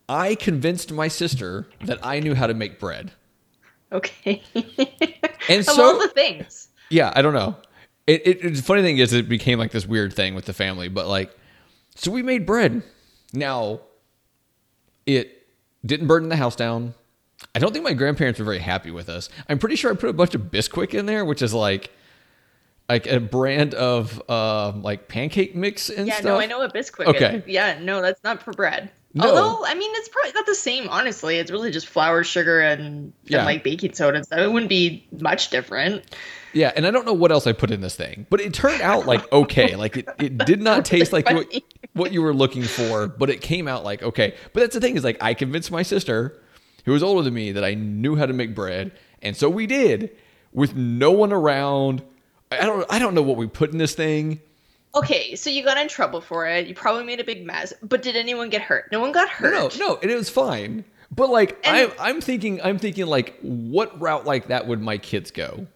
i 0.09 0.35
convinced 0.35 0.93
my 0.93 1.09
sister 1.09 1.67
that 1.85 1.99
i 2.03 2.21
knew 2.21 2.35
how 2.35 2.47
to 2.47 2.55
make 2.55 2.79
bread 2.79 3.13
okay. 3.93 4.43
And 5.49 5.61
of 5.61 5.67
so- 5.67 5.83
all 5.85 5.99
the 6.01 6.09
things. 6.09 6.69
Yeah, 6.89 7.13
I 7.15 7.21
don't 7.23 7.35
know. 7.35 7.55
It, 8.07 8.23
it, 8.27 8.45
it- 8.45 8.55
the 8.57 8.63
funny 8.63 8.81
thing 8.83 8.97
is, 8.99 9.13
it 9.13 9.29
became 9.29 9.59
like 9.59 9.73
this 9.73 9.87
weird 9.87 10.15
thing 10.15 10.35
with 10.35 10.47
the 10.47 10.53
family. 10.55 10.89
But 10.89 11.07
like, 11.07 11.37
so 11.95 12.11
we 12.11 12.23
made 12.23 12.47
bread. 12.47 12.83
Now, 13.35 13.81
it 15.07 15.47
didn't 15.85 16.07
burn 16.07 16.29
the 16.31 16.37
house 16.37 16.57
down. 16.57 16.95
I 17.55 17.59
don't 17.59 17.73
think 17.73 17.85
my 17.85 17.93
grandparents 17.93 18.39
were 18.39 18.45
very 18.47 18.59
happy 18.59 18.91
with 18.91 19.09
us. 19.11 19.29
I'm 19.51 19.59
pretty 19.59 19.77
sure 19.77 19.93
I 19.93 19.97
put 19.97 20.09
a 20.09 20.15
bunch 20.15 20.35
of 20.35 20.43
Bisquick 20.51 20.95
in 20.95 21.05
there, 21.07 21.25
which 21.27 21.43
is 21.43 21.53
like 21.53 21.91
like 22.89 23.07
a 23.07 23.21
brand 23.21 23.75
of 23.75 24.23
uh, 24.29 24.73
like 24.73 25.09
pancake 25.09 25.55
mix 25.55 25.89
and 25.89 25.99
stuff. 25.99 26.07
Yeah, 26.07 26.15
stuff. 26.15 26.25
no, 26.25 26.39
I 26.39 26.47
know 26.47 26.59
what 26.59 26.75
Bisquick 26.75 27.07
Okay. 27.07 27.37
is. 27.37 27.43
Yeah, 27.47 27.79
no, 27.81 28.03
that's 28.03 28.23
not 28.25 28.43
for 28.43 28.53
bread. 28.53 28.91
No. 29.17 29.29
Although, 29.29 29.65
I 29.65 29.75
mean, 29.75 29.91
it's 29.95 30.09
probably 30.09 30.33
not 30.33 30.45
the 30.45 30.57
same, 30.57 30.89
honestly. 30.89 31.37
It's 31.39 31.51
really 31.51 31.71
just 31.71 31.87
flour, 31.87 32.25
sugar, 32.25 32.61
and, 32.61 33.13
Yeah. 33.27 33.39
and 33.39 33.47
like 33.47 33.63
baking 33.63 33.95
soda 33.95 34.17
and 34.17 34.27
stuff. 34.27 34.41
It 34.41 34.51
wouldn't 34.51 34.69
be 34.69 35.07
much 35.21 35.51
different. 35.51 36.03
Yeah, 36.53 36.73
and 36.75 36.85
I 36.87 36.91
don't 36.91 37.07
know 37.07 37.13
what 37.13 37.31
else 37.31 37.47
I 37.47 37.53
put 37.53 37.71
in 37.71 37.81
this 37.81 37.95
thing, 37.97 38.27
but 38.29 38.41
it 38.41 38.53
turned 38.53 38.81
out 38.81 39.07
like 39.13 39.31
okay. 39.33 39.77
Like 39.77 39.97
it, 39.97 40.09
it 40.19 40.39
did 40.39 40.61
not 40.61 40.85
taste 40.85 41.13
like 41.13 41.29
what, 41.31 41.47
what 41.95 42.13
you 42.13 42.23
were 42.23 42.35
looking 42.35 42.65
for, 42.65 43.07
but 43.07 43.31
it 43.31 43.41
came 43.41 43.67
out 43.69 43.85
like 43.85 44.03
okay. 44.03 44.35
But 44.53 44.61
that's 44.61 44.75
the 44.75 44.81
thing 44.81 44.97
is 44.97 45.05
like 45.05 45.23
I 45.23 45.33
convinced 45.35 45.71
my 45.71 45.83
sister, 45.83 46.41
who 46.85 46.93
was 46.93 47.03
older 47.03 47.23
than 47.23 47.35
me, 47.35 47.53
that 47.53 47.65
I 47.65 47.75
knew 47.75 48.17
how 48.17 48.27
to 48.27 48.33
make 48.33 48.55
bread, 48.55 48.93
and 49.23 49.37
so 49.37 49.49
we 49.49 49.67
did 49.67 50.11
with 50.53 50.75
no 50.75 51.13
one 51.13 51.33
around. 51.33 52.03
I 52.61 52.67
don't 52.67 52.87
I 52.91 52.99
don't 52.99 53.15
know 53.15 53.23
what 53.23 53.37
we 53.37 53.47
put 53.47 53.73
in 53.73 53.79
this 53.79 53.95
thing. 53.95 54.41
Okay, 54.95 55.35
so 55.35 55.51
you 55.51 55.65
got 55.65 55.77
in 55.77 55.89
trouble 55.89 56.21
for 56.21 56.47
it. 56.47 56.69
You 56.69 56.75
probably 56.75 57.05
made 57.05 57.19
a 57.19 57.25
big 57.25 57.45
mess. 57.45 57.73
But 57.83 58.03
did 58.03 58.15
anyone 58.15 58.49
get 58.49 58.63
hurt? 58.63 58.93
No 58.93 59.01
one 59.01 59.11
got 59.11 59.29
hurt. 59.29 59.77
no, 59.79 59.99
and 60.01 60.11
it 60.11 60.15
was 60.15 60.31
fine. 60.31 60.85
But 61.11 61.31
like 61.31 61.59
I'm 61.65 61.93
I'm 61.99 62.21
thinking 62.21 62.61
I'm 62.63 62.79
thinking 62.79 63.07
like 63.07 63.39
what 63.41 64.01
route 64.01 64.25
like 64.25 64.49
that 64.49 64.67
would 64.67 64.81
my 64.81 64.99
kids 64.99 65.31
go? 65.31 65.67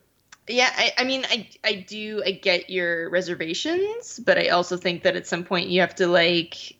Yeah, 0.48 0.72
I, 0.74 0.92
I 0.98 1.04
mean, 1.04 1.24
I, 1.28 1.48
I 1.62 1.74
do, 1.86 2.22
I 2.24 2.32
get 2.32 2.70
your 2.70 3.10
reservations, 3.10 4.18
but 4.18 4.38
I 4.38 4.48
also 4.48 4.76
think 4.76 5.02
that 5.02 5.14
at 5.14 5.26
some 5.26 5.44
point 5.44 5.68
you 5.68 5.80
have 5.82 5.94
to 5.96 6.06
like, 6.06 6.74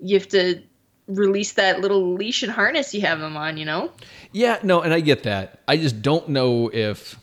you 0.00 0.16
have 0.16 0.28
to 0.28 0.62
release 1.08 1.52
that 1.52 1.80
little 1.80 2.14
leash 2.14 2.42
and 2.42 2.52
harness 2.52 2.94
you 2.94 3.00
have 3.00 3.18
them 3.18 3.36
on, 3.36 3.56
you 3.56 3.64
know? 3.64 3.90
Yeah, 4.32 4.58
no, 4.62 4.80
and 4.80 4.94
I 4.94 5.00
get 5.00 5.24
that. 5.24 5.60
I 5.66 5.76
just 5.76 6.02
don't 6.02 6.28
know 6.28 6.70
if 6.72 7.18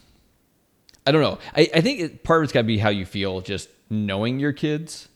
I 1.06 1.12
don't 1.12 1.22
know. 1.22 1.40
I, 1.56 1.70
I 1.74 1.82
think 1.82 2.00
it, 2.00 2.24
part 2.24 2.42
of 2.42 2.44
it's 2.46 2.54
got 2.54 2.62
to 2.62 2.68
be 2.68 2.78
how 2.78 2.90
you 2.90 3.06
feel 3.06 3.42
just 3.42 3.70
knowing 3.90 4.40
your 4.40 4.54
kids. 4.54 5.10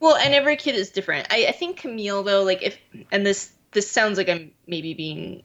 Well, 0.00 0.16
and 0.16 0.34
every 0.34 0.56
kid 0.56 0.74
is 0.74 0.90
different. 0.90 1.26
I, 1.30 1.46
I 1.48 1.52
think 1.52 1.78
Camille 1.78 2.22
though, 2.22 2.44
like 2.44 2.62
if 2.62 2.78
and 3.10 3.26
this 3.26 3.52
this 3.72 3.90
sounds 3.90 4.16
like 4.16 4.28
I'm 4.28 4.52
maybe 4.66 4.94
being 4.94 5.42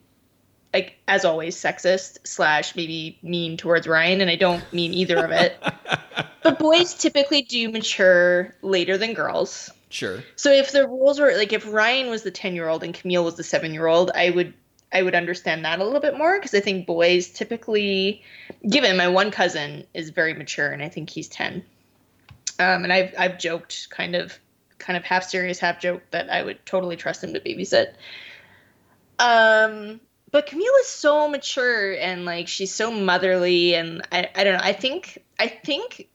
like 0.72 0.96
as 1.08 1.24
always 1.24 1.56
sexist 1.56 2.18
slash 2.24 2.74
maybe 2.76 3.18
mean 3.22 3.56
towards 3.56 3.86
Ryan, 3.86 4.20
and 4.20 4.30
I 4.30 4.36
don't 4.36 4.64
mean 4.72 4.94
either 4.94 5.24
of 5.24 5.30
it. 5.30 5.56
but 6.42 6.58
boys 6.58 6.94
typically 6.94 7.42
do 7.42 7.70
mature 7.70 8.54
later 8.62 8.96
than 8.96 9.12
girls. 9.12 9.70
Sure. 9.90 10.24
So 10.36 10.50
if 10.50 10.72
the 10.72 10.88
rules 10.88 11.20
were 11.20 11.36
like 11.36 11.52
if 11.52 11.70
Ryan 11.70 12.08
was 12.10 12.22
the 12.22 12.30
ten 12.30 12.54
year 12.54 12.68
old 12.68 12.82
and 12.82 12.94
Camille 12.94 13.24
was 13.24 13.36
the 13.36 13.44
seven 13.44 13.74
year 13.74 13.86
old, 13.86 14.10
I 14.14 14.30
would 14.30 14.54
I 14.94 15.02
would 15.02 15.14
understand 15.14 15.64
that 15.64 15.80
a 15.80 15.84
little 15.84 16.00
bit 16.00 16.16
more 16.16 16.38
because 16.38 16.54
I 16.54 16.60
think 16.60 16.86
boys 16.86 17.28
typically, 17.28 18.22
given 18.68 18.96
my 18.96 19.08
one 19.08 19.30
cousin 19.30 19.84
is 19.92 20.10
very 20.10 20.34
mature 20.34 20.70
and 20.70 20.82
I 20.82 20.88
think 20.88 21.10
he's 21.10 21.28
ten, 21.28 21.64
um, 22.58 22.84
and 22.84 22.92
I've 22.92 23.14
I've 23.18 23.38
joked 23.38 23.90
kind 23.90 24.14
of 24.14 24.38
kind 24.78 24.96
of 24.96 25.04
half 25.04 25.24
serious 25.24 25.58
half 25.58 25.80
joke 25.80 26.02
that 26.12 26.30
I 26.30 26.42
would 26.42 26.64
totally 26.64 26.96
trust 26.96 27.24
him 27.24 27.34
to 27.34 27.40
babysit. 27.40 27.94
Um, 29.18 30.00
but 30.30 30.46
Camille 30.46 30.74
is 30.80 30.88
so 30.88 31.28
mature 31.28 31.92
and 31.92 32.24
like 32.24 32.48
she's 32.48 32.74
so 32.74 32.90
motherly 32.90 33.74
and 33.74 34.02
I 34.12 34.28
I 34.34 34.44
don't 34.44 34.54
know 34.54 34.64
I 34.64 34.72
think 34.72 35.22
I 35.38 35.48
think 35.48 36.08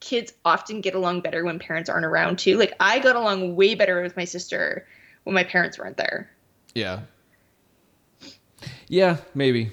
kids 0.00 0.32
often 0.44 0.80
get 0.80 0.94
along 0.94 1.20
better 1.20 1.44
when 1.44 1.58
parents 1.58 1.88
aren't 1.90 2.06
around 2.06 2.38
too. 2.38 2.56
Like 2.56 2.74
I 2.80 2.98
got 2.98 3.16
along 3.16 3.56
way 3.56 3.74
better 3.74 4.02
with 4.02 4.16
my 4.16 4.24
sister 4.24 4.86
when 5.24 5.34
my 5.34 5.44
parents 5.44 5.78
weren't 5.78 5.96
there. 5.96 6.30
Yeah. 6.74 7.00
Yeah, 8.90 9.18
maybe. 9.36 9.70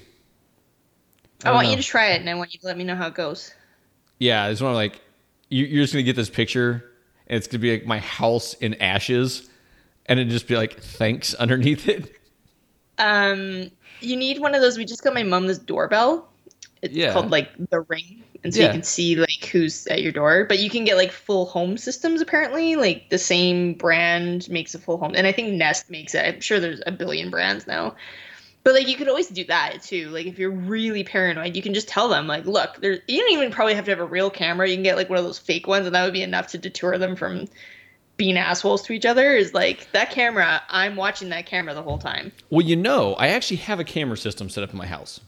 I, 1.42 1.46
don't 1.46 1.54
want 1.56 1.66
know. 1.66 1.70
you 1.72 1.76
to 1.78 1.82
try 1.82 2.12
it 2.12 2.20
and 2.20 2.30
I 2.30 2.34
want 2.34 2.54
you 2.54 2.60
to 2.60 2.66
let 2.66 2.76
me 2.78 2.84
know 2.84 2.94
how 2.94 3.08
it 3.08 3.14
goes. 3.14 3.52
Yeah, 4.20 4.44
I 4.44 4.50
just 4.50 4.62
want 4.62 4.72
to 4.74 4.76
like 4.76 5.00
you, 5.48 5.64
you're 5.66 5.82
just 5.82 5.92
gonna 5.92 6.04
get 6.04 6.14
this 6.16 6.30
picture, 6.30 6.92
and 7.26 7.36
it's 7.36 7.48
gonna 7.48 7.60
be 7.60 7.72
like 7.72 7.84
my 7.84 7.98
house 7.98 8.54
in 8.54 8.74
ashes, 8.74 9.48
and 10.06 10.20
it'd 10.20 10.30
just 10.30 10.46
be 10.46 10.56
like 10.56 10.78
thanks 10.80 11.34
underneath 11.34 11.88
it. 11.88 12.12
Um, 12.98 13.70
you 14.00 14.16
need 14.16 14.40
one 14.40 14.54
of 14.54 14.60
those. 14.60 14.78
We 14.78 14.84
just 14.84 15.02
got 15.02 15.14
my 15.14 15.22
mom 15.24 15.46
this 15.48 15.58
doorbell. 15.58 16.28
It's 16.82 16.94
Yeah. 16.94 17.12
called 17.12 17.30
like 17.32 17.50
the 17.70 17.80
ring, 17.80 18.22
and 18.44 18.54
so 18.54 18.60
Yeah. 18.60 18.66
you 18.66 18.72
can 18.72 18.82
see 18.84 19.16
like 19.16 19.44
who's 19.50 19.86
at 19.88 20.00
your 20.00 20.12
door. 20.12 20.44
But 20.44 20.60
you 20.60 20.70
can 20.70 20.84
get 20.84 20.96
like 20.96 21.10
full 21.10 21.46
home 21.46 21.76
systems 21.76 22.20
apparently. 22.20 22.76
Like 22.76 23.10
the 23.10 23.18
same 23.18 23.74
brand 23.74 24.48
makes 24.48 24.74
a 24.76 24.78
full 24.78 24.98
home, 24.98 25.14
and 25.16 25.26
I 25.26 25.32
think 25.32 25.52
Nest 25.54 25.90
makes 25.90 26.14
it. 26.14 26.24
I'm 26.24 26.40
sure 26.40 26.60
there's 26.60 26.82
a 26.86 26.92
billion 26.92 27.30
brands 27.30 27.66
now. 27.66 27.96
But 28.64 28.74
like 28.74 28.88
you 28.88 28.96
could 28.96 29.08
always 29.08 29.28
do 29.28 29.44
that 29.44 29.82
too. 29.82 30.08
Like 30.10 30.26
if 30.26 30.38
you're 30.38 30.50
really 30.50 31.04
paranoid, 31.04 31.56
you 31.56 31.62
can 31.62 31.74
just 31.74 31.88
tell 31.88 32.08
them 32.08 32.26
like, 32.26 32.44
look, 32.44 32.80
there. 32.80 32.98
You 33.06 33.20
don't 33.20 33.32
even 33.32 33.50
probably 33.50 33.74
have 33.74 33.84
to 33.86 33.90
have 33.90 34.00
a 34.00 34.04
real 34.04 34.30
camera. 34.30 34.68
You 34.68 34.76
can 34.76 34.82
get 34.82 34.96
like 34.96 35.08
one 35.08 35.18
of 35.18 35.24
those 35.24 35.38
fake 35.38 35.66
ones, 35.66 35.86
and 35.86 35.94
that 35.94 36.04
would 36.04 36.12
be 36.12 36.22
enough 36.22 36.48
to 36.48 36.58
deter 36.58 36.98
them 36.98 37.16
from 37.16 37.46
being 38.16 38.36
assholes 38.36 38.82
to 38.82 38.92
each 38.92 39.06
other. 39.06 39.34
Is 39.34 39.54
like 39.54 39.90
that 39.92 40.10
camera. 40.10 40.62
I'm 40.68 40.96
watching 40.96 41.30
that 41.30 41.46
camera 41.46 41.72
the 41.74 41.82
whole 41.82 41.98
time. 41.98 42.32
Well, 42.50 42.66
you 42.66 42.76
know, 42.76 43.14
I 43.14 43.28
actually 43.28 43.58
have 43.58 43.80
a 43.80 43.84
camera 43.84 44.16
system 44.16 44.50
set 44.50 44.64
up 44.64 44.72
in 44.72 44.76
my 44.76 44.86
house. 44.86 45.20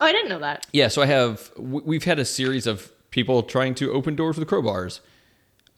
Oh, 0.00 0.06
I 0.06 0.12
didn't 0.12 0.30
know 0.30 0.40
that. 0.40 0.66
Yeah, 0.72 0.88
so 0.88 1.02
I 1.02 1.06
have. 1.06 1.52
We've 1.56 2.04
had 2.04 2.18
a 2.18 2.24
series 2.24 2.66
of 2.66 2.90
people 3.10 3.44
trying 3.44 3.74
to 3.76 3.92
open 3.92 4.16
doors 4.16 4.36
with 4.36 4.48
crowbars. 4.48 5.00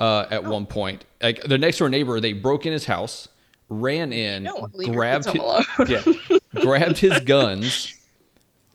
Uh, 0.00 0.26
at 0.30 0.42
one 0.44 0.66
point, 0.66 1.04
like 1.22 1.40
the 1.42 1.56
next 1.56 1.78
door 1.78 1.88
neighbor, 1.88 2.18
they 2.18 2.32
broke 2.32 2.66
in 2.66 2.72
his 2.72 2.84
house, 2.86 3.28
ran 3.68 4.12
in, 4.12 4.42
No, 4.42 4.66
grabbed 4.86 5.26
his, 5.26 5.40
yeah, 5.88 6.38
grabbed 6.54 6.98
his 6.98 7.20
guns, 7.20 7.94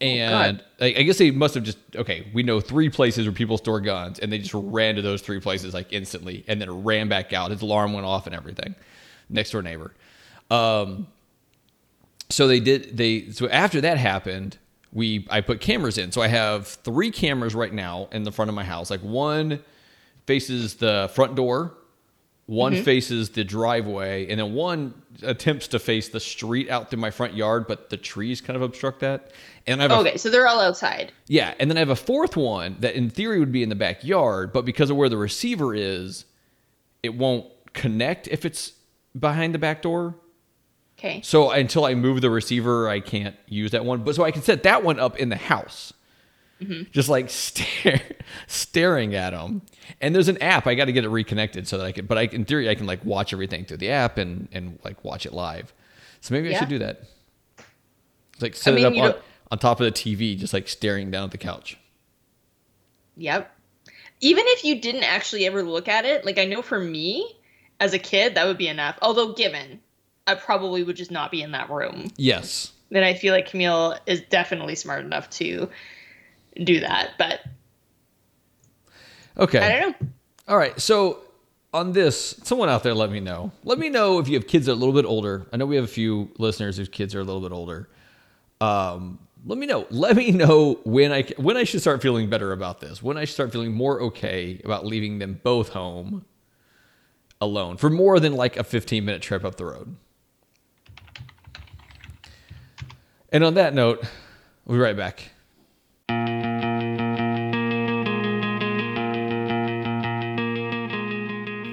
Oh, 0.02 0.06
and 0.06 0.64
I 0.80 0.92
guess 0.92 1.18
they 1.18 1.30
must 1.30 1.56
have 1.56 1.64
just 1.66 1.78
okay. 1.94 2.28
We 2.34 2.42
know 2.42 2.62
three 2.62 2.90
places 2.90 3.26
where 3.26 3.34
people 3.34 3.58
store 3.58 3.82
guns, 3.82 4.20
and 4.20 4.32
they 4.32 4.38
just 4.38 4.54
ran 4.54 4.96
to 4.96 5.02
those 5.02 5.22
three 5.22 5.42
places 5.42 5.74
like 5.74 5.92
instantly, 5.92 6.46
and 6.48 6.62
then 6.62 6.86
ran 6.86 7.10
back 7.10 7.34
out. 7.34 7.52
His 7.52 7.62
alarm 7.62 7.92
went 7.92 8.06
off 8.06 8.26
and 8.26 8.34
everything. 8.34 8.76
Next 9.30 9.52
door 9.52 9.62
neighbor. 9.62 9.94
Um, 10.50 11.08
so 12.30 12.48
they 12.48 12.60
did 12.60 12.96
they 12.96 13.30
so 13.32 13.50
after 13.50 13.82
that 13.82 13.98
happened 13.98 14.58
we 14.94 15.28
i 15.30 15.42
put 15.42 15.60
cameras 15.62 15.98
in 15.98 16.12
so 16.12 16.22
i 16.22 16.28
have 16.28 16.68
three 16.68 17.12
cameras 17.12 17.56
right 17.56 17.74
now 17.74 18.08
in 18.12 18.24
the 18.24 18.32
front 18.32 18.50
of 18.50 18.56
my 18.56 18.64
house 18.64 18.90
like 18.90 19.02
one 19.02 19.60
faces 20.26 20.76
the 20.76 21.10
front 21.14 21.36
door 21.36 21.74
one 22.50 22.74
mm-hmm. 22.74 22.84
faces 22.84 23.30
the 23.30 23.44
driveway 23.44 24.28
and 24.28 24.40
then 24.40 24.56
one 24.56 24.92
attempts 25.22 25.68
to 25.68 25.78
face 25.78 26.10
the 26.10 26.20
street 26.20 26.68
out 26.68 26.90
through 26.90 27.00
my 27.00 27.12
front 27.12 27.36
yard 27.36 27.68
but 27.68 27.92
the 27.92 27.98
trees 27.98 28.42
kind 28.42 28.58
of 28.58 28.64
obstruct 28.64 29.02
that 29.02 29.32
and 29.68 29.80
i 29.80 29.84
have 29.84 29.92
a, 29.92 29.96
Okay, 29.98 30.18
so 30.18 30.32
they're 30.32 30.48
all 30.48 30.60
outside. 30.60 31.12
yeah 31.28 31.54
and 31.60 31.70
then 31.70 31.78
i 31.78 31.80
have 31.80 31.90
a 31.92 31.96
fourth 31.96 32.36
one 32.36 32.76
that 32.80 32.96
in 32.96 33.12
theory 33.12 33.38
would 33.40 33.52
be 33.52 33.62
in 33.62 33.70
the 33.70 33.76
backyard 33.76 34.52
but 34.52 34.66
because 34.66 34.90
of 34.90 34.98
where 34.98 35.10
the 35.10 35.18
receiver 35.18 35.76
is 35.76 36.26
it 37.04 37.14
won't 37.14 37.46
connect 37.74 38.28
if 38.30 38.46
it's 38.46 38.74
behind 39.18 39.54
the 39.54 39.60
back 39.60 39.84
door 39.84 40.16
Okay. 40.98 41.22
so 41.22 41.52
until 41.52 41.86
I 41.86 41.96
move 41.96 42.20
the 42.20 42.30
receiver, 42.30 42.90
I 42.90 43.00
can't 43.00 43.34
use 43.48 43.72
that 43.72 43.86
one. 43.86 44.04
But 44.04 44.16
so 44.16 44.26
I 44.26 44.32
can 44.32 44.42
set 44.42 44.64
that 44.64 44.84
one 44.84 45.00
up 45.00 45.16
in 45.16 45.30
the 45.30 45.38
house, 45.38 45.94
Mm-hmm. 46.62 46.92
just 46.92 47.08
like 47.08 47.30
stare, 47.30 48.02
staring 48.48 49.16
at 49.16 49.30
them. 49.32 49.62
And 50.02 50.14
there's 50.14 50.28
an 50.28 50.42
app. 50.42 50.68
I 50.68 50.76
got 50.76 50.86
to 50.86 50.92
get 50.92 51.06
it 51.06 51.10
reconnected 51.10 51.68
so 51.68 51.78
that 51.78 51.86
I 51.86 51.92
can. 51.94 52.06
But 52.06 52.18
I, 52.18 52.22
in 52.24 52.44
theory, 52.46 52.70
I 52.70 52.76
can 52.76 52.86
like 52.86 53.04
watch 53.06 53.32
everything 53.34 53.66
through 53.66 53.78
the 53.78 53.90
app 53.92 54.18
and 54.18 54.48
and 54.52 54.78
like 54.84 55.04
watch 55.04 55.26
it 55.26 55.34
live. 55.34 55.74
So 56.22 56.34
maybe 56.34 56.54
I 56.54 56.60
should 56.60 56.70
do 56.70 56.80
that. 56.80 57.04
Like 58.42 58.56
set 58.56 58.74
mean, 58.74 58.94
it 58.94 59.00
up 59.00 59.16
on, 59.16 59.22
on 59.52 59.58
top 59.60 59.80
of 59.80 59.86
the 59.86 59.92
TV, 59.92 60.38
just 60.38 60.54
like 60.54 60.68
staring 60.68 61.12
down 61.12 61.26
at 61.26 61.32
the 61.32 61.38
couch. 61.38 61.78
Yep. 63.18 63.54
Even 64.22 64.44
if 64.48 64.64
you 64.66 64.80
didn't 64.82 65.04
actually 65.04 65.46
ever 65.46 65.64
look 65.64 65.88
at 65.88 66.06
it, 66.06 66.26
like 66.26 66.38
I 66.38 66.46
know 66.46 66.62
for 66.62 66.80
me 66.80 67.38
as 67.80 67.94
a 67.94 68.00
kid, 68.00 68.36
that 68.36 68.46
would 68.48 68.58
be 68.58 68.68
enough. 68.68 68.98
Although, 69.02 69.34
given 69.34 69.80
I 70.28 70.36
probably 70.36 70.84
would 70.84 70.96
just 70.98 71.12
not 71.12 71.32
be 71.32 71.42
in 71.42 71.52
that 71.52 71.70
room, 71.70 72.12
Yes. 72.18 72.72
then 72.90 73.04
I 73.04 73.14
feel 73.14 73.34
like 73.34 73.50
Camille 73.50 73.98
is 74.06 74.22
definitely 74.22 74.76
smart 74.76 75.06
enough 75.06 75.30
to 75.32 75.70
do 76.64 76.80
that. 76.82 77.12
But 77.18 77.42
Okay. 79.38 79.60
I 79.60 79.80
don't 79.80 80.02
know. 80.02 80.08
All 80.48 80.58
right. 80.58 80.80
So 80.80 81.20
on 81.74 81.94
this, 81.94 82.40
someone 82.44 82.70
out 82.70 82.84
there, 82.84 82.94
let 82.94 83.10
me 83.10 83.20
know. 83.20 83.52
Let 83.64 83.80
me 83.80 83.90
know 83.90 84.20
if 84.20 84.28
you 84.28 84.36
have 84.36 84.48
kids 84.48 84.66
that 84.66 84.74
are 84.74 84.76
a 84.76 84.78
little 84.78 84.94
bit 84.94 85.06
older. 85.06 85.48
I 85.54 85.58
know 85.58 85.66
we 85.66 85.76
have 85.78 85.86
a 85.86 85.88
few 85.88 86.30
listeners 86.38 86.78
whose 86.78 86.90
kids 86.90 87.16
are 87.16 87.22
a 87.22 87.24
little 87.24 87.42
bit 87.42 87.52
older. 87.52 87.90
Um, 88.60 89.20
let 89.46 89.58
me 89.58 89.66
know. 89.66 89.88
Let 89.90 90.18
me 90.18 90.32
know 90.32 90.80
when 90.84 91.14
I 91.14 91.24
when 91.38 91.56
I 91.56 91.64
should 91.64 91.80
start 91.80 92.02
feeling 92.02 92.30
better 92.30 92.52
about 92.52 92.82
this. 92.82 93.02
When 93.02 93.18
I 93.18 93.24
should 93.24 93.36
start 93.36 93.52
feeling 93.54 93.72
more 93.72 94.02
okay 94.02 94.60
about 94.66 94.86
leaving 94.86 95.20
them 95.20 95.40
both 95.42 95.70
home 95.70 96.26
alone 97.40 97.78
for 97.78 97.90
more 97.90 98.20
than 98.20 98.36
like 98.36 98.58
a 98.58 98.64
15 98.66 99.06
minute 99.06 99.22
trip 99.22 99.46
up 99.46 99.56
the 99.56 99.66
road. 99.66 99.96
And 103.32 103.44
on 103.46 103.54
that 103.54 103.74
note, 103.74 104.04
we'll 104.66 104.78
be 104.78 104.82
right 104.82 104.98
back. 104.98 105.30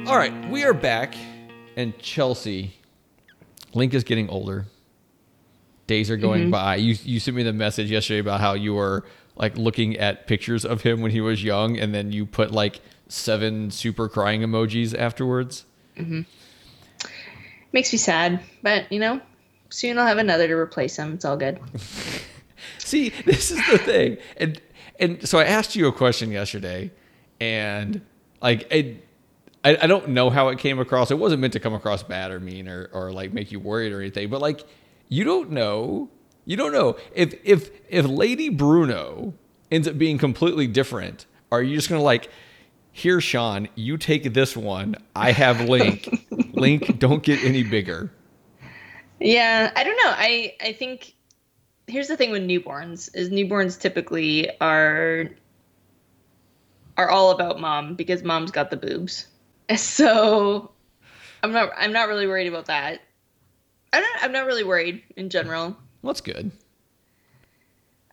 All 0.07 0.17
right, 0.17 0.49
we 0.49 0.63
are 0.63 0.73
back, 0.73 1.17
and 1.75 1.99
Chelsey, 1.99 2.77
Link 3.75 3.93
is 3.93 4.05
getting 4.05 4.29
older. 4.29 4.67
Days 5.89 6.13
are 6.13 6.17
going 6.17 6.43
mm-hmm. 6.43 6.51
by. 6.53 6.77
You 6.77 6.95
you 7.03 7.19
sent 7.19 7.37
me 7.37 7.43
the 7.43 7.53
message 7.53 7.91
yesterday 7.91 8.21
about 8.21 8.41
how 8.41 8.55
you 8.55 8.75
were 8.75 9.05
like 9.35 9.59
looking 9.59 9.97
at 9.97 10.29
pictures 10.29 10.65
of 10.65 10.83
him 10.83 11.01
when 11.01 11.11
he 11.11 11.21
was 11.21 11.43
young, 11.43 11.77
and 11.77 11.93
then 11.93 12.13
you 12.13 12.25
put 12.25 12.53
like 12.53 12.83
seven 13.09 13.73
super 13.73 14.09
crying 14.09 14.43
emojis 14.43 14.97
afterwards. 14.97 15.65
Mm-hmm. 15.97 16.21
Makes 17.73 17.93
me 17.93 17.99
sad, 17.99 18.41
but 18.63 18.91
you 18.93 19.01
know, 19.01 19.21
soon 19.71 19.99
I'll 19.99 20.07
have 20.07 20.19
another 20.19 20.47
to 20.47 20.55
replace 20.55 20.97
him. 20.97 21.15
It's 21.15 21.25
all 21.25 21.37
good. 21.37 21.59
See, 22.79 23.09
this 23.25 23.51
is 23.51 23.61
the 23.69 23.79
thing, 23.79 24.19
and 24.37 24.63
and 25.01 25.29
so 25.29 25.41
I 25.41 25.45
asked 25.47 25.75
you 25.75 25.89
a 25.89 25.93
question 25.93 26.31
yesterday, 26.31 26.93
and 27.41 28.03
like 28.41 28.73
it, 28.73 29.03
I 29.67 29.77
I 29.83 29.87
don't 29.89 30.11
know 30.11 30.31
how 30.31 30.49
it 30.49 30.59
came 30.59 30.79
across. 30.79 31.11
It 31.11 31.19
wasn't 31.19 31.41
meant 31.41 31.53
to 31.55 31.61
come 31.61 31.75
across 31.75 32.03
bad 32.03 32.31
or 32.31 32.39
mean 32.39 32.69
or 32.69 32.89
or 32.93 33.11
like 33.11 33.33
make 33.33 33.51
you 33.51 33.59
worried 33.59 33.93
or 33.93 34.01
anything, 34.01 34.31
but 34.31 34.41
like 34.41 34.65
you 35.09 35.25
don't 35.25 35.51
know, 35.51 36.09
you 36.45 36.57
don't 36.57 36.73
know 36.73 36.97
if 37.15 37.35
if 37.45 37.71
if 37.89 38.07
Lady 38.07 38.49
Bruno 38.49 39.35
ends 39.71 39.89
up 39.89 39.99
being 39.99 40.19
completely 40.19 40.69
different. 40.69 41.27
Are 41.51 41.63
you 41.63 41.75
just 41.75 41.89
gonna 41.89 42.03
like? 42.03 42.31
Here, 42.93 43.21
Sean, 43.21 43.69
you 43.75 43.99
take 43.99 44.33
this 44.33 44.57
one. 44.57 44.97
I 45.15 45.31
have 45.31 45.69
Link. 45.69 46.09
Link, 46.55 46.99
don't 46.99 47.23
get 47.23 47.45
any 47.45 47.63
bigger. 47.63 48.11
Yeah, 49.21 49.71
I 49.77 49.85
don't 49.85 49.97
know. 49.97 50.15
I 50.17 50.55
I 50.63 50.73
think 50.73 51.15
here's 51.87 52.09
the 52.09 52.17
thing 52.17 52.31
with 52.31 52.43
newborns 52.43 53.15
is 53.15 53.29
newborns 53.29 53.79
typically 53.79 54.49
are 54.61 55.27
are 56.97 57.11
all 57.11 57.33
about 57.33 57.61
mom 57.61 57.97
because 57.97 58.23
mom's 58.23 58.51
got 58.51 58.71
the 58.71 58.77
boobs. 58.79 59.27
So 59.77 60.71
I'm 61.43 61.53
not 61.53 61.73
I'm 61.77 61.93
not 61.93 62.09
really 62.09 62.27
worried 62.27 62.47
about 62.47 62.67
that. 62.67 63.01
I 63.93 64.01
don't 64.01 64.25
I'm 64.25 64.33
not 64.33 64.47
really 64.47 64.65
worried 64.65 65.03
in 65.17 65.31
general. 65.31 65.77
Well, 66.03 66.13
that's 66.13 66.21
good. 66.21 66.51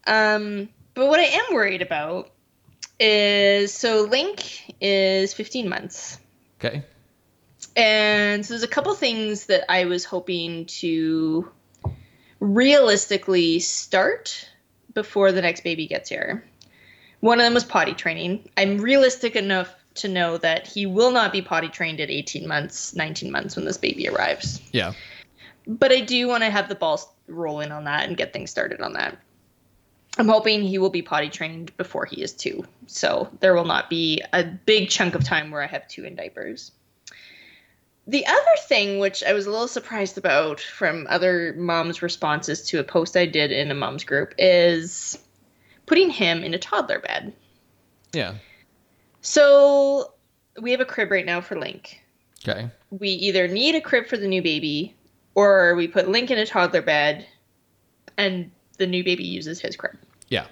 Um 0.07 0.69
but 0.93 1.07
what 1.07 1.19
I 1.19 1.23
am 1.23 1.45
worried 1.53 1.81
about 1.81 2.31
is 2.99 3.73
so 3.73 4.03
Link 4.03 4.73
is 4.81 5.33
15 5.33 5.69
months. 5.69 6.19
Okay. 6.59 6.83
And 7.75 8.45
so 8.45 8.53
there's 8.53 8.63
a 8.63 8.67
couple 8.67 8.93
things 8.93 9.47
that 9.47 9.71
I 9.71 9.85
was 9.85 10.05
hoping 10.05 10.65
to 10.65 11.51
realistically 12.39 13.59
start 13.59 14.47
before 14.93 15.31
the 15.31 15.41
next 15.41 15.63
baby 15.63 15.87
gets 15.87 16.09
here. 16.09 16.43
One 17.21 17.39
of 17.39 17.45
them 17.45 17.53
was 17.53 17.63
potty 17.63 17.93
training. 17.93 18.49
I'm 18.57 18.79
realistic 18.79 19.35
enough 19.35 19.73
to 19.95 20.07
know 20.07 20.37
that 20.37 20.67
he 20.67 20.85
will 20.85 21.11
not 21.11 21.31
be 21.31 21.41
potty 21.41 21.69
trained 21.69 21.99
at 21.99 22.09
18 22.09 22.47
months, 22.47 22.95
19 22.95 23.31
months 23.31 23.55
when 23.55 23.65
this 23.65 23.77
baby 23.77 24.07
arrives. 24.07 24.61
Yeah. 24.71 24.93
But 25.67 25.91
I 25.91 26.01
do 26.01 26.27
want 26.27 26.43
to 26.43 26.49
have 26.49 26.69
the 26.69 26.75
balls 26.75 27.07
rolling 27.27 27.71
on 27.71 27.85
that 27.85 28.07
and 28.07 28.17
get 28.17 28.33
things 28.33 28.51
started 28.51 28.81
on 28.81 28.93
that. 28.93 29.17
I'm 30.17 30.27
hoping 30.27 30.61
he 30.61 30.77
will 30.77 30.89
be 30.89 31.01
potty 31.01 31.29
trained 31.29 31.75
before 31.77 32.05
he 32.05 32.21
is 32.21 32.33
two. 32.33 32.65
So 32.85 33.29
there 33.39 33.55
will 33.55 33.65
not 33.65 33.89
be 33.89 34.21
a 34.31 34.43
big 34.43 34.89
chunk 34.89 35.15
of 35.15 35.23
time 35.23 35.49
where 35.49 35.63
I 35.63 35.67
have 35.67 35.87
two 35.87 36.03
in 36.05 36.15
diapers. 36.15 36.71
The 38.05 38.25
other 38.25 38.55
thing, 38.67 38.99
which 38.99 39.23
I 39.23 39.33
was 39.33 39.45
a 39.45 39.51
little 39.51 39.67
surprised 39.67 40.17
about 40.17 40.59
from 40.59 41.07
other 41.09 41.55
moms' 41.57 42.01
responses 42.01 42.61
to 42.67 42.79
a 42.79 42.83
post 42.83 43.15
I 43.15 43.25
did 43.25 43.51
in 43.51 43.71
a 43.71 43.75
mom's 43.75 44.03
group, 44.03 44.35
is 44.37 45.17
putting 45.85 46.09
him 46.09 46.43
in 46.43 46.53
a 46.53 46.59
toddler 46.59 46.99
bed. 46.99 47.33
Yeah. 48.11 48.35
So 49.23 50.13
we 50.61 50.69
have 50.71 50.81
a 50.81 50.85
crib 50.85 51.09
right 51.09 51.25
now 51.25 51.41
for 51.41 51.57
Link. 51.59 52.01
Okay. 52.45 52.69
we 52.91 53.07
either 53.07 53.47
need 53.47 53.73
a 53.73 53.79
crib 53.79 54.05
for 54.05 54.17
the 54.17 54.27
new 54.27 54.41
baby 54.41 54.93
or 55.33 55.75
we 55.75 55.87
put 55.87 56.09
Link 56.09 56.29
in 56.29 56.37
a 56.37 56.45
toddler 56.45 56.81
bed 56.81 57.25
and 58.17 58.51
the 58.77 58.85
new 58.85 59.01
baby 59.01 59.23
uses 59.23 59.61
his 59.61 59.77
crib. 59.77 59.95
Yeah. 60.27 60.45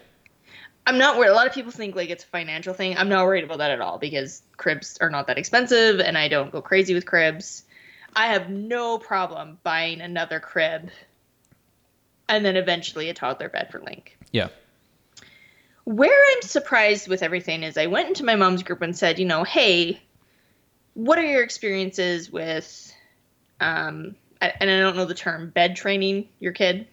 I'm 0.88 0.98
not 0.98 1.18
worried. 1.18 1.32
A 1.32 1.34
lot 1.34 1.48
of 1.48 1.54
people 1.54 1.72
think 1.72 1.96
like 1.98 2.10
it's 2.10 2.24
a 2.24 2.28
financial 2.28 2.74
thing. 2.74 2.98
I'm 2.98 3.10
not 3.10 3.26
worried 3.26 3.44
about 3.44 3.58
that 3.58 3.72
at 3.72 3.82
all 3.82 3.98
because 3.98 4.42
cribs 4.56 4.98
are 5.02 5.10
not 5.10 5.28
that 5.28 5.38
expensive 5.38 6.00
and 6.00 6.18
I 6.18 6.30
don't 6.30 6.50
go 6.52 6.62
crazy 6.62 6.94
with 6.94 7.06
cribs. 7.06 7.66
I 8.16 8.28
have 8.28 8.50
no 8.50 8.98
problem 8.98 9.60
buying 9.64 10.00
another 10.00 10.40
crib 10.40 10.90
and 12.30 12.46
then 12.46 12.56
eventually 12.56 13.10
a 13.10 13.14
toddler 13.14 13.50
bed 13.50 13.70
for 13.70 13.82
Link. 13.82 14.18
Yeah. 14.32 14.48
Where 15.84 16.12
I'm 16.32 16.41
surprised 16.44 17.08
with 17.08 17.24
everything 17.24 17.63
is 17.63 17.78
I 17.78 17.88
went 17.88 18.08
into 18.08 18.26
my 18.26 18.36
mom's 18.36 18.63
group 18.63 18.82
and 18.82 18.96
said, 18.96 19.20
you 19.20 19.26
know, 19.26 19.44
hey, 19.44 20.02
what 20.94 21.17
are 21.17 21.26
your 21.26 21.44
experiences 21.44 22.32
with, 22.32 22.94
um, 23.60 24.15
and 24.39 24.70
I 24.70 24.80
don't 24.80 24.96
know 24.96 25.06
the 25.06 25.13
term, 25.13 25.50
bed 25.50 25.76
training 25.76 26.30
your 26.39 26.54
kid? 26.54 26.88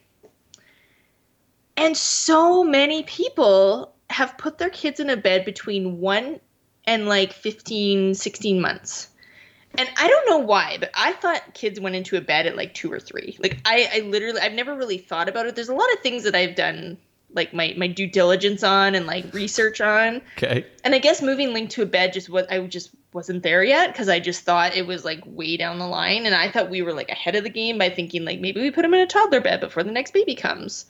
And 1.76 1.96
so 1.96 2.64
many 2.64 3.04
people 3.04 3.94
have 4.10 4.38
put 4.38 4.58
their 4.58 4.70
kids 4.70 5.00
in 5.00 5.10
a 5.10 5.16
bed 5.16 5.44
between 5.44 6.00
one 6.00 6.40
and 6.86 7.06
like 7.06 7.32
15, 7.32 8.14
16 8.14 8.60
months. 8.60 9.08
And 9.76 9.88
I 9.96 10.08
don't 10.08 10.28
know 10.28 10.38
why, 10.38 10.78
but 10.80 10.90
I 10.94 11.12
thought 11.12 11.54
kids 11.54 11.78
went 11.78 11.94
into 11.94 12.16
a 12.16 12.20
bed 12.20 12.46
at 12.46 12.56
like 12.56 12.74
two 12.74 12.90
or 12.90 12.98
three. 12.98 13.36
Like 13.38 13.58
I, 13.64 13.88
I 13.92 14.00
literally, 14.00 14.40
I've 14.40 14.54
never 14.54 14.74
really 14.74 14.98
thought 14.98 15.28
about 15.28 15.46
it. 15.46 15.54
There's 15.54 15.68
a 15.68 15.74
lot 15.74 15.92
of 15.92 16.00
things 16.00 16.24
that 16.24 16.34
I've 16.34 16.56
done, 16.56 16.96
like 17.32 17.52
my 17.52 17.74
my 17.76 17.86
due 17.86 18.06
diligence 18.06 18.62
on 18.62 18.94
and 18.94 19.06
like 19.06 19.32
research 19.34 19.80
on. 19.80 20.22
Okay. 20.36 20.66
And 20.84 20.94
I 20.94 20.98
guess 20.98 21.22
moving 21.22 21.52
Link 21.52 21.70
to 21.70 21.82
a 21.82 21.86
bed 21.86 22.12
just 22.12 22.28
was 22.28 22.46
I 22.50 22.60
just 22.60 22.90
wasn't 23.12 23.42
there 23.42 23.62
yet 23.62 23.92
because 23.92 24.08
I 24.08 24.20
just 24.20 24.42
thought 24.44 24.74
it 24.76 24.86
was 24.86 25.04
like 25.04 25.20
way 25.26 25.56
down 25.56 25.78
the 25.78 25.86
line, 25.86 26.26
and 26.26 26.34
I 26.34 26.50
thought 26.50 26.70
we 26.70 26.82
were 26.82 26.92
like 26.92 27.10
ahead 27.10 27.36
of 27.36 27.44
the 27.44 27.50
game 27.50 27.78
by 27.78 27.90
thinking 27.90 28.24
like 28.24 28.40
maybe 28.40 28.60
we 28.60 28.70
put 28.70 28.84
him 28.84 28.94
in 28.94 29.00
a 29.00 29.06
toddler 29.06 29.40
bed 29.40 29.60
before 29.60 29.82
the 29.82 29.92
next 29.92 30.12
baby 30.12 30.34
comes. 30.34 30.86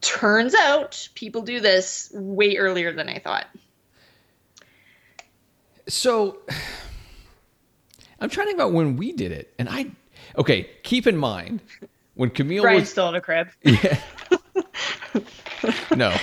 Turns 0.00 0.54
out 0.54 1.08
people 1.14 1.42
do 1.42 1.60
this 1.60 2.10
way 2.14 2.56
earlier 2.56 2.92
than 2.92 3.08
I 3.08 3.18
thought. 3.18 3.46
So 5.88 6.38
I'm 8.20 8.30
trying 8.30 8.46
to 8.46 8.50
think 8.50 8.58
about 8.58 8.72
when 8.72 8.96
we 8.96 9.12
did 9.12 9.32
it, 9.32 9.52
and 9.58 9.68
I 9.68 9.90
okay. 10.36 10.70
Keep 10.82 11.06
in 11.06 11.16
mind 11.16 11.60
when 12.14 12.30
Camille 12.30 12.62
Brian's 12.62 12.82
was 12.82 12.90
still 12.90 13.08
in 13.08 13.14
a 13.14 13.20
crib. 13.20 13.48
yeah. 13.62 14.00
no, 15.96 16.14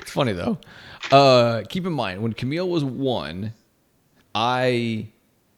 it's 0.00 0.10
funny 0.10 0.32
though. 0.32 0.58
Uh, 1.10 1.62
keep 1.68 1.86
in 1.86 1.92
mind 1.92 2.22
when 2.22 2.32
Camille 2.32 2.68
was 2.68 2.82
one, 2.84 3.52
I 4.34 5.08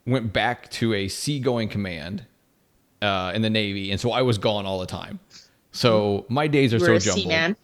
went 0.07 0.33
back 0.33 0.71
to 0.73 0.95
a 0.95 1.09
seagoing 1.09 1.69
command 1.69 2.25
uh, 3.03 3.33
in 3.35 3.43
the 3.43 3.51
Navy, 3.51 3.91
and 3.91 4.01
so 4.01 4.11
I 4.13 4.23
was 4.23 4.39
gone 4.39 4.67
all 4.67 4.79
the 4.81 4.87
time. 4.87 5.19
So 5.73 6.25
my 6.29 6.47
days 6.49 6.73
are 6.73 6.79
You 6.79 6.85
so 6.87 6.99
jumbled. 6.99 7.25
seaman. 7.25 7.57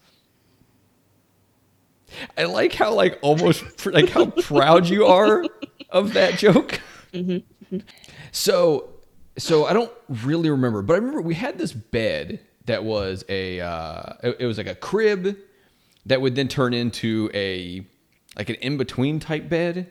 I 2.36 2.44
like 2.44 2.74
how 2.74 2.92
like 2.92 3.18
almost 3.22 3.86
like 3.92 4.10
how 4.10 4.26
proud 4.26 4.86
you 4.86 5.06
are 5.06 5.44
of 5.90 6.12
that 6.14 6.38
joke. 6.38 6.80
So 8.32 8.90
so 9.38 9.64
I 9.64 9.72
don't 9.72 9.90
really 10.08 10.50
remember, 10.50 10.82
but 10.82 10.94
I 10.94 10.96
remember 10.96 11.22
we 11.22 11.34
had 11.34 11.56
this 11.58 11.72
bed 11.72 12.40
that 12.66 12.84
was 12.84 13.24
a 13.28 13.60
uh, 13.60 14.12
it, 14.22 14.36
it 14.40 14.46
was 14.46 14.58
like 14.58 14.66
a 14.66 14.74
crib 14.74 15.36
that 16.06 16.20
would 16.20 16.34
then 16.34 16.48
turn 16.48 16.74
into 16.74 17.30
a 17.34 17.86
like 18.36 18.48
an 18.48 18.56
in 18.56 18.76
between 18.76 19.20
type 19.20 19.48
bed. 19.48 19.90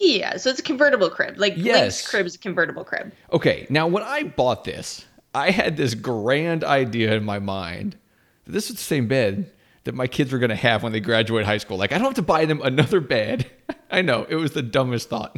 Yeah, 0.00 0.36
so 0.36 0.50
it's 0.50 0.58
a 0.58 0.62
convertible 0.64 1.10
crib. 1.10 1.38
Like 1.38 1.54
Yes. 1.56 1.80
Link's 1.80 2.10
crib 2.10 2.26
is 2.26 2.34
a 2.34 2.38
convertible 2.38 2.84
crib. 2.84 3.12
Okay, 3.32 3.66
now 3.70 3.86
when 3.86 4.02
I 4.02 4.24
bought 4.24 4.64
this, 4.64 5.04
I 5.34 5.50
had 5.50 5.76
this 5.76 5.94
grand 5.94 6.64
idea 6.64 7.14
in 7.14 7.24
my 7.24 7.38
mind 7.38 7.96
that 8.44 8.52
this 8.52 8.68
was 8.68 8.78
the 8.78 8.82
same 8.82 9.06
bed 9.06 9.50
that 9.84 9.94
my 9.94 10.06
kids 10.06 10.32
were 10.32 10.38
going 10.38 10.50
to 10.50 10.56
have 10.56 10.82
when 10.82 10.92
they 10.92 11.00
graduate 11.00 11.44
high 11.46 11.58
school. 11.58 11.76
Like 11.76 11.92
I 11.92 11.98
don't 11.98 12.06
have 12.06 12.14
to 12.14 12.22
buy 12.22 12.44
them 12.46 12.60
another 12.62 13.00
bed. 13.00 13.48
I 13.90 14.02
know 14.02 14.26
it 14.28 14.36
was 14.36 14.52
the 14.52 14.62
dumbest 14.62 15.08
thought. 15.08 15.36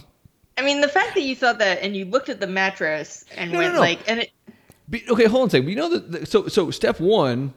I 0.57 0.63
mean, 0.63 0.81
the 0.81 0.89
fact 0.89 1.15
that 1.15 1.23
you 1.23 1.35
thought 1.35 1.59
that 1.59 1.83
and 1.83 1.97
you 1.97 2.05
looked 2.05 2.29
at 2.29 2.41
the 2.41 2.47
mattress 2.47 3.25
and 3.37 3.51
No, 3.51 3.59
no, 3.59 3.63
went 3.65 3.75
no. 3.75 3.81
like, 3.81 4.09
and 4.09 4.21
it, 4.21 4.31
Be, 4.91 5.03
okay, 5.09 5.25
hold 5.27 5.43
on 5.43 5.47
a 5.49 5.51
second. 5.51 5.67
We 5.67 5.75
know 5.75 5.89
that. 5.91 6.11
The, 6.13 6.27
so 6.27 6.47
so 6.49 6.71
step 6.71 7.01
one, 7.01 7.55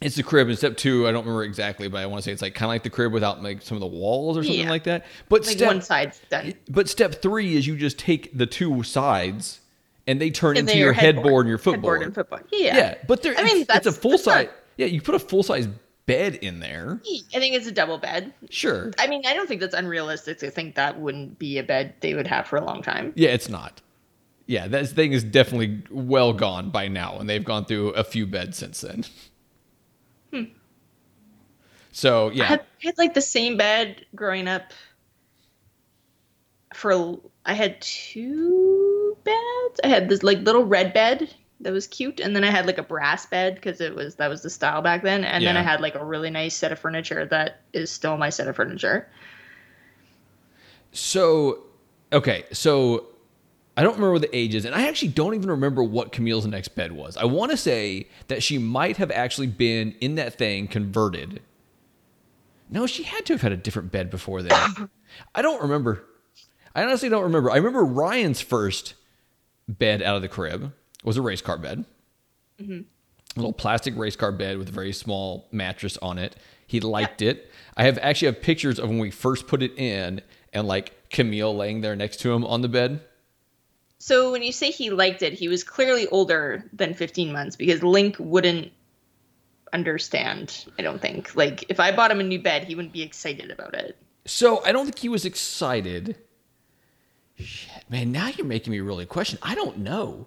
it's 0.00 0.16
the 0.16 0.22
crib, 0.22 0.48
and 0.48 0.56
step 0.56 0.76
two, 0.76 1.06
I 1.06 1.12
don't 1.12 1.24
remember 1.24 1.44
exactly, 1.44 1.88
but 1.88 1.98
I 2.02 2.06
want 2.06 2.22
to 2.22 2.22
say 2.24 2.32
it's 2.32 2.42
like 2.42 2.54
kind 2.54 2.66
of 2.68 2.70
like 2.74 2.82
the 2.82 2.90
crib 2.90 3.12
without 3.12 3.42
like 3.42 3.62
some 3.62 3.76
of 3.76 3.80
the 3.80 3.86
walls 3.86 4.36
or 4.38 4.42
something 4.42 4.60
Yeah. 4.62 4.70
like 4.70 4.84
that. 4.84 5.04
But 5.28 5.46
like 5.46 5.56
step 5.56 5.66
one 5.68 5.82
side's 5.82 6.20
done. 6.30 6.54
but 6.70 6.88
step 6.88 7.20
three 7.22 7.56
is 7.56 7.66
you 7.66 7.76
just 7.76 7.98
take 7.98 8.36
the 8.36 8.46
two 8.46 8.82
sides 8.82 9.60
and 10.06 10.20
they 10.20 10.30
turn 10.30 10.56
And 10.56 10.68
into 10.68 10.78
your 10.78 10.92
headboard, 10.92 11.46
and 11.46 11.48
your 11.50 11.58
footboard. 11.58 12.00
Headboard 12.00 12.02
and 12.02 12.14
footboard. 12.14 12.44
Yeah. 12.52 12.76
Yeah, 12.76 12.94
but 13.06 13.22
there, 13.22 13.34
I 13.36 13.42
mean, 13.42 13.52
it's, 13.52 13.60
it's 13.62 13.66
that's- 13.68 13.86
a 13.86 13.92
full 13.92 14.12
that's 14.12 14.26
not- 14.26 14.32
size. 14.46 14.48
Yeah, 14.78 14.86
you 14.86 15.00
put 15.02 15.14
a 15.14 15.18
full 15.18 15.42
size 15.42 15.68
bed 16.06 16.36
in 16.36 16.60
there. 16.60 17.00
I 17.34 17.38
think 17.40 17.54
it's 17.56 17.66
a 17.66 17.72
double 17.72 17.98
bed. 17.98 18.32
Sure. 18.50 18.92
I 18.98 19.06
mean, 19.08 19.22
I 19.26 19.34
don't 19.34 19.48
think 19.48 19.60
that's 19.60 19.74
unrealistic 19.74 20.38
to 20.38 20.50
think 20.50 20.74
that 20.76 21.00
wouldn't 21.00 21.38
be 21.38 21.58
a 21.58 21.62
bed 21.64 21.94
they 22.00 22.14
would 22.14 22.26
have 22.28 22.46
for 22.46 22.56
a 22.56 22.64
long 22.64 22.82
time. 22.82 23.12
Yeah, 23.16 23.30
it's 23.30 23.48
not. 23.48 23.80
Yeah, 24.46 24.68
that 24.68 24.88
thing 24.88 25.12
is 25.12 25.24
definitely 25.24 25.82
well 25.90 26.32
gone 26.32 26.70
by 26.70 26.86
now, 26.86 27.18
and 27.18 27.28
they've 27.28 27.44
gone 27.44 27.64
through 27.64 27.90
a 27.90 28.04
few 28.04 28.26
beds 28.26 28.56
since 28.56 28.80
then. 28.80 29.04
Hmm. 30.32 30.44
So 31.90 32.28
I 32.28 32.32
yeah, 32.32 32.44
had, 32.44 32.60
I 32.60 32.86
had 32.86 32.98
like 32.98 33.14
the 33.14 33.20
same 33.20 33.56
bed 33.56 34.06
growing 34.14 34.46
up. 34.46 34.72
For 36.74 37.18
I 37.44 37.54
had 37.54 37.80
two 37.80 39.16
beds. 39.24 39.80
I 39.82 39.88
had 39.88 40.08
this 40.08 40.22
like 40.22 40.40
little 40.40 40.64
red 40.64 40.92
bed 40.92 41.34
that 41.60 41.72
was 41.72 41.86
cute, 41.86 42.20
and 42.20 42.36
then 42.36 42.44
I 42.44 42.50
had 42.50 42.66
like 42.66 42.78
a 42.78 42.82
brass 42.82 43.26
bed 43.26 43.56
because 43.56 43.80
it 43.80 43.96
was 43.96 44.16
that 44.16 44.28
was 44.28 44.42
the 44.42 44.50
style 44.50 44.82
back 44.82 45.02
then. 45.02 45.24
And 45.24 45.44
then 45.44 45.56
I 45.56 45.62
had 45.62 45.80
like 45.80 45.96
a 45.96 46.04
really 46.04 46.30
nice 46.30 46.54
set 46.54 46.70
of 46.70 46.78
furniture 46.78 47.24
that 47.26 47.62
is 47.72 47.90
still 47.90 48.16
my 48.16 48.30
set 48.30 48.46
of 48.46 48.54
furniture. 48.54 49.08
So, 50.92 51.64
okay, 52.12 52.44
so 52.52 53.06
I 53.76 53.82
don't 53.82 53.96
remember 53.96 54.18
the 54.18 54.34
ages, 54.34 54.64
and 54.64 54.74
I 54.74 54.88
actually 54.88 55.08
don't 55.08 55.34
even 55.34 55.50
remember 55.50 55.84
what 55.84 56.10
Camille's 56.10 56.46
next 56.46 56.68
bed 56.68 56.92
was. 56.92 57.16
I 57.16 57.24
want 57.24 57.50
to 57.50 57.56
say 57.56 58.08
that 58.28 58.42
she 58.42 58.56
might 58.56 58.96
have 58.96 59.10
actually 59.10 59.48
been 59.48 59.94
in 60.00 60.14
that 60.14 60.38
thing 60.38 60.66
converted. 60.66 61.42
No, 62.70 62.86
she 62.86 63.02
had 63.02 63.26
to 63.26 63.34
have 63.34 63.42
had 63.42 63.52
a 63.52 63.56
different 63.56 63.92
bed 63.92 64.10
before 64.10 64.42
then. 64.42 64.88
I 65.34 65.42
don't 65.42 65.62
remember. 65.62 66.04
I 66.74 66.82
honestly 66.82 67.08
don't 67.08 67.22
remember. 67.22 67.50
I 67.50 67.56
remember 67.56 67.84
Ryan's 67.84 68.40
first 68.40 68.94
bed 69.68 70.02
out 70.02 70.16
of 70.16 70.22
the 70.22 70.28
crib 70.28 70.72
was 71.04 71.16
a 71.16 71.22
race 71.22 71.42
car 71.42 71.58
bed. 71.58 71.84
Mm-hmm. 72.60 72.80
A 73.36 73.38
little 73.38 73.52
plastic 73.52 73.96
race 73.96 74.16
car 74.16 74.32
bed 74.32 74.58
with 74.58 74.70
a 74.70 74.72
very 74.72 74.92
small 74.92 75.48
mattress 75.52 75.98
on 75.98 76.18
it. 76.18 76.36
He 76.66 76.80
liked 76.80 77.20
it. 77.22 77.50
I 77.76 77.84
have 77.84 77.98
actually 77.98 78.26
have 78.26 78.40
pictures 78.40 78.78
of 78.78 78.88
when 78.88 78.98
we 78.98 79.10
first 79.10 79.46
put 79.46 79.62
it 79.62 79.78
in 79.78 80.22
and 80.52 80.66
like 80.66 81.10
Camille 81.10 81.54
laying 81.54 81.82
there 81.82 81.94
next 81.94 82.20
to 82.20 82.32
him 82.32 82.44
on 82.44 82.62
the 82.62 82.68
bed. 82.68 83.00
So 83.98 84.32
when 84.32 84.42
you 84.42 84.52
say 84.52 84.70
he 84.70 84.90
liked 84.90 85.22
it, 85.22 85.32
he 85.32 85.48
was 85.48 85.64
clearly 85.64 86.06
older 86.08 86.64
than 86.72 86.94
15 86.94 87.32
months 87.32 87.56
because 87.56 87.82
Link 87.82 88.16
wouldn't 88.18 88.72
understand. 89.72 90.66
I 90.78 90.82
don't 90.82 91.00
think. 91.00 91.34
Like 91.34 91.64
if 91.68 91.80
I 91.80 91.94
bought 91.94 92.10
him 92.10 92.20
a 92.20 92.24
new 92.24 92.40
bed, 92.40 92.64
he 92.64 92.74
wouldn't 92.74 92.92
be 92.92 93.02
excited 93.02 93.50
about 93.50 93.74
it. 93.74 93.96
So 94.26 94.62
I 94.64 94.72
don't 94.72 94.84
think 94.84 94.98
he 94.98 95.08
was 95.08 95.24
excited. 95.24 96.16
Shit, 97.38 97.84
man, 97.88 98.12
now 98.12 98.28
you're 98.28 98.46
making 98.46 98.70
me 98.70 98.80
really 98.80 99.06
question. 99.06 99.38
I 99.42 99.54
don't 99.54 99.78
know. 99.78 100.26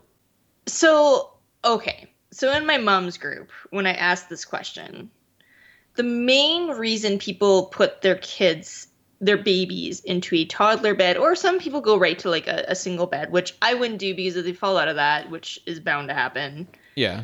So, 0.68 1.32
okay. 1.66 2.08
So 2.32 2.54
in 2.54 2.66
my 2.66 2.78
mom's 2.78 3.18
group, 3.18 3.50
when 3.72 3.88
I 3.88 3.94
asked 3.94 4.30
this 4.30 4.46
question, 4.46 5.10
the 5.96 6.04
main 6.04 6.70
reason 6.70 7.18
people 7.18 7.66
put 7.66 8.02
their 8.02 8.18
kids, 8.18 8.88
their 9.22 9.38
babies, 9.38 10.00
into 10.00 10.36
a 10.36 10.46
toddler 10.46 10.96
bed, 10.96 11.18
or 11.18 11.36
some 11.36 11.60
people 11.60 11.82
go 11.82 11.98
right 11.98 12.18
to 12.20 12.30
like 12.30 12.48
a, 12.48 12.66
a 12.70 12.76
single 12.76 13.06
bed, 13.08 13.32
which 13.32 13.54
I 13.62 13.74
wouldn't 13.74 14.00
do 14.00 14.16
because 14.16 14.38
if 14.38 14.46
they 14.46 14.54
fall 14.54 14.78
out 14.78 14.88
of 14.88 14.96
that, 14.96 15.30
which 15.30 15.60
is 15.66 15.80
bound 15.80 16.08
to 16.08 16.14
happen. 16.14 16.68
Yeah. 16.96 17.24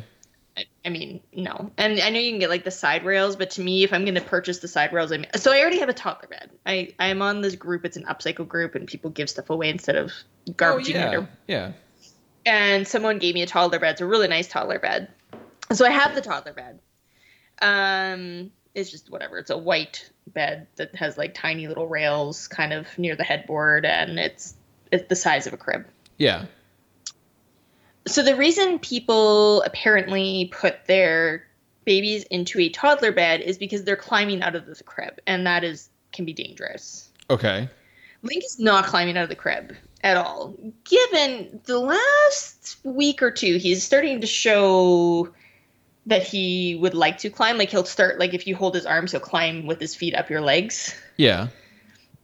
I, 0.56 0.64
I 0.84 0.88
mean, 0.88 1.20
no. 1.34 1.70
And 1.76 2.00
I 2.00 2.10
know 2.10 2.18
you 2.18 2.30
can 2.30 2.38
get 2.38 2.50
like 2.50 2.64
the 2.64 2.70
side 2.70 3.04
rails, 3.04 3.36
but 3.36 3.50
to 3.50 3.60
me, 3.60 3.82
if 3.82 3.92
I'm 3.92 4.04
going 4.04 4.14
to 4.14 4.20
purchase 4.20 4.58
the 4.58 4.68
side 4.68 4.92
rails, 4.92 5.12
I 5.12 5.18
mean, 5.18 5.26
so 5.36 5.52
I 5.52 5.60
already 5.60 5.78
have 5.80 5.88
a 5.88 5.94
toddler 5.94 6.28
bed. 6.28 6.50
I 6.64 6.94
I 6.98 7.08
am 7.08 7.22
on 7.22 7.40
this 7.40 7.56
group. 7.56 7.84
It's 7.84 7.96
an 7.96 8.04
upcycle 8.04 8.48
group, 8.48 8.74
and 8.74 8.86
people 8.86 9.10
give 9.10 9.28
stuff 9.28 9.50
away 9.50 9.68
instead 9.68 9.96
of 9.96 10.12
garbage. 10.56 10.88
oh, 10.90 10.98
yeah. 10.98 11.26
Yeah. 11.46 11.72
and 12.46 12.86
someone 12.88 13.18
gave 13.18 13.34
me 13.34 13.42
a 13.42 13.46
toddler 13.46 13.78
bed. 13.78 13.92
It's 13.92 14.00
a 14.00 14.06
really 14.06 14.28
nice 14.28 14.48
toddler 14.48 14.78
bed. 14.78 15.08
So 15.72 15.84
I 15.84 15.90
have 15.90 16.14
the 16.14 16.22
toddler 16.22 16.52
bed. 16.52 16.78
Um, 17.60 18.50
it's 18.74 18.90
just 18.90 19.10
whatever. 19.10 19.38
It's 19.38 19.50
a 19.50 19.58
white 19.58 20.10
bed 20.32 20.66
that 20.76 20.94
has 20.96 21.16
like 21.16 21.34
tiny 21.34 21.68
little 21.68 21.86
rails 21.86 22.48
kind 22.48 22.72
of 22.72 22.86
near 22.98 23.16
the 23.16 23.24
headboard, 23.24 23.84
and 23.84 24.18
it's 24.18 24.54
it's 24.90 25.08
the 25.08 25.16
size 25.16 25.46
of 25.46 25.52
a 25.52 25.56
crib. 25.56 25.86
Yeah. 26.18 26.46
So 28.06 28.22
the 28.22 28.36
reason 28.36 28.78
people 28.78 29.62
apparently 29.62 30.50
put 30.52 30.86
their 30.86 31.46
babies 31.84 32.24
into 32.24 32.60
a 32.60 32.68
toddler 32.68 33.12
bed 33.12 33.40
is 33.40 33.58
because 33.58 33.84
they're 33.84 33.96
climbing 33.96 34.42
out 34.42 34.54
of 34.54 34.66
the 34.66 34.82
crib, 34.84 35.20
and 35.26 35.46
that 35.46 35.64
is 35.64 35.88
can 36.12 36.24
be 36.24 36.32
dangerous. 36.32 37.10
Okay. 37.30 37.68
Link 38.22 38.44
is 38.44 38.58
not 38.58 38.86
climbing 38.86 39.16
out 39.16 39.24
of 39.24 39.28
the 39.28 39.36
crib 39.36 39.76
at 40.02 40.16
all. 40.16 40.54
Given 40.84 41.60
the 41.64 41.78
last 41.78 42.76
week 42.84 43.22
or 43.22 43.30
two, 43.30 43.56
he's 43.56 43.82
starting 43.82 44.20
to 44.20 44.26
show 44.26 45.32
that 46.06 46.22
he 46.22 46.76
would 46.76 46.94
like 46.94 47.18
to 47.18 47.30
climb. 47.30 47.58
Like 47.58 47.70
he'll 47.70 47.84
start, 47.84 48.18
like 48.18 48.32
if 48.32 48.46
you 48.46 48.54
hold 48.54 48.74
his 48.74 48.86
arms, 48.86 49.10
he'll 49.10 49.20
climb 49.20 49.66
with 49.66 49.80
his 49.80 49.94
feet 49.94 50.14
up 50.14 50.30
your 50.30 50.40
legs. 50.40 50.94
Yeah. 51.16 51.48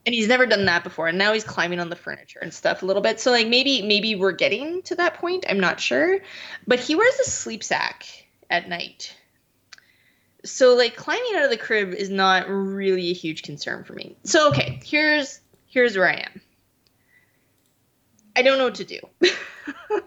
And 0.07 0.15
he's 0.15 0.29
never 0.29 0.47
done 0.47 0.65
that 0.67 0.85
before. 0.85 1.09
And 1.09 1.19
now 1.19 1.33
he's 1.33 1.45
climbing 1.45 1.81
on 1.81 1.89
the 1.89 1.97
furniture 1.97 2.41
and 2.41 2.53
stuff 2.53 2.83
a 2.83 2.87
little 2.87 3.03
bit. 3.03 3.21
So 3.21 3.31
like 3.31 3.49
maybe 3.49 3.83
maybe 3.83 4.15
we're 4.17 4.33
getting 4.33 4.83
to 4.83 4.95
that 4.97 5.15
point. 5.15 5.45
I'm 5.49 5.61
not 5.61 5.81
sure. 5.81 6.19
But 6.67 6.81
he 6.81 6.95
wears 6.95 7.19
a 7.21 7.25
sleep 7.25 7.63
sack 7.63 8.07
at 8.51 8.69
night. 8.69 9.17
So 10.45 10.75
like 10.75 10.97
climbing 10.97 11.33
out 11.37 11.45
of 11.45 11.51
the 11.51 11.57
crib 11.57 11.93
is 11.93 12.11
not 12.11 12.49
really 12.49 13.11
a 13.11 13.15
huge 13.15 13.43
concern 13.43 13.85
for 13.85 13.93
me. 13.93 14.17
So 14.25 14.49
okay, 14.49 14.81
here's 14.85 15.41
here's 15.67 15.97
where 15.97 16.09
I 16.09 16.15
am. 16.15 16.41
I 18.35 18.43
don't 18.43 18.59
know 18.59 18.65
what 18.65 18.77
to 18.77 18.85
do. 18.85 18.99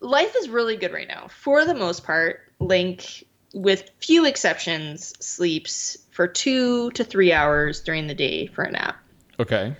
Life 0.00 0.34
is 0.36 0.48
really 0.48 0.76
good 0.76 0.92
right 0.92 1.08
now. 1.08 1.26
For 1.28 1.64
the 1.64 1.74
most 1.74 2.04
part, 2.04 2.47
Link, 2.60 3.24
with 3.54 3.90
few 4.00 4.24
exceptions, 4.24 5.14
sleeps 5.24 5.96
for 6.10 6.26
two 6.26 6.90
to 6.92 7.04
three 7.04 7.32
hours 7.32 7.80
during 7.80 8.06
the 8.06 8.14
day 8.14 8.46
for 8.46 8.64
a 8.64 8.70
nap. 8.72 8.96
Okay. 9.38 9.74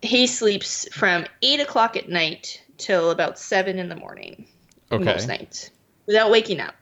He 0.00 0.26
sleeps 0.26 0.88
from 0.92 1.26
eight 1.42 1.60
o'clock 1.60 1.96
at 1.96 2.08
night 2.08 2.62
till 2.78 3.10
about 3.10 3.38
seven 3.38 3.78
in 3.78 3.88
the 3.88 3.96
morning 3.96 4.46
Okay. 4.90 5.04
most 5.04 5.28
nights 5.28 5.70
without 6.06 6.30
waking 6.30 6.60
up. 6.60 6.74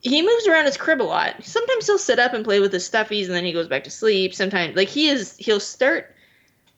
He 0.00 0.20
moves 0.20 0.46
around 0.46 0.66
his 0.66 0.76
crib 0.76 1.00
a 1.00 1.04
lot. 1.04 1.42
Sometimes 1.42 1.86
he'll 1.86 1.96
sit 1.96 2.18
up 2.18 2.34
and 2.34 2.44
play 2.44 2.60
with 2.60 2.72
his 2.72 2.88
stuffies 2.88 3.24
and 3.26 3.34
then 3.34 3.44
he 3.44 3.52
goes 3.52 3.68
back 3.68 3.84
to 3.84 3.90
sleep. 3.90 4.34
Sometimes 4.34 4.76
like 4.76 4.88
he 4.88 5.08
is 5.08 5.34
he'll 5.38 5.60
start 5.60 6.14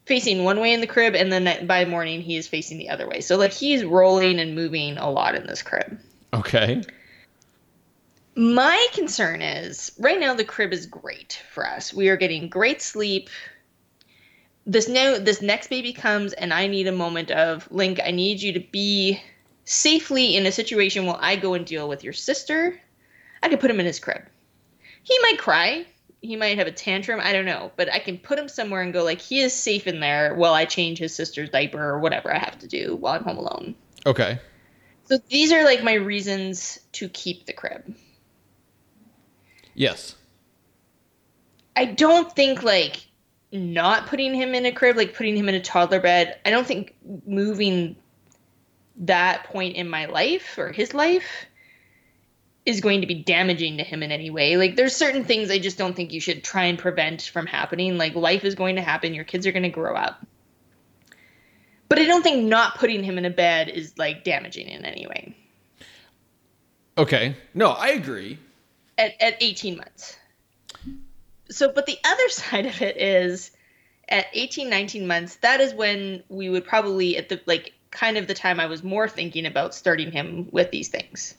facing 0.04 0.44
one 0.44 0.60
way 0.60 0.72
in 0.72 0.80
the 0.80 0.86
crib 0.86 1.16
and 1.16 1.32
then 1.32 1.66
by 1.66 1.84
morning 1.84 2.20
he 2.20 2.36
is 2.36 2.46
facing 2.46 2.78
the 2.78 2.88
other 2.88 3.08
way. 3.08 3.20
So 3.20 3.36
like 3.36 3.52
he's 3.52 3.84
rolling 3.84 4.38
and 4.38 4.54
moving 4.54 4.96
a 4.96 5.10
lot 5.10 5.34
in 5.34 5.46
this 5.46 5.62
crib. 5.62 5.98
Okay. 6.36 6.82
My 8.34 8.86
concern 8.92 9.40
is 9.40 9.92
right 9.98 10.20
now 10.20 10.34
the 10.34 10.44
crib 10.44 10.74
is 10.74 10.84
great 10.84 11.42
for 11.50 11.66
us. 11.66 11.94
We 11.94 12.10
are 12.10 12.16
getting 12.16 12.48
great 12.48 12.82
sleep. 12.82 13.30
This 14.66 14.88
now 14.88 15.18
this 15.18 15.40
next 15.40 15.68
baby 15.68 15.94
comes 15.94 16.34
and 16.34 16.52
I 16.52 16.66
need 16.66 16.88
a 16.88 16.92
moment 16.92 17.30
of 17.30 17.70
Link, 17.72 17.98
I 18.04 18.10
need 18.10 18.42
you 18.42 18.52
to 18.52 18.60
be 18.60 19.22
safely 19.64 20.36
in 20.36 20.44
a 20.44 20.52
situation 20.52 21.06
while 21.06 21.18
I 21.20 21.36
go 21.36 21.54
and 21.54 21.64
deal 21.64 21.88
with 21.88 22.04
your 22.04 22.12
sister. 22.12 22.78
I 23.42 23.48
could 23.48 23.60
put 23.60 23.70
him 23.70 23.80
in 23.80 23.86
his 23.86 23.98
crib. 23.98 24.22
He 25.02 25.18
might 25.20 25.38
cry. 25.38 25.86
He 26.20 26.36
might 26.36 26.58
have 26.58 26.66
a 26.66 26.72
tantrum. 26.72 27.20
I 27.22 27.32
don't 27.32 27.46
know. 27.46 27.72
But 27.76 27.90
I 27.90 28.00
can 28.00 28.18
put 28.18 28.38
him 28.38 28.48
somewhere 28.48 28.82
and 28.82 28.92
go 28.92 29.02
like 29.02 29.20
he 29.20 29.40
is 29.40 29.54
safe 29.54 29.86
in 29.86 30.00
there 30.00 30.34
while 30.34 30.52
I 30.52 30.66
change 30.66 30.98
his 30.98 31.14
sister's 31.14 31.48
diaper 31.48 31.82
or 31.82 32.00
whatever 32.00 32.34
I 32.34 32.38
have 32.38 32.58
to 32.58 32.66
do 32.66 32.96
while 32.96 33.14
I'm 33.14 33.24
home 33.24 33.38
alone. 33.38 33.74
Okay. 34.04 34.38
So 35.06 35.18
these 35.28 35.52
are 35.52 35.64
like 35.64 35.82
my 35.82 35.94
reasons 35.94 36.80
to 36.92 37.08
keep 37.08 37.46
the 37.46 37.52
crib. 37.52 37.94
Yes. 39.74 40.16
I 41.76 41.84
don't 41.84 42.32
think 42.34 42.62
like 42.62 43.06
not 43.52 44.06
putting 44.06 44.34
him 44.34 44.54
in 44.54 44.66
a 44.66 44.72
crib, 44.72 44.96
like 44.96 45.14
putting 45.14 45.36
him 45.36 45.48
in 45.48 45.54
a 45.54 45.60
toddler 45.60 46.00
bed, 46.00 46.38
I 46.44 46.50
don't 46.50 46.66
think 46.66 46.94
moving 47.26 47.96
that 48.98 49.44
point 49.44 49.76
in 49.76 49.88
my 49.88 50.06
life 50.06 50.56
or 50.58 50.72
his 50.72 50.94
life 50.94 51.46
is 52.64 52.80
going 52.80 53.02
to 53.02 53.06
be 53.06 53.14
damaging 53.14 53.76
to 53.76 53.84
him 53.84 54.02
in 54.02 54.10
any 54.10 54.30
way. 54.30 54.56
Like 54.56 54.74
there's 54.74 54.96
certain 54.96 55.24
things 55.24 55.50
I 55.50 55.58
just 55.58 55.78
don't 55.78 55.94
think 55.94 56.12
you 56.12 56.20
should 56.20 56.42
try 56.42 56.64
and 56.64 56.78
prevent 56.78 57.22
from 57.22 57.46
happening. 57.46 57.96
Like 57.96 58.14
life 58.16 58.44
is 58.44 58.56
going 58.56 58.76
to 58.76 58.82
happen, 58.82 59.14
your 59.14 59.24
kids 59.24 59.46
are 59.46 59.52
going 59.52 59.62
to 59.62 59.68
grow 59.68 59.94
up. 59.94 60.26
But 61.88 61.98
I 61.98 62.04
don't 62.04 62.22
think 62.22 62.44
not 62.44 62.76
putting 62.76 63.04
him 63.04 63.18
in 63.18 63.24
a 63.24 63.30
bed 63.30 63.68
is 63.68 63.96
like 63.96 64.24
damaging 64.24 64.68
in 64.68 64.84
any 64.84 65.06
way. 65.06 65.36
Okay. 66.98 67.36
No, 67.54 67.70
I 67.70 67.88
agree. 67.88 68.38
at, 68.98 69.20
at 69.20 69.36
18 69.40 69.76
months. 69.76 70.16
So, 71.50 71.70
but 71.72 71.86
the 71.86 71.98
other 72.04 72.28
side 72.28 72.66
of 72.66 72.82
it 72.82 72.96
is 72.96 73.50
at 74.08 74.26
18, 74.32 74.70
19 74.70 75.06
months, 75.06 75.36
that 75.36 75.60
is 75.60 75.74
when 75.74 76.22
we 76.28 76.48
would 76.48 76.64
probably, 76.64 77.16
at 77.16 77.28
the 77.28 77.40
like, 77.46 77.72
kind 77.90 78.18
of 78.18 78.26
the 78.26 78.34
time 78.34 78.60
I 78.60 78.66
was 78.66 78.82
more 78.82 79.08
thinking 79.08 79.46
about 79.46 79.74
starting 79.74 80.10
him 80.10 80.48
with 80.50 80.70
these 80.70 80.88
things. 80.88 81.34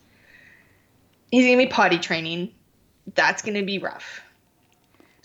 He's 1.32 1.46
going 1.46 1.58
to 1.58 1.66
be 1.66 1.72
potty 1.72 2.00
training. 2.00 2.52
That's 3.14 3.42
going 3.42 3.56
to 3.56 3.64
be 3.64 3.80
rough. 3.80 4.22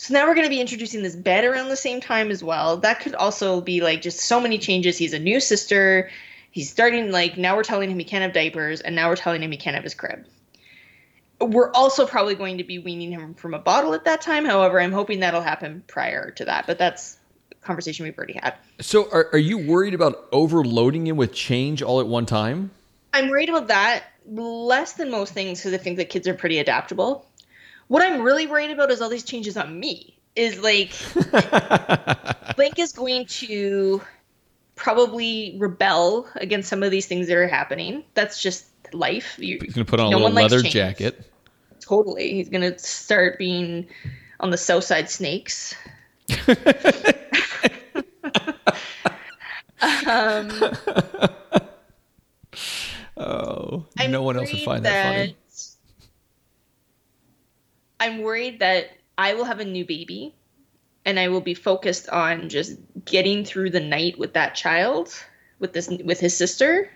So 0.02 0.14
now 0.14 0.26
we're 0.26 0.34
going 0.34 0.46
to 0.46 0.50
be 0.50 0.60
introducing 0.60 1.04
this 1.04 1.14
bed 1.14 1.44
around 1.44 1.68
the 1.68 1.76
same 1.76 2.00
time 2.00 2.32
as 2.32 2.42
well. 2.42 2.78
That 2.78 2.98
could 2.98 3.14
also 3.14 3.60
be 3.60 3.82
like 3.82 4.02
just 4.02 4.18
so 4.18 4.40
many 4.40 4.58
changes. 4.58 4.98
He's 4.98 5.12
a 5.12 5.18
new 5.20 5.38
sister. 5.38 6.10
He's 6.50 6.68
starting 6.68 7.12
like 7.12 7.38
now 7.38 7.54
we're 7.54 7.62
telling 7.62 7.88
him 7.88 8.00
he 8.00 8.04
can't 8.04 8.22
have 8.22 8.32
diapers, 8.32 8.80
and 8.80 8.96
now 8.96 9.08
we're 9.08 9.14
telling 9.14 9.44
him 9.44 9.52
he 9.52 9.56
can't 9.56 9.76
have 9.76 9.84
his 9.84 9.94
crib. 9.94 10.26
We're 11.40 11.70
also 11.70 12.04
probably 12.04 12.34
going 12.34 12.58
to 12.58 12.64
be 12.64 12.80
weaning 12.80 13.12
him 13.12 13.34
from 13.34 13.54
a 13.54 13.60
bottle 13.60 13.94
at 13.94 14.04
that 14.06 14.22
time. 14.22 14.44
However, 14.44 14.80
I'm 14.80 14.90
hoping 14.90 15.20
that'll 15.20 15.40
happen 15.40 15.84
prior 15.86 16.32
to 16.32 16.46
that, 16.46 16.66
but 16.66 16.78
that's 16.78 17.16
a 17.52 17.54
conversation 17.64 18.02
we've 18.02 18.18
already 18.18 18.40
had. 18.42 18.56
So, 18.80 19.08
are, 19.12 19.28
are 19.30 19.38
you 19.38 19.56
worried 19.56 19.94
about 19.94 20.26
overloading 20.32 21.06
him 21.06 21.16
with 21.16 21.32
change 21.32 21.80
all 21.80 22.00
at 22.00 22.08
one 22.08 22.26
time? 22.26 22.72
I'm 23.12 23.28
worried 23.28 23.50
about 23.50 23.68
that 23.68 24.02
less 24.26 24.94
than 24.94 25.12
most 25.12 25.32
things 25.32 25.60
because 25.60 25.74
I 25.74 25.76
think 25.76 25.96
that 25.98 26.08
kids 26.08 26.26
are 26.26 26.34
pretty 26.34 26.58
adaptable. 26.58 27.24
What 27.92 28.00
I'm 28.00 28.22
really 28.22 28.46
worried 28.46 28.70
about 28.70 28.90
is 28.90 29.02
all 29.02 29.10
these 29.10 29.22
changes 29.22 29.58
on 29.58 29.78
me. 29.78 30.16
Is 30.34 30.58
like 30.60 30.94
Link 32.56 32.78
is 32.78 32.90
going 32.90 33.26
to 33.26 34.00
probably 34.76 35.56
rebel 35.58 36.26
against 36.36 36.70
some 36.70 36.82
of 36.82 36.90
these 36.90 37.04
things 37.04 37.26
that 37.26 37.36
are 37.36 37.46
happening. 37.46 38.02
That's 38.14 38.40
just 38.40 38.64
life. 38.94 39.38
You, 39.38 39.58
He's 39.60 39.74
gonna 39.74 39.84
put 39.84 40.00
on 40.00 40.10
no 40.10 40.16
a 40.16 40.20
little 40.20 40.32
leather 40.32 40.62
jacket. 40.62 41.30
Totally. 41.80 42.32
He's 42.32 42.48
gonna 42.48 42.78
start 42.78 43.38
being 43.38 43.86
on 44.40 44.48
the 44.48 44.56
south 44.56 44.84
side 44.84 45.10
snakes. 45.10 45.74
um, 50.06 50.50
Oh, 53.16 53.86
I'm 53.98 54.10
no 54.10 54.22
one 54.22 54.36
else 54.36 54.52
would 54.52 54.62
find 54.62 54.84
that, 54.84 55.14
funny. 55.14 55.36
I'm 58.02 58.22
worried 58.22 58.58
that 58.58 58.90
I 59.16 59.34
will 59.34 59.44
have 59.44 59.60
a 59.60 59.64
new 59.64 59.84
baby 59.84 60.34
and 61.04 61.20
I 61.20 61.28
will 61.28 61.40
be 61.40 61.54
focused 61.54 62.08
on 62.08 62.48
just 62.48 62.76
getting 63.04 63.44
through 63.44 63.70
the 63.70 63.78
night 63.78 64.18
with 64.18 64.32
that 64.32 64.56
child, 64.56 65.14
with 65.60 65.72
this 65.72 65.88
with 65.88 66.18
his 66.18 66.36
sister. 66.36 66.90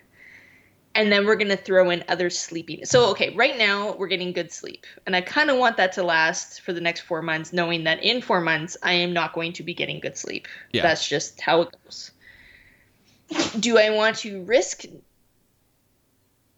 And 0.96 1.12
then 1.12 1.24
we're 1.24 1.36
going 1.36 1.56
to 1.56 1.56
throw 1.56 1.90
in 1.90 2.02
other 2.08 2.28
sleeping. 2.28 2.84
So 2.86 3.10
okay, 3.10 3.32
right 3.36 3.56
now 3.56 3.94
we're 3.94 4.08
getting 4.08 4.32
good 4.32 4.50
sleep. 4.50 4.84
And 5.06 5.14
I 5.14 5.20
kind 5.20 5.48
of 5.48 5.58
want 5.58 5.76
that 5.76 5.92
to 5.92 6.02
last 6.02 6.62
for 6.62 6.72
the 6.72 6.80
next 6.80 7.02
4 7.02 7.22
months 7.22 7.52
knowing 7.52 7.84
that 7.84 8.02
in 8.02 8.20
4 8.20 8.40
months 8.40 8.76
I 8.82 8.94
am 8.94 9.12
not 9.12 9.32
going 9.32 9.52
to 9.52 9.62
be 9.62 9.74
getting 9.74 10.00
good 10.00 10.16
sleep. 10.16 10.48
Yeah. 10.72 10.82
That's 10.82 11.08
just 11.08 11.40
how 11.40 11.62
it 11.62 11.68
goes. 11.84 12.10
Do 13.60 13.78
I 13.78 13.90
want 13.90 14.16
to 14.18 14.42
risk 14.42 14.86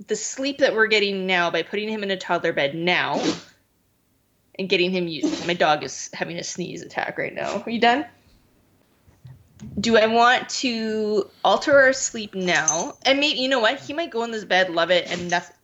the 0.07 0.17
sleep 0.17 0.59
that 0.59 0.75
we're 0.75 0.87
getting 0.87 1.27
now 1.27 1.51
by 1.51 1.63
putting 1.63 1.91
him 1.91 2.03
in 2.03 2.11
a 2.11 2.17
toddler 2.17 2.55
bed 2.55 2.75
now 2.75 3.21
and 4.59 4.69
getting 4.69 4.91
him 4.91 5.09
used. 5.09 5.47
My 5.47 5.55
dog 5.55 5.85
is 5.85 6.11
having 6.13 6.37
a 6.39 6.45
sneeze 6.45 6.83
attack 6.83 7.19
right 7.19 7.35
now. 7.35 7.63
Are 7.65 7.71
you 7.71 7.81
done? 7.81 8.05
Do 9.81 9.97
I 9.97 10.07
want 10.07 10.49
to 10.51 11.31
alter 11.45 11.79
our 11.79 11.93
sleep 11.93 12.35
now? 12.35 12.97
And 13.05 13.19
maybe 13.21 13.41
you 13.41 13.49
know 13.49 13.61
what? 13.61 13.81
He 13.81 13.93
might 13.93 14.11
go 14.11 14.23
in 14.25 14.31
this 14.31 14.45
bed, 14.45 14.71
love 14.71 14.91
it, 14.91 15.11
and 15.11 15.31
nothing 15.31 15.57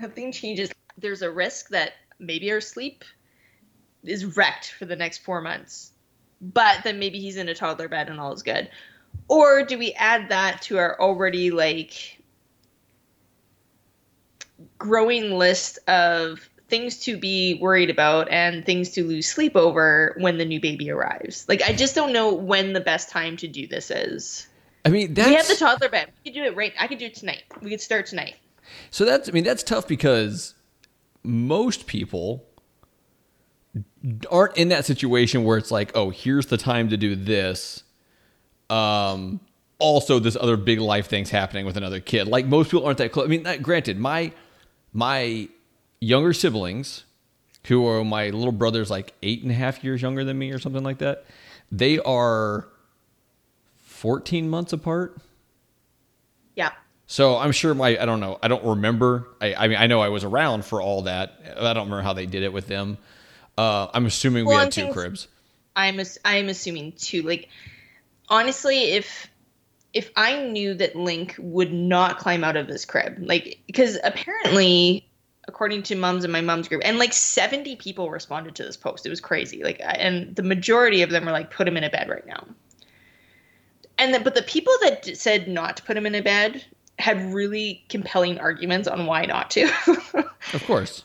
nothing 0.00 0.32
changes. 0.32 0.70
There's 0.98 1.22
a 1.22 1.30
risk 1.30 1.68
that 1.70 1.92
maybe 2.18 2.50
our 2.52 2.60
sleep 2.60 3.04
is 4.02 4.36
wrecked 4.36 4.72
for 4.72 4.84
the 4.84 4.96
next 4.96 5.18
four 5.18 5.40
months. 5.40 5.92
But 6.40 6.84
then 6.84 6.98
maybe 6.98 7.20
he's 7.20 7.36
in 7.36 7.48
a 7.48 7.54
toddler 7.54 7.88
bed 7.88 8.08
and 8.08 8.20
all 8.20 8.32
is 8.32 8.42
good. 8.42 8.70
Or 9.28 9.64
do 9.64 9.78
we 9.78 9.92
add 9.92 10.28
that 10.28 10.62
to 10.62 10.78
our 10.78 11.00
already 11.00 11.50
like 11.50 12.20
growing 14.78 15.32
list 15.32 15.78
of 15.88 16.48
things 16.74 16.98
to 16.98 17.16
be 17.16 17.54
worried 17.60 17.88
about 17.88 18.28
and 18.30 18.66
things 18.66 18.90
to 18.90 19.04
lose 19.04 19.28
sleep 19.28 19.54
over 19.54 20.16
when 20.18 20.38
the 20.38 20.44
new 20.44 20.60
baby 20.60 20.90
arrives. 20.90 21.48
Like 21.48 21.62
I 21.62 21.72
just 21.72 21.94
don't 21.94 22.12
know 22.12 22.34
when 22.34 22.72
the 22.72 22.80
best 22.80 23.10
time 23.10 23.36
to 23.36 23.46
do 23.46 23.68
this 23.68 23.92
is. 23.92 24.48
I 24.84 24.88
mean, 24.88 25.14
that's 25.14 25.28
we 25.28 25.34
have 25.36 25.46
the 25.46 25.54
toddler 25.54 25.88
bed. 25.88 26.10
We 26.16 26.32
could 26.32 26.36
do 26.36 26.44
it 26.44 26.56
right. 26.56 26.72
I 26.76 26.88
could 26.88 26.98
do 26.98 27.06
it 27.06 27.14
tonight. 27.14 27.44
We 27.62 27.70
could 27.70 27.80
start 27.80 28.06
tonight. 28.06 28.34
so 28.90 29.04
that's 29.04 29.28
I 29.28 29.32
mean 29.32 29.44
that's 29.44 29.62
tough 29.62 29.86
because 29.86 30.54
most 31.22 31.86
people 31.86 32.44
aren't 34.28 34.56
in 34.56 34.70
that 34.70 34.84
situation 34.84 35.44
where 35.44 35.56
it's 35.56 35.70
like, 35.70 35.92
oh, 35.94 36.10
here's 36.10 36.46
the 36.46 36.56
time 36.56 36.88
to 36.88 36.96
do 36.96 37.14
this. 37.14 37.84
Um, 38.68 39.40
also, 39.78 40.18
this 40.18 40.36
other 40.40 40.56
big 40.56 40.80
life 40.80 41.06
thing's 41.06 41.30
happening 41.30 41.66
with 41.66 41.76
another 41.76 42.00
kid. 42.00 42.26
Like 42.26 42.46
most 42.46 42.72
people 42.72 42.84
aren't 42.84 42.98
that 42.98 43.12
close. 43.12 43.26
I 43.26 43.28
mean, 43.28 43.46
granted, 43.62 43.96
my 43.96 44.32
my 44.92 45.48
younger 46.04 46.32
siblings, 46.32 47.04
who 47.66 47.86
are 47.86 48.04
my 48.04 48.30
little 48.30 48.52
brother's 48.52 48.90
like 48.90 49.14
eight 49.22 49.42
and 49.42 49.50
a 49.50 49.54
half 49.54 49.82
years 49.82 50.02
younger 50.02 50.24
than 50.24 50.38
me 50.38 50.50
or 50.52 50.58
something 50.58 50.82
like 50.84 50.98
that, 50.98 51.24
they 51.72 51.98
are 52.00 52.68
14 53.78 54.48
months 54.48 54.72
apart. 54.72 55.16
Yeah. 56.54 56.72
So 57.06 57.36
I'm 57.36 57.52
sure 57.52 57.74
my 57.74 57.98
I 57.98 58.04
don't 58.06 58.20
know 58.20 58.38
I 58.42 58.48
don't 58.48 58.64
remember 58.64 59.28
I 59.40 59.54
I 59.54 59.68
mean 59.68 59.78
I 59.78 59.86
know 59.86 60.00
I 60.00 60.08
was 60.08 60.24
around 60.24 60.64
for 60.64 60.80
all 60.80 61.02
that 61.02 61.38
I 61.56 61.72
don't 61.72 61.84
remember 61.84 62.02
how 62.02 62.12
they 62.12 62.26
did 62.26 62.42
it 62.42 62.52
with 62.52 62.66
them. 62.66 62.98
Uh, 63.56 63.86
I'm 63.94 64.06
assuming 64.06 64.44
we 64.44 64.48
Well, 64.48 64.58
had 64.58 64.64
and 64.64 64.72
two 64.72 64.92
cribs. 64.92 65.28
I'm 65.76 66.00
ass- 66.00 66.18
I'm 66.24 66.48
assuming 66.48 66.92
too. 66.92 67.22
Like 67.22 67.48
honestly, 68.28 68.92
if 68.92 69.28
if 69.92 70.10
I 70.16 70.42
knew 70.42 70.74
that 70.74 70.96
Link 70.96 71.36
would 71.38 71.72
not 71.72 72.18
climb 72.18 72.42
out 72.42 72.56
of 72.56 72.66
this 72.66 72.84
crib, 72.84 73.18
like 73.20 73.60
because 73.66 73.96
apparently, 74.02 75.06
according 75.46 75.82
to 75.84 75.94
mums 75.94 76.24
in 76.24 76.30
my 76.30 76.40
mom's 76.40 76.68
group, 76.68 76.82
and 76.84 76.98
like 76.98 77.12
70 77.12 77.76
people 77.76 78.10
responded 78.10 78.54
to 78.56 78.64
this 78.64 78.76
post. 78.76 79.06
It 79.06 79.10
was 79.10 79.20
crazy. 79.20 79.62
Like, 79.62 79.80
and 79.80 80.34
the 80.34 80.42
majority 80.42 81.02
of 81.02 81.10
them 81.10 81.24
were 81.24 81.32
like, 81.32 81.50
"Put 81.50 81.68
him 81.68 81.76
in 81.76 81.84
a 81.84 81.90
bed 81.90 82.08
right 82.08 82.26
now." 82.26 82.46
And 83.98 84.14
the, 84.14 84.20
but 84.20 84.34
the 84.34 84.42
people 84.42 84.72
that 84.82 85.16
said 85.16 85.48
not 85.48 85.76
to 85.76 85.82
put 85.82 85.96
him 85.96 86.06
in 86.06 86.14
a 86.14 86.22
bed 86.22 86.64
had 86.98 87.32
really 87.32 87.84
compelling 87.88 88.38
arguments 88.38 88.88
on 88.88 89.06
why 89.06 89.26
not 89.26 89.50
to. 89.52 89.70
Of 90.52 90.64
course. 90.66 91.04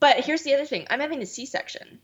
But 0.00 0.18
here's 0.24 0.42
the 0.42 0.54
other 0.54 0.66
thing 0.66 0.86
I'm 0.90 1.00
having 1.00 1.22
a 1.22 1.26
C 1.26 1.46
section. 1.46 2.00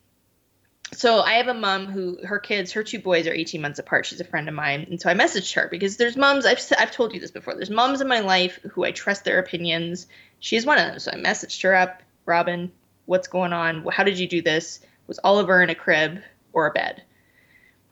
So 0.92 1.20
I 1.20 1.34
have 1.34 1.48
a 1.48 1.54
mom 1.54 1.86
who 1.86 2.18
her 2.24 2.38
kids, 2.38 2.72
her 2.72 2.82
two 2.82 2.98
boys 2.98 3.26
are 3.26 3.32
18 3.32 3.60
months 3.60 3.78
apart. 3.78 4.06
She's 4.06 4.20
a 4.20 4.24
friend 4.24 4.48
of 4.48 4.54
mine. 4.54 4.86
And 4.88 5.00
so 5.00 5.10
I 5.10 5.14
messaged 5.14 5.54
her 5.54 5.68
because 5.70 5.96
there's 5.96 6.16
moms, 6.16 6.46
I've, 6.46 6.60
I've 6.78 6.92
told 6.92 7.12
you 7.12 7.20
this 7.20 7.30
before, 7.30 7.54
there's 7.54 7.70
moms 7.70 8.00
in 8.00 8.08
my 8.08 8.20
life 8.20 8.58
who 8.70 8.84
I 8.84 8.92
trust 8.92 9.24
their 9.24 9.38
opinions. 9.38 10.06
She's 10.40 10.66
one 10.66 10.78
of 10.78 10.86
them. 10.86 10.98
So 10.98 11.12
I 11.12 11.16
messaged 11.16 11.62
her 11.62 11.74
up, 11.74 12.02
Robin, 12.26 12.70
what's 13.06 13.28
going 13.28 13.52
on? 13.52 13.84
How 13.86 14.04
did 14.04 14.18
you 14.18 14.28
do 14.28 14.42
this? 14.42 14.80
Was 15.06 15.18
Oliver 15.24 15.62
in 15.62 15.70
a 15.70 15.74
crib 15.74 16.20
or 16.52 16.66
a 16.66 16.72
bed? 16.72 17.02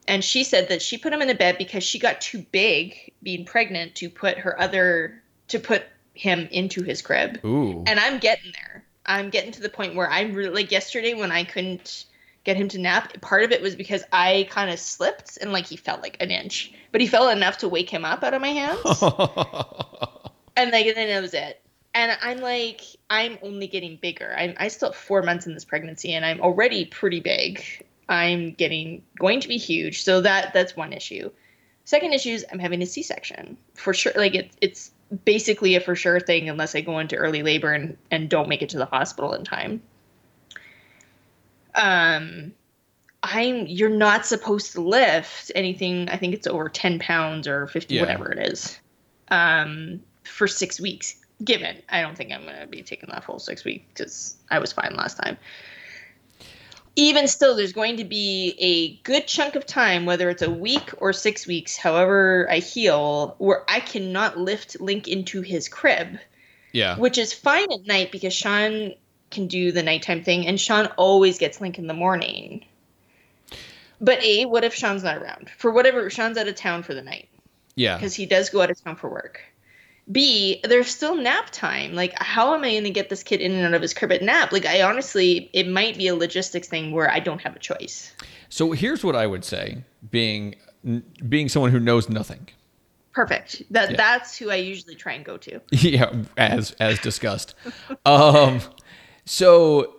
And 0.08 0.22
she 0.22 0.44
said 0.44 0.68
that 0.68 0.82
she 0.82 0.98
put 0.98 1.12
him 1.12 1.22
in 1.22 1.30
a 1.30 1.34
bed 1.34 1.58
because 1.58 1.82
she 1.82 1.98
got 1.98 2.20
too 2.20 2.44
big 2.52 3.12
being 3.22 3.44
pregnant 3.44 3.96
to 3.96 4.08
put 4.08 4.38
her 4.38 4.58
other, 4.60 5.22
to 5.48 5.58
put 5.58 5.84
him 6.16 6.48
into 6.50 6.82
his 6.82 7.02
crib 7.02 7.44
Ooh. 7.44 7.84
and 7.86 8.00
I'm 8.00 8.18
getting 8.18 8.52
there. 8.52 8.84
I'm 9.04 9.30
getting 9.30 9.52
to 9.52 9.60
the 9.60 9.68
point 9.68 9.94
where 9.94 10.10
I'm 10.10 10.34
really 10.34 10.54
like 10.62 10.72
yesterday 10.72 11.14
when 11.14 11.30
I 11.30 11.44
couldn't 11.44 12.06
get 12.44 12.56
him 12.56 12.68
to 12.68 12.78
nap. 12.78 13.20
Part 13.20 13.44
of 13.44 13.52
it 13.52 13.62
was 13.62 13.76
because 13.76 14.02
I 14.12 14.48
kind 14.50 14.70
of 14.70 14.78
slipped 14.78 15.38
and 15.40 15.52
like 15.52 15.66
he 15.66 15.76
felt 15.76 16.02
like 16.02 16.16
an 16.20 16.30
inch, 16.30 16.72
but 16.90 17.00
he 17.00 17.06
fell 17.06 17.28
enough 17.28 17.58
to 17.58 17.68
wake 17.68 17.90
him 17.90 18.04
up 18.04 18.24
out 18.24 18.34
of 18.34 18.40
my 18.40 18.48
hands, 18.48 19.02
and 20.56 20.72
like 20.72 20.86
and 20.86 20.96
then 20.96 21.08
that 21.08 21.22
was 21.22 21.34
it. 21.34 21.62
And 21.96 22.16
I'm 22.20 22.40
like, 22.40 22.82
I'm 23.08 23.38
only 23.42 23.66
getting 23.66 23.96
bigger. 23.96 24.34
I'm 24.36 24.54
I 24.58 24.68
still 24.68 24.90
have 24.92 24.96
four 24.96 25.22
months 25.22 25.46
in 25.46 25.54
this 25.54 25.64
pregnancy, 25.64 26.12
and 26.12 26.26
I'm 26.26 26.42
already 26.42 26.84
pretty 26.84 27.20
big. 27.20 27.64
I'm 28.08 28.52
getting 28.52 29.02
going 29.18 29.40
to 29.40 29.48
be 29.48 29.56
huge, 29.56 30.02
so 30.02 30.20
that 30.20 30.52
that's 30.52 30.76
one 30.76 30.92
issue. 30.92 31.30
Second 31.86 32.12
issue 32.12 32.30
is 32.30 32.44
I'm 32.52 32.58
having 32.58 32.82
a 32.82 32.86
C-section 32.86 33.56
for 33.74 33.94
sure. 33.94 34.12
Like 34.14 34.34
it, 34.34 34.50
it's 34.60 34.90
basically 35.24 35.74
a 35.74 35.80
for 35.80 35.96
sure 35.96 36.20
thing 36.20 36.50
unless 36.50 36.74
I 36.74 36.82
go 36.82 36.98
into 36.98 37.16
early 37.16 37.42
labor 37.42 37.72
and, 37.72 37.96
and 38.10 38.28
don't 38.28 38.48
make 38.48 38.60
it 38.60 38.68
to 38.70 38.78
the 38.78 38.86
hospital 38.86 39.32
in 39.32 39.44
time. 39.44 39.80
Um, 41.74 42.52
I'm 43.22 43.66
you're 43.66 43.88
not 43.88 44.26
supposed 44.26 44.72
to 44.72 44.82
lift 44.82 45.50
anything. 45.54 46.10
I 46.10 46.18
think 46.18 46.34
it's 46.34 46.46
over 46.46 46.68
ten 46.68 46.98
pounds 46.98 47.48
or 47.48 47.66
fifty, 47.68 47.94
Yeah. 47.94 48.02
whatever 48.02 48.32
it 48.32 48.52
is, 48.52 48.78
um, 49.28 50.00
for 50.24 50.46
six 50.46 50.78
weeks. 50.78 51.16
Given, 51.42 51.82
I 51.88 52.00
don't 52.00 52.16
think 52.16 52.32
I'm 52.32 52.44
gonna 52.44 52.66
be 52.66 52.82
taking 52.82 53.10
that 53.10 53.24
full 53.24 53.38
six 53.38 53.64
weeks 53.64 53.84
because 53.92 54.36
I 54.50 54.58
was 54.58 54.72
fine 54.72 54.94
last 54.94 55.16
time. 55.16 55.36
Even 56.98 57.28
still, 57.28 57.56
there's 57.56 57.74
going 57.74 57.98
to 57.98 58.04
be 58.04 58.54
a 58.58 58.96
good 59.02 59.26
chunk 59.26 59.54
of 59.54 59.66
time, 59.66 60.06
whether 60.06 60.30
it's 60.30 60.40
a 60.40 60.50
week 60.50 60.92
or 60.96 61.12
six 61.12 61.46
weeks, 61.46 61.76
however 61.76 62.48
I 62.50 62.58
heal, 62.58 63.34
where 63.36 63.64
I 63.68 63.80
cannot 63.80 64.38
lift 64.38 64.80
Link 64.80 65.06
into 65.06 65.42
his 65.42 65.68
crib 65.68 66.18
yeah. 66.76 66.98
which 66.98 67.16
is 67.16 67.32
fine 67.32 67.72
at 67.72 67.86
night 67.86 68.12
because 68.12 68.34
Sean 68.34 68.92
can 69.30 69.46
do 69.46 69.72
the 69.72 69.82
nighttime 69.82 70.22
thing, 70.22 70.46
and 70.46 70.60
Sean 70.60 70.86
always 70.98 71.38
gets 71.38 71.58
Link 71.60 71.78
in 71.78 71.86
the 71.86 71.94
morning. 71.94 72.64
But 73.98 74.22
A, 74.22 74.44
what 74.44 74.62
if 74.62 74.74
Sean's 74.74 75.02
not 75.02 75.16
around? 75.16 75.50
For 75.56 75.70
whatever, 75.70 76.10
Sean's 76.10 76.36
out 76.36 76.48
of 76.48 76.54
town 76.54 76.82
for 76.82 76.92
the 76.92 77.02
night 77.02 77.28
Yeah. 77.76 77.96
because 77.96 78.14
he 78.14 78.26
does 78.26 78.50
go 78.50 78.60
out 78.60 78.70
of 78.70 78.82
town 78.82 78.96
for 78.96 79.08
work. 79.08 79.40
B, 80.12 80.60
there's 80.64 80.88
still 80.88 81.16
nap 81.16 81.50
time. 81.50 81.94
Like, 81.94 82.12
how 82.22 82.54
am 82.54 82.62
I 82.62 82.70
going 82.70 82.84
to 82.84 82.90
get 82.90 83.08
this 83.08 83.22
kid 83.24 83.40
in 83.40 83.52
and 83.52 83.64
out 83.66 83.74
of 83.74 83.82
his 83.82 83.92
crib 83.92 84.12
at 84.12 84.22
nap? 84.22 84.52
Like, 84.52 84.64
I 84.64 84.82
honestly, 84.82 85.50
it 85.52 85.66
might 85.68 85.98
be 85.98 86.06
a 86.06 86.14
logistics 86.14 86.68
thing 86.68 86.92
where 86.92 87.10
I 87.10 87.18
don't 87.18 87.40
have 87.40 87.56
a 87.56 87.58
choice. 87.58 88.12
So 88.48 88.70
here's 88.72 89.02
what 89.02 89.16
I 89.16 89.26
would 89.26 89.44
say, 89.44 89.82
being 90.10 90.54
being 91.28 91.48
someone 91.48 91.72
who 91.72 91.80
knows 91.80 92.08
nothing. 92.08 92.48
Perfect. 93.12 93.62
That 93.72 93.90
Yeah. 93.90 93.96
that's 93.96 94.36
who 94.38 94.50
I 94.50 94.56
usually 94.56 94.94
try 94.94 95.14
and 95.14 95.24
go 95.24 95.36
to. 95.38 95.60
yeah, 95.72 96.12
as 96.36 96.70
as 96.78 97.00
discussed. 97.00 97.54
um, 98.04 98.60
so 99.24 99.94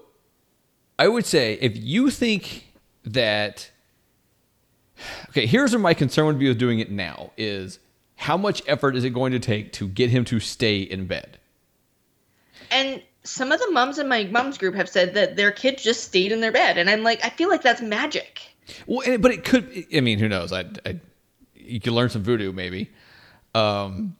I 0.97 1.09
would 1.09 1.25
say 1.25 1.55
if 1.59 1.75
you 1.75 2.09
think 2.09 2.67
that 3.03 3.69
okay, 5.29 5.45
here's 5.45 5.73
where 5.73 5.79
my 5.79 5.93
concern 5.93 6.25
would 6.27 6.39
be 6.39 6.47
with 6.47 6.57
doing 6.57 6.79
it 6.79 6.89
now 6.91 7.31
is 7.35 7.79
how 8.17 8.35
much 8.35 8.61
effort 8.67 8.95
is 8.95 9.03
it 9.03 9.11
going 9.11 9.31
to 9.31 9.39
take 9.39 9.71
to 9.73 9.87
get 9.87 10.09
him 10.09 10.25
to 10.25 10.39
stay 10.39 10.79
in 10.79 11.07
bed? 11.07 11.37
And 12.69 13.01
some 13.23 13.51
of 13.51 13.59
the 13.59 13.71
moms 13.71 13.99
in 13.99 14.07
my 14.07 14.25
mom's 14.25 14.57
group 14.57 14.75
have 14.75 14.89
said 14.89 15.13
that 15.13 15.35
their 15.35 15.51
kid 15.51 15.77
just 15.77 16.03
stayed 16.03 16.31
in 16.31 16.41
their 16.41 16.51
bed, 16.51 16.77
and 16.77 16.89
I'm 16.89 17.03
like, 17.03 17.23
I 17.23 17.29
feel 17.29 17.49
like 17.49 17.61
that's 17.61 17.81
magic. 17.81 18.41
Well, 18.85 19.17
but 19.17 19.31
it 19.31 19.45
could. 19.45 19.85
I 19.95 20.01
mean, 20.01 20.19
who 20.19 20.27
knows? 20.27 20.51
I, 20.51 20.65
I 20.85 20.99
you 21.53 21.79
could 21.79 21.93
learn 21.93 22.09
some 22.09 22.23
voodoo 22.23 22.51
maybe. 22.51 22.89
Um, 23.53 24.15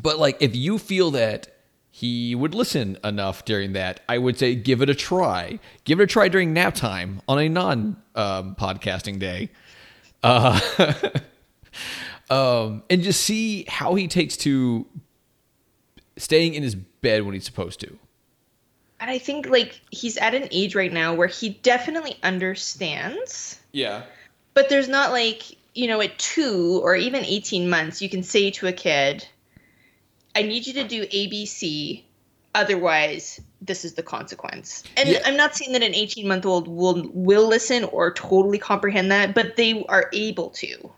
but 0.00 0.18
like, 0.18 0.36
if 0.40 0.54
you 0.54 0.78
feel 0.78 1.12
that 1.12 1.48
he 1.90 2.34
would 2.34 2.54
listen 2.54 2.98
enough 3.04 3.44
during 3.44 3.72
that, 3.74 4.00
I 4.08 4.18
would 4.18 4.38
say 4.38 4.54
give 4.54 4.82
it 4.82 4.90
a 4.90 4.94
try. 4.94 5.60
Give 5.84 6.00
it 6.00 6.04
a 6.04 6.06
try 6.06 6.28
during 6.28 6.52
nap 6.52 6.74
time 6.74 7.22
on 7.28 7.38
a 7.38 7.48
non 7.48 7.96
um, 8.14 8.56
podcasting 8.56 9.18
day, 9.18 9.50
uh, 10.22 10.58
um, 12.30 12.82
and 12.90 13.02
just 13.02 13.22
see 13.22 13.64
how 13.68 13.94
he 13.94 14.08
takes 14.08 14.36
to 14.38 14.86
staying 16.16 16.54
in 16.54 16.62
his 16.62 16.74
bed 16.74 17.22
when 17.24 17.34
he's 17.34 17.44
supposed 17.44 17.80
to. 17.80 17.98
And 19.00 19.10
I 19.10 19.18
think 19.18 19.46
like 19.48 19.80
he's 19.90 20.16
at 20.16 20.34
an 20.34 20.48
age 20.50 20.74
right 20.74 20.92
now 20.92 21.14
where 21.14 21.26
he 21.26 21.50
definitely 21.50 22.16
understands, 22.22 23.60
Yeah. 23.72 24.04
but 24.54 24.68
there's 24.68 24.88
not 24.88 25.10
like, 25.10 25.42
you 25.74 25.88
know, 25.88 26.00
at 26.00 26.16
two 26.18 26.80
or 26.82 26.94
even 26.96 27.24
18 27.24 27.68
months, 27.68 28.00
you 28.00 28.08
can 28.08 28.22
say 28.22 28.50
to 28.52 28.66
a 28.68 28.72
kid, 28.72 29.26
I 30.34 30.42
need 30.42 30.66
you 30.66 30.72
to 30.74 30.84
do 30.84 31.04
ABC, 31.06 32.02
otherwise 32.54 33.40
this 33.60 33.84
is 33.84 33.94
the 33.94 34.02
consequence. 34.02 34.84
And 34.96 35.08
Yeah. 35.08 35.22
I'm 35.26 35.36
not 35.36 35.54
saying 35.56 35.72
that 35.72 35.82
an 35.82 35.94
18 35.94 36.26
month 36.28 36.46
old 36.46 36.68
will 36.68 37.10
will 37.12 37.46
listen 37.48 37.84
or 37.84 38.12
totally 38.14 38.58
comprehend 38.58 39.10
that, 39.10 39.34
but 39.34 39.56
they 39.56 39.84
are 39.88 40.08
able 40.12 40.50
to. 40.50 40.90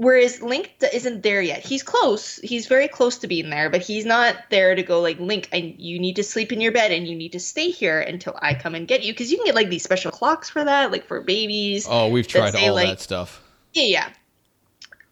Whereas 0.00 0.40
Link 0.40 0.72
isn't 0.94 1.22
there 1.22 1.42
yet. 1.42 1.62
He's 1.62 1.82
close. 1.82 2.36
He's 2.36 2.66
very 2.66 2.88
close 2.88 3.18
to 3.18 3.26
being 3.26 3.50
there, 3.50 3.68
but 3.68 3.82
he's 3.82 4.06
not 4.06 4.34
there 4.48 4.74
to 4.74 4.82
go 4.82 5.02
like 5.02 5.20
Link. 5.20 5.50
And 5.52 5.78
you 5.78 5.98
need 5.98 6.16
to 6.16 6.24
sleep 6.24 6.52
in 6.52 6.60
your 6.62 6.72
bed 6.72 6.90
and 6.90 7.06
you 7.06 7.14
need 7.14 7.32
to 7.32 7.38
stay 7.38 7.68
here 7.68 8.00
until 8.00 8.34
I 8.40 8.54
come 8.54 8.74
and 8.74 8.88
get 8.88 9.02
you 9.02 9.12
because 9.12 9.30
you 9.30 9.36
can 9.36 9.44
get 9.44 9.54
like 9.54 9.68
these 9.68 9.82
special 9.82 10.10
clocks 10.10 10.48
for 10.48 10.64
that, 10.64 10.90
like 10.90 11.06
for 11.06 11.20
babies. 11.20 11.86
Oh, 11.86 12.08
we've 12.08 12.26
tried 12.26 12.54
say, 12.54 12.66
all 12.66 12.76
like- 12.76 12.88
that 12.88 13.00
stuff. 13.00 13.42
Yeah, 13.74 13.84
yeah. 13.84 14.08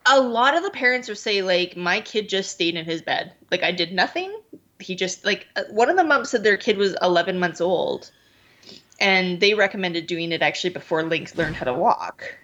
A 0.06 0.22
lot 0.22 0.56
of 0.56 0.62
the 0.62 0.70
parents 0.70 1.06
will 1.06 1.16
say 1.16 1.42
like, 1.42 1.76
my 1.76 2.00
kid 2.00 2.30
just 2.30 2.52
stayed 2.52 2.74
in 2.74 2.86
his 2.86 3.02
bed. 3.02 3.34
Like 3.50 3.62
I 3.62 3.72
did 3.72 3.92
nothing. 3.92 4.40
He 4.80 4.96
just 4.96 5.22
like 5.22 5.46
uh, 5.54 5.64
one 5.68 5.90
of 5.90 5.96
the 5.96 6.04
moms 6.04 6.30
said 6.30 6.42
their 6.42 6.56
kid 6.56 6.78
was 6.78 6.96
11 7.02 7.38
months 7.38 7.60
old, 7.60 8.10
and 8.98 9.38
they 9.38 9.52
recommended 9.52 10.06
doing 10.06 10.32
it 10.32 10.40
actually 10.40 10.70
before 10.70 11.02
Link 11.02 11.36
learned 11.36 11.56
how 11.56 11.66
to 11.66 11.74
walk. 11.74 12.38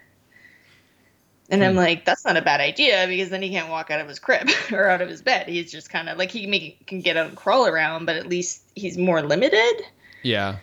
And 1.50 1.62
I'm 1.62 1.72
Hmm. 1.72 1.78
like, 1.78 2.04
that's 2.06 2.24
not 2.24 2.36
a 2.38 2.42
bad 2.42 2.60
idea 2.60 3.04
because 3.06 3.28
then 3.28 3.42
he 3.42 3.50
can't 3.50 3.68
walk 3.68 3.90
out 3.90 4.00
of 4.00 4.08
his 4.08 4.18
crib 4.18 4.48
or 4.72 4.88
out 4.88 5.02
of 5.02 5.08
his 5.08 5.20
bed. 5.22 5.46
He's 5.48 5.70
just 5.70 5.90
kind 5.90 6.08
of 6.08 6.16
like 6.18 6.30
he 6.30 6.42
can 6.42 6.50
make 6.50 6.86
can 6.86 7.00
get 7.00 7.16
out 7.16 7.26
and 7.28 7.36
crawl 7.36 7.66
around, 7.66 8.06
but 8.06 8.16
at 8.16 8.26
least 8.28 8.62
he's 8.74 8.96
more 8.96 9.20
limited. 9.22 9.82
Yeah. 10.22 10.56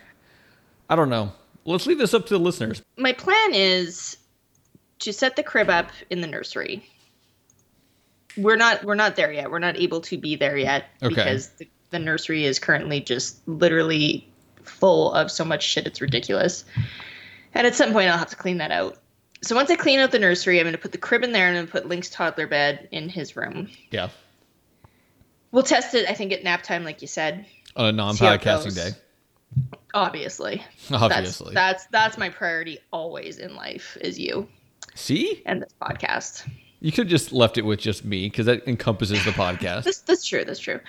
I 0.89 0.95
don't 0.95 1.09
know. 1.09 1.31
Let's 1.65 1.85
leave 1.85 1.99
this 1.99 2.13
up 2.15 2.25
to 2.27 2.33
the 2.33 2.39
listeners. 2.39 2.81
my 2.97 3.13
plan 3.13 3.53
is 3.53 4.17
to 4.99 5.13
set 5.13 5.35
the 5.35 5.43
crib 5.43 5.69
up 5.69 5.89
in 6.09 6.21
the 6.21 6.27
nursery. 6.27 6.83
We're 8.37 8.55
not 8.55 8.83
we're 8.83 8.95
not 8.95 9.15
there 9.15 9.31
yet. 9.31 9.51
We're 9.51 9.59
not 9.59 9.77
able 9.77 10.01
to 10.01 10.17
be 10.17 10.35
there 10.35 10.57
yet 10.57 10.85
Okay. 11.03 11.13
because 11.13 11.49
the, 11.49 11.67
the 11.91 11.99
nursery 11.99 12.45
is 12.45 12.59
currently 12.59 13.01
just 13.01 13.45
literally 13.47 14.27
full 14.63 15.11
of 15.13 15.29
so 15.29 15.43
much 15.43 15.63
shit 15.63 15.85
it's 15.85 16.01
ridiculous. 16.01 16.63
And 17.53 17.67
at 17.67 17.75
some 17.75 17.91
point 17.91 18.09
I'll 18.09 18.17
have 18.17 18.29
to 18.29 18.35
clean 18.35 18.57
that 18.59 18.71
out. 18.71 18.97
So 19.43 19.55
once 19.55 19.71
I 19.71 19.75
clean 19.75 19.99
out 19.99 20.11
the 20.11 20.19
nursery, 20.19 20.59
I'm 20.59 20.65
going 20.65 20.73
to 20.73 20.77
put 20.77 20.91
the 20.91 20.99
crib 20.99 21.23
in 21.23 21.31
there 21.31 21.51
and 21.51 21.67
to 21.67 21.71
put 21.71 21.87
Link's 21.87 22.09
toddler 22.09 22.47
bed 22.47 22.87
in 22.91 23.09
his 23.09 23.35
room. 23.35 23.69
Yeah. 23.89 24.09
We'll 25.51 25.63
test 25.63 25.95
it 25.95 26.07
I 26.07 26.13
think 26.13 26.31
at 26.31 26.43
nap 26.43 26.63
time 26.63 26.83
like 26.83 27.01
you 27.01 27.07
said. 27.07 27.45
On 27.75 27.85
a 27.85 27.91
non 27.91 28.15
See 28.15 28.25
how 28.25 28.33
it 28.33 28.41
podcasting 28.41 28.75
day. 28.75 28.91
Obviously. 29.93 30.63
Obviously. 30.91 31.53
That's, 31.53 31.85
that's 31.85 31.87
that's 31.87 32.17
my 32.17 32.29
priority 32.29 32.79
always 32.91 33.37
in 33.37 33.55
life 33.55 33.97
is 34.01 34.19
you 34.19 34.47
See? 34.95 35.41
and 35.45 35.61
this 35.61 35.73
podcast. 35.81 36.49
You 36.79 36.91
could 36.91 37.05
have 37.05 37.11
just 37.11 37.31
left 37.31 37.57
it 37.57 37.63
with 37.63 37.79
just 37.79 38.05
me 38.05 38.27
because 38.27 38.45
that 38.45 38.67
encompasses 38.67 39.23
the 39.25 39.31
podcast. 39.31 39.83
That's 39.83 40.01
that's 40.01 40.25
true. 40.25 40.43
That's 40.43 40.59
true. 40.59 40.79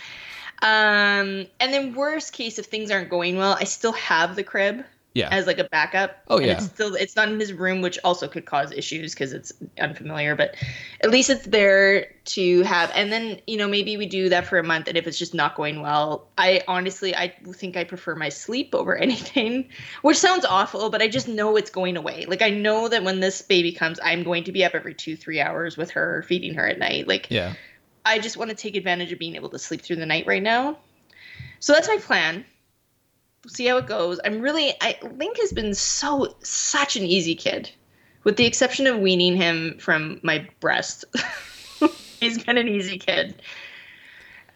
Um, 0.62 1.46
and 1.60 1.72
then 1.72 1.94
worst 1.94 2.32
case, 2.32 2.58
if 2.58 2.66
things 2.66 2.90
aren't 2.90 3.10
going 3.10 3.36
well, 3.36 3.56
I 3.60 3.64
still 3.64 3.92
have 3.92 4.36
the 4.36 4.42
crib 4.42 4.84
yeah. 5.14 5.28
as 5.30 5.46
like 5.46 5.58
a 5.58 5.64
backup. 5.64 6.22
Oh, 6.28 6.38
And 6.38 6.46
yeah. 6.46 6.52
It's 6.54 6.66
still 6.66 6.94
it's 6.94 7.16
not 7.16 7.28
in 7.28 7.38
his 7.38 7.52
room, 7.52 7.82
which 7.82 7.98
also 8.04 8.28
could 8.28 8.46
cause 8.46 8.72
issues 8.72 9.14
because 9.14 9.32
it's 9.32 9.52
unfamiliar. 9.78 10.34
But 10.34 10.54
at 11.02 11.10
least 11.10 11.30
it's 11.30 11.44
there 11.46 12.12
to 12.24 12.62
have. 12.62 12.90
And 12.94 13.12
then 13.12 13.40
you 13.46 13.56
know 13.56 13.68
maybe 13.68 13.96
we 13.96 14.06
do 14.06 14.28
that 14.30 14.46
for 14.46 14.58
a 14.58 14.62
month, 14.62 14.88
and 14.88 14.96
if 14.96 15.06
it's 15.06 15.18
just 15.18 15.34
not 15.34 15.54
going 15.54 15.82
well, 15.82 16.26
I 16.38 16.62
honestly 16.66 17.14
I 17.14 17.34
think 17.52 17.76
I 17.76 17.84
prefer 17.84 18.14
my 18.14 18.28
sleep 18.28 18.74
over 18.74 18.96
anything, 18.96 19.68
which 20.02 20.16
sounds 20.16 20.44
awful, 20.44 20.90
but 20.90 21.02
I 21.02 21.08
just 21.08 21.28
know 21.28 21.56
it's 21.56 21.70
going 21.70 21.96
away. 21.96 22.24
Like 22.26 22.42
I 22.42 22.50
know 22.50 22.88
that 22.88 23.04
when 23.04 23.20
this 23.20 23.42
baby 23.42 23.72
comes, 23.72 24.00
I'm 24.02 24.22
going 24.22 24.44
to 24.44 24.52
be 24.52 24.64
up 24.64 24.74
every 24.74 24.94
two 24.94 25.16
three 25.16 25.40
hours 25.40 25.76
with 25.76 25.90
her, 25.92 26.24
feeding 26.26 26.54
her 26.54 26.66
at 26.66 26.78
night. 26.78 27.06
Like 27.06 27.30
yeah. 27.30 27.54
I 28.04 28.18
just 28.18 28.36
want 28.36 28.50
to 28.50 28.56
take 28.56 28.74
advantage 28.76 29.12
of 29.12 29.18
being 29.18 29.36
able 29.36 29.50
to 29.50 29.58
sleep 29.58 29.82
through 29.82 29.96
the 29.96 30.06
night 30.06 30.26
right 30.26 30.42
now. 30.42 30.78
So 31.60 31.72
that's 31.72 31.86
my 31.86 31.98
plan. 31.98 32.44
See 33.48 33.66
how 33.66 33.76
it 33.78 33.86
goes. 33.86 34.20
I'm 34.24 34.40
really 34.40 34.72
I 34.80 34.96
Link 35.16 35.38
has 35.40 35.52
been 35.52 35.74
so 35.74 36.34
such 36.42 36.96
an 36.96 37.02
easy 37.04 37.34
kid. 37.34 37.70
With 38.24 38.36
the 38.36 38.46
exception 38.46 38.86
of 38.86 38.98
weaning 39.00 39.36
him 39.36 39.76
from 39.78 40.20
my 40.22 40.48
breast. 40.60 41.04
He's 42.20 42.42
been 42.44 42.56
an 42.56 42.68
easy 42.68 42.98
kid. 42.98 43.42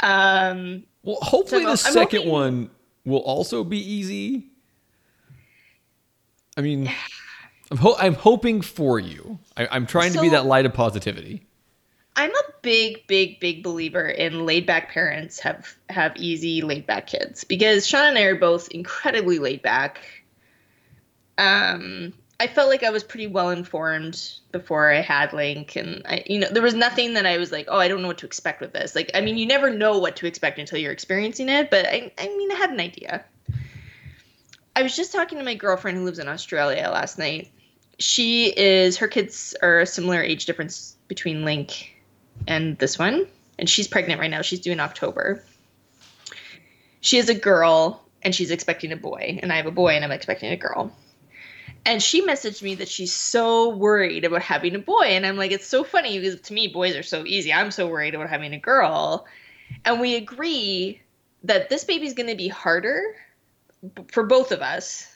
Um 0.00 0.84
Well, 1.02 1.16
hopefully 1.22 1.62
So, 1.62 1.66
the 1.66 1.70
I'm 1.72 1.76
second 1.94 2.18
hoping- 2.20 2.32
one 2.32 2.70
will 3.04 3.20
also 3.20 3.64
be 3.64 3.78
easy. 3.78 4.46
I 6.56 6.60
mean, 6.60 6.90
I'm, 7.70 7.76
ho- 7.78 7.96
I'm 7.98 8.14
hoping 8.14 8.62
for 8.62 8.98
you. 8.98 9.38
I- 9.56 9.68
I'm 9.70 9.86
trying 9.86 10.12
to 10.12 10.20
be 10.20 10.28
that 10.30 10.46
light 10.46 10.66
of 10.66 10.74
positivity. 10.74 11.45
I'm 12.16 12.30
a 12.30 12.52
big, 12.62 13.06
big, 13.06 13.40
big 13.40 13.62
believer 13.62 14.08
in 14.08 14.46
laid 14.46 14.66
back 14.66 14.90
parents 14.90 15.38
have 15.40 15.76
have 15.90 16.16
easy 16.16 16.62
laid 16.62 16.86
back 16.86 17.06
kids 17.06 17.44
because 17.44 17.86
Sean 17.86 18.06
and 18.06 18.18
I 18.18 18.22
are 18.22 18.34
both 18.34 18.68
incredibly 18.68 19.38
laid 19.38 19.60
back. 19.60 20.00
Um, 21.36 22.14
I 22.40 22.46
felt 22.46 22.70
like 22.70 22.82
I 22.82 22.90
was 22.90 23.04
pretty 23.04 23.26
well 23.26 23.50
informed 23.50 24.30
before 24.50 24.90
I 24.90 25.02
had 25.02 25.34
Link, 25.34 25.76
and 25.76 26.02
I, 26.06 26.24
you 26.26 26.38
know, 26.38 26.48
there 26.50 26.62
was 26.62 26.74
nothing 26.74 27.14
that 27.14 27.26
I 27.26 27.36
was 27.36 27.52
like, 27.52 27.66
oh, 27.68 27.78
I 27.78 27.88
don't 27.88 28.00
know 28.00 28.08
what 28.08 28.18
to 28.18 28.26
expect 28.26 28.62
with 28.62 28.72
this. 28.72 28.94
Like, 28.94 29.10
I 29.14 29.20
mean, 29.20 29.36
you 29.36 29.46
never 29.46 29.68
know 29.68 29.98
what 29.98 30.16
to 30.16 30.26
expect 30.26 30.58
until 30.58 30.78
you're 30.78 30.92
experiencing 30.92 31.50
it, 31.50 31.70
but 31.70 31.86
I, 31.86 32.12
I 32.16 32.28
mean, 32.28 32.50
I 32.50 32.54
had 32.54 32.70
an 32.70 32.80
idea. 32.80 33.24
I 34.74 34.82
was 34.82 34.96
just 34.96 35.12
talking 35.12 35.38
to 35.38 35.44
my 35.44 35.54
girlfriend 35.54 35.98
who 35.98 36.04
lives 36.04 36.18
in 36.18 36.28
Australia 36.28 36.90
last 36.92 37.18
night. 37.18 37.50
She 37.98 38.52
is 38.56 38.98
her 38.98 39.08
kids 39.08 39.54
are 39.62 39.80
a 39.80 39.86
similar 39.86 40.22
age 40.22 40.44
difference 40.46 40.96
between 41.08 41.44
Link 41.44 41.95
and 42.46 42.78
this 42.78 42.98
one, 42.98 43.26
and 43.58 43.68
she's 43.68 43.88
pregnant 43.88 44.20
right 44.20 44.30
now. 44.30 44.42
She's 44.42 44.60
due 44.60 44.72
in 44.72 44.80
October. 44.80 45.42
She 47.00 47.18
is 47.18 47.28
a 47.28 47.34
girl, 47.34 48.04
and 48.22 48.34
she's 48.34 48.50
expecting 48.50 48.92
a 48.92 48.96
boy, 48.96 49.38
and 49.42 49.52
I 49.52 49.56
have 49.56 49.66
a 49.66 49.70
boy, 49.70 49.90
and 49.90 50.04
I'm 50.04 50.12
expecting 50.12 50.50
a 50.50 50.56
girl. 50.56 50.92
And 51.84 52.02
she 52.02 52.26
messaged 52.26 52.62
me 52.62 52.74
that 52.76 52.88
she's 52.88 53.12
so 53.12 53.68
worried 53.68 54.24
about 54.24 54.42
having 54.42 54.74
a 54.74 54.80
boy, 54.80 55.04
and 55.04 55.24
I'm 55.24 55.36
like, 55.36 55.52
it's 55.52 55.66
so 55.66 55.84
funny 55.84 56.18
because 56.18 56.40
to 56.42 56.52
me, 56.52 56.68
boys 56.68 56.96
are 56.96 57.02
so 57.02 57.24
easy. 57.24 57.52
I'm 57.52 57.70
so 57.70 57.86
worried 57.86 58.14
about 58.14 58.28
having 58.28 58.52
a 58.54 58.58
girl, 58.58 59.26
and 59.84 60.00
we 60.00 60.16
agree 60.16 61.00
that 61.44 61.68
this 61.68 61.84
baby's 61.84 62.14
going 62.14 62.28
to 62.28 62.34
be 62.34 62.48
harder 62.48 63.14
for 64.08 64.24
both 64.24 64.50
of 64.50 64.62
us 64.62 65.15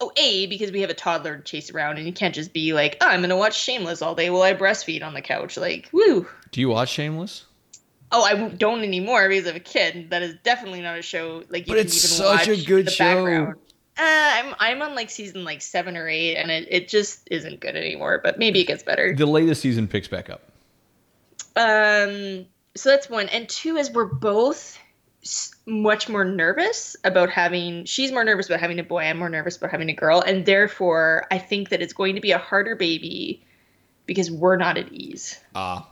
oh 0.00 0.12
a 0.16 0.46
because 0.46 0.70
we 0.72 0.80
have 0.82 0.90
a 0.90 0.94
toddler 0.94 1.36
to 1.38 1.42
chase 1.42 1.70
around 1.70 1.98
and 1.98 2.06
you 2.06 2.12
can't 2.12 2.34
just 2.34 2.52
be 2.52 2.72
like 2.72 2.96
oh, 3.00 3.06
i'm 3.08 3.20
gonna 3.20 3.36
watch 3.36 3.58
shameless 3.58 4.00
all 4.02 4.14
day 4.14 4.30
while 4.30 4.42
i 4.42 4.54
breastfeed 4.54 5.02
on 5.02 5.14
the 5.14 5.20
couch 5.22 5.56
like 5.56 5.88
woo 5.92 6.26
Do 6.52 6.60
you 6.60 6.68
watch 6.68 6.90
Shameless? 6.90 7.44
Oh, 8.10 8.22
I 8.22 8.48
don't 8.48 8.82
anymore 8.84 9.28
because 9.28 9.46
of 9.46 9.54
a 9.54 9.60
kid. 9.60 10.08
That 10.08 10.22
is 10.22 10.34
definitely 10.42 10.80
not 10.80 10.98
a 10.98 11.02
show 11.02 11.42
like 11.50 11.66
you 11.66 11.74
But 11.74 11.78
can 11.78 11.86
it's 11.86 12.18
even 12.20 12.38
such 12.38 12.48
a 12.48 12.64
good 12.64 12.86
the 12.86 12.90
show. 12.90 13.04
background. 13.04 13.56
Uh, 13.98 14.02
I'm 14.02 14.54
I'm 14.58 14.80
on 14.80 14.94
like 14.94 15.10
season 15.10 15.44
like 15.44 15.60
seven 15.60 15.94
or 15.94 16.08
eight, 16.08 16.36
and 16.36 16.50
it, 16.50 16.68
it 16.70 16.88
just 16.88 17.28
isn't 17.30 17.60
good 17.60 17.76
anymore. 17.76 18.20
But 18.24 18.38
maybe 18.38 18.60
it 18.60 18.64
gets 18.66 18.82
better. 18.82 19.14
The 19.14 19.26
latest 19.26 19.60
season 19.60 19.88
picks 19.88 20.08
back 20.08 20.30
up. 20.30 20.40
Um, 21.56 22.46
so 22.74 22.90
that's 22.90 23.10
one, 23.10 23.28
and 23.28 23.48
two 23.48 23.76
is 23.76 23.90
we're 23.90 24.04
both 24.06 24.78
much 25.66 26.08
more 26.08 26.24
nervous 26.24 26.96
about 27.04 27.30
having. 27.30 27.84
She's 27.84 28.12
more 28.12 28.24
nervous 28.24 28.46
about 28.46 28.60
having 28.60 28.78
a 28.78 28.84
boy. 28.84 29.00
I'm 29.02 29.18
more 29.18 29.28
nervous 29.28 29.56
about 29.56 29.70
having 29.70 29.90
a 29.90 29.94
girl, 29.94 30.20
and 30.20 30.46
therefore 30.46 31.26
I 31.30 31.38
think 31.38 31.70
that 31.70 31.82
it's 31.82 31.92
going 31.92 32.14
to 32.14 32.20
be 32.20 32.30
a 32.32 32.38
harder 32.38 32.76
baby 32.76 33.42
because 34.06 34.30
we're 34.30 34.56
not 34.56 34.78
at 34.78 34.90
ease. 34.92 35.38
Ah, 35.54 35.86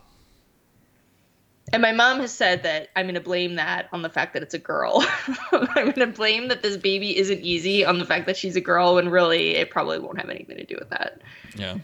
And 1.72 1.82
my 1.82 1.92
mom 1.92 2.20
has 2.20 2.32
said 2.32 2.62
that 2.62 2.88
I'm 2.96 3.04
going 3.06 3.14
to 3.16 3.20
blame 3.20 3.56
that 3.56 3.88
on 3.92 4.00
the 4.02 4.08
fact 4.08 4.32
that 4.34 4.42
it's 4.42 4.54
a 4.54 4.58
girl. 4.58 5.04
I'm 5.52 5.66
going 5.92 5.92
to 5.94 6.06
blame 6.06 6.48
that 6.48 6.62
this 6.62 6.76
baby 6.78 7.14
isn't 7.18 7.40
easy 7.40 7.84
on 7.84 7.98
the 7.98 8.06
fact 8.06 8.26
that 8.26 8.36
she's 8.38 8.56
a 8.56 8.60
girl 8.60 8.94
when 8.94 9.10
really 9.10 9.56
it 9.56 9.70
probably 9.70 9.98
won't 9.98 10.18
have 10.18 10.30
anything 10.30 10.56
to 10.56 10.64
do 10.64 10.76
with 10.78 10.88
that. 10.90 11.20
yeah. 11.56 11.76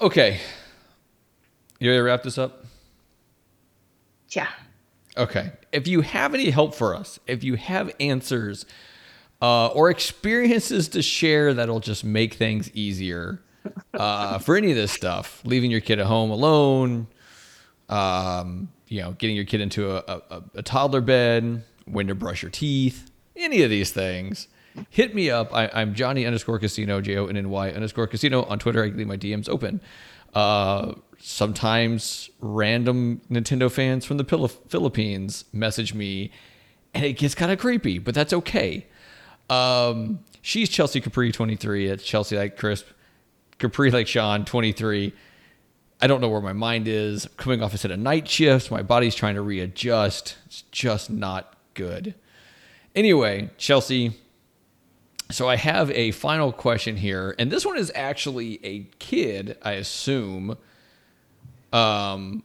Okay. 0.00 0.38
You 1.80 1.88
ready 1.90 1.98
to 1.98 2.02
wrap 2.02 2.22
this 2.22 2.38
up? 2.38 2.64
Yeah. 4.30 4.48
Okay. 5.16 5.52
If 5.72 5.86
you 5.86 6.00
have 6.00 6.34
any 6.34 6.50
help 6.50 6.74
for 6.74 6.94
us, 6.94 7.18
if 7.26 7.44
you 7.44 7.56
have 7.56 7.94
answers 8.00 8.64
uh, 9.40 9.68
or 9.68 9.90
experiences 9.90 10.88
to 10.88 11.02
share 11.02 11.52
that'll 11.54 11.80
just 11.80 12.04
make 12.04 12.34
things 12.34 12.70
easier 12.72 13.42
uh, 13.94 14.38
for 14.40 14.56
any 14.56 14.70
of 14.70 14.76
this 14.76 14.92
stuff, 14.92 15.42
leaving 15.44 15.70
your 15.70 15.80
kid 15.80 15.98
at 15.98 16.06
home 16.06 16.30
alone, 16.30 17.06
um, 17.88 18.70
you 18.88 19.00
know, 19.00 19.12
getting 19.12 19.36
your 19.36 19.44
kid 19.44 19.60
into 19.60 19.90
a, 19.90 20.22
a, 20.30 20.42
a 20.56 20.62
toddler 20.62 21.00
bed, 21.00 21.64
when 21.84 22.06
to 22.06 22.14
brush 22.14 22.42
your 22.42 22.50
teeth, 22.50 23.10
any 23.36 23.62
of 23.62 23.70
these 23.70 23.90
things, 23.90 24.48
hit 24.90 25.14
me 25.14 25.30
up. 25.30 25.54
I, 25.54 25.68
I'm 25.72 25.94
Jonny 25.94 26.26
underscore 26.26 26.58
casino, 26.58 27.00
J 27.00 27.16
O 27.16 27.26
N 27.26 27.36
N 27.36 27.50
Y 27.50 27.70
underscore 27.70 28.06
casino 28.06 28.44
on 28.44 28.58
Twitter. 28.58 28.84
I 28.84 28.88
leave 28.88 29.06
my 29.06 29.16
DMs 29.16 29.48
open. 29.48 29.80
Uh, 30.32 30.94
sometimes 31.18 32.30
random 32.40 33.20
Nintendo 33.30 33.70
fans 33.70 34.04
from 34.04 34.16
the 34.16 34.48
Philippines 34.68 35.44
message 35.52 35.94
me, 35.94 36.30
and 36.94 37.04
it 37.04 37.14
gets 37.14 37.34
kind 37.34 37.52
of 37.52 37.58
creepy, 37.58 37.98
but 37.98 38.14
that's 38.14 38.32
okay. 38.32 38.86
Um, 39.48 40.20
she's 40.40 40.68
Chelsey 40.68 41.00
Capri 41.00 41.32
23. 41.32 41.88
It's 41.88 42.04
Chelsey 42.04 42.36
like 42.36 42.56
Crisp, 42.56 42.86
Capri 43.58 43.90
like 43.90 44.06
Sean 44.06 44.44
23. 44.44 45.12
I 46.00 46.06
don't 46.08 46.20
know 46.20 46.28
where 46.28 46.40
my 46.40 46.52
mind 46.52 46.88
is. 46.88 47.28
Coming 47.36 47.62
off 47.62 47.74
a 47.74 47.78
set 47.78 47.92
of 47.92 48.00
night 48.00 48.26
shifts, 48.26 48.70
my 48.70 48.82
body's 48.82 49.14
trying 49.14 49.36
to 49.36 49.42
readjust. 49.42 50.36
It's 50.46 50.62
just 50.72 51.10
not 51.10 51.56
good. 51.74 52.14
Anyway, 52.94 53.50
Chelsey. 53.56 54.18
So 55.32 55.48
I 55.48 55.56
have 55.56 55.90
a 55.90 56.10
final 56.12 56.52
question 56.52 56.96
here, 56.96 57.34
and 57.38 57.50
this 57.50 57.64
one 57.64 57.78
is 57.78 57.90
actually 57.94 58.60
a 58.64 58.80
kid, 58.98 59.56
I 59.62 59.72
assume. 59.72 60.56
Um, 61.72 62.42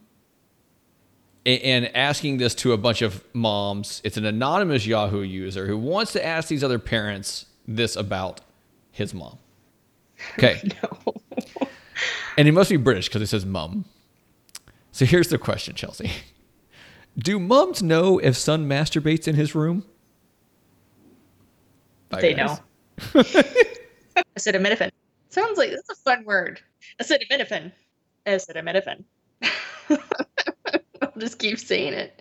and 1.44 1.94
asking 1.96 2.38
this 2.38 2.54
to 2.56 2.72
a 2.72 2.76
bunch 2.76 3.00
of 3.00 3.24
moms. 3.32 4.02
It's 4.04 4.16
an 4.16 4.26
anonymous 4.26 4.86
Yahoo 4.86 5.22
user 5.22 5.66
who 5.66 5.78
wants 5.78 6.12
to 6.12 6.24
ask 6.24 6.48
these 6.48 6.62
other 6.62 6.78
parents 6.78 7.46
this 7.66 7.96
about 7.96 8.40
his 8.90 9.14
mom. 9.14 9.38
Okay. 10.36 10.60
No. 10.82 11.14
And 12.36 12.46
he 12.46 12.52
must 12.52 12.70
be 12.70 12.76
British 12.76 13.08
because 13.08 13.20
it 13.20 13.26
says 13.26 13.44
mum. 13.44 13.84
So 14.92 15.04
here's 15.04 15.28
the 15.28 15.38
question, 15.38 15.74
Chelsey. 15.74 16.12
Do 17.18 17.40
mums 17.40 17.82
know 17.82 18.18
if 18.18 18.36
son 18.36 18.68
masturbates 18.68 19.26
in 19.26 19.34
his 19.34 19.56
room? 19.56 19.84
Bye, 22.10 22.20
they 22.20 22.34
guys. 22.34 22.58
know. 22.58 22.58
Acetaminophen. 24.36 24.90
Sounds 25.30 25.58
like 25.58 25.70
that's 25.70 25.90
a 25.90 25.94
fun 25.94 26.24
word. 26.24 26.60
Acetaminophen. 27.00 27.72
Acetaminophen. 28.26 29.04
I'll 29.90 31.12
just 31.18 31.38
keep 31.38 31.58
saying 31.58 31.92
it. 31.94 32.20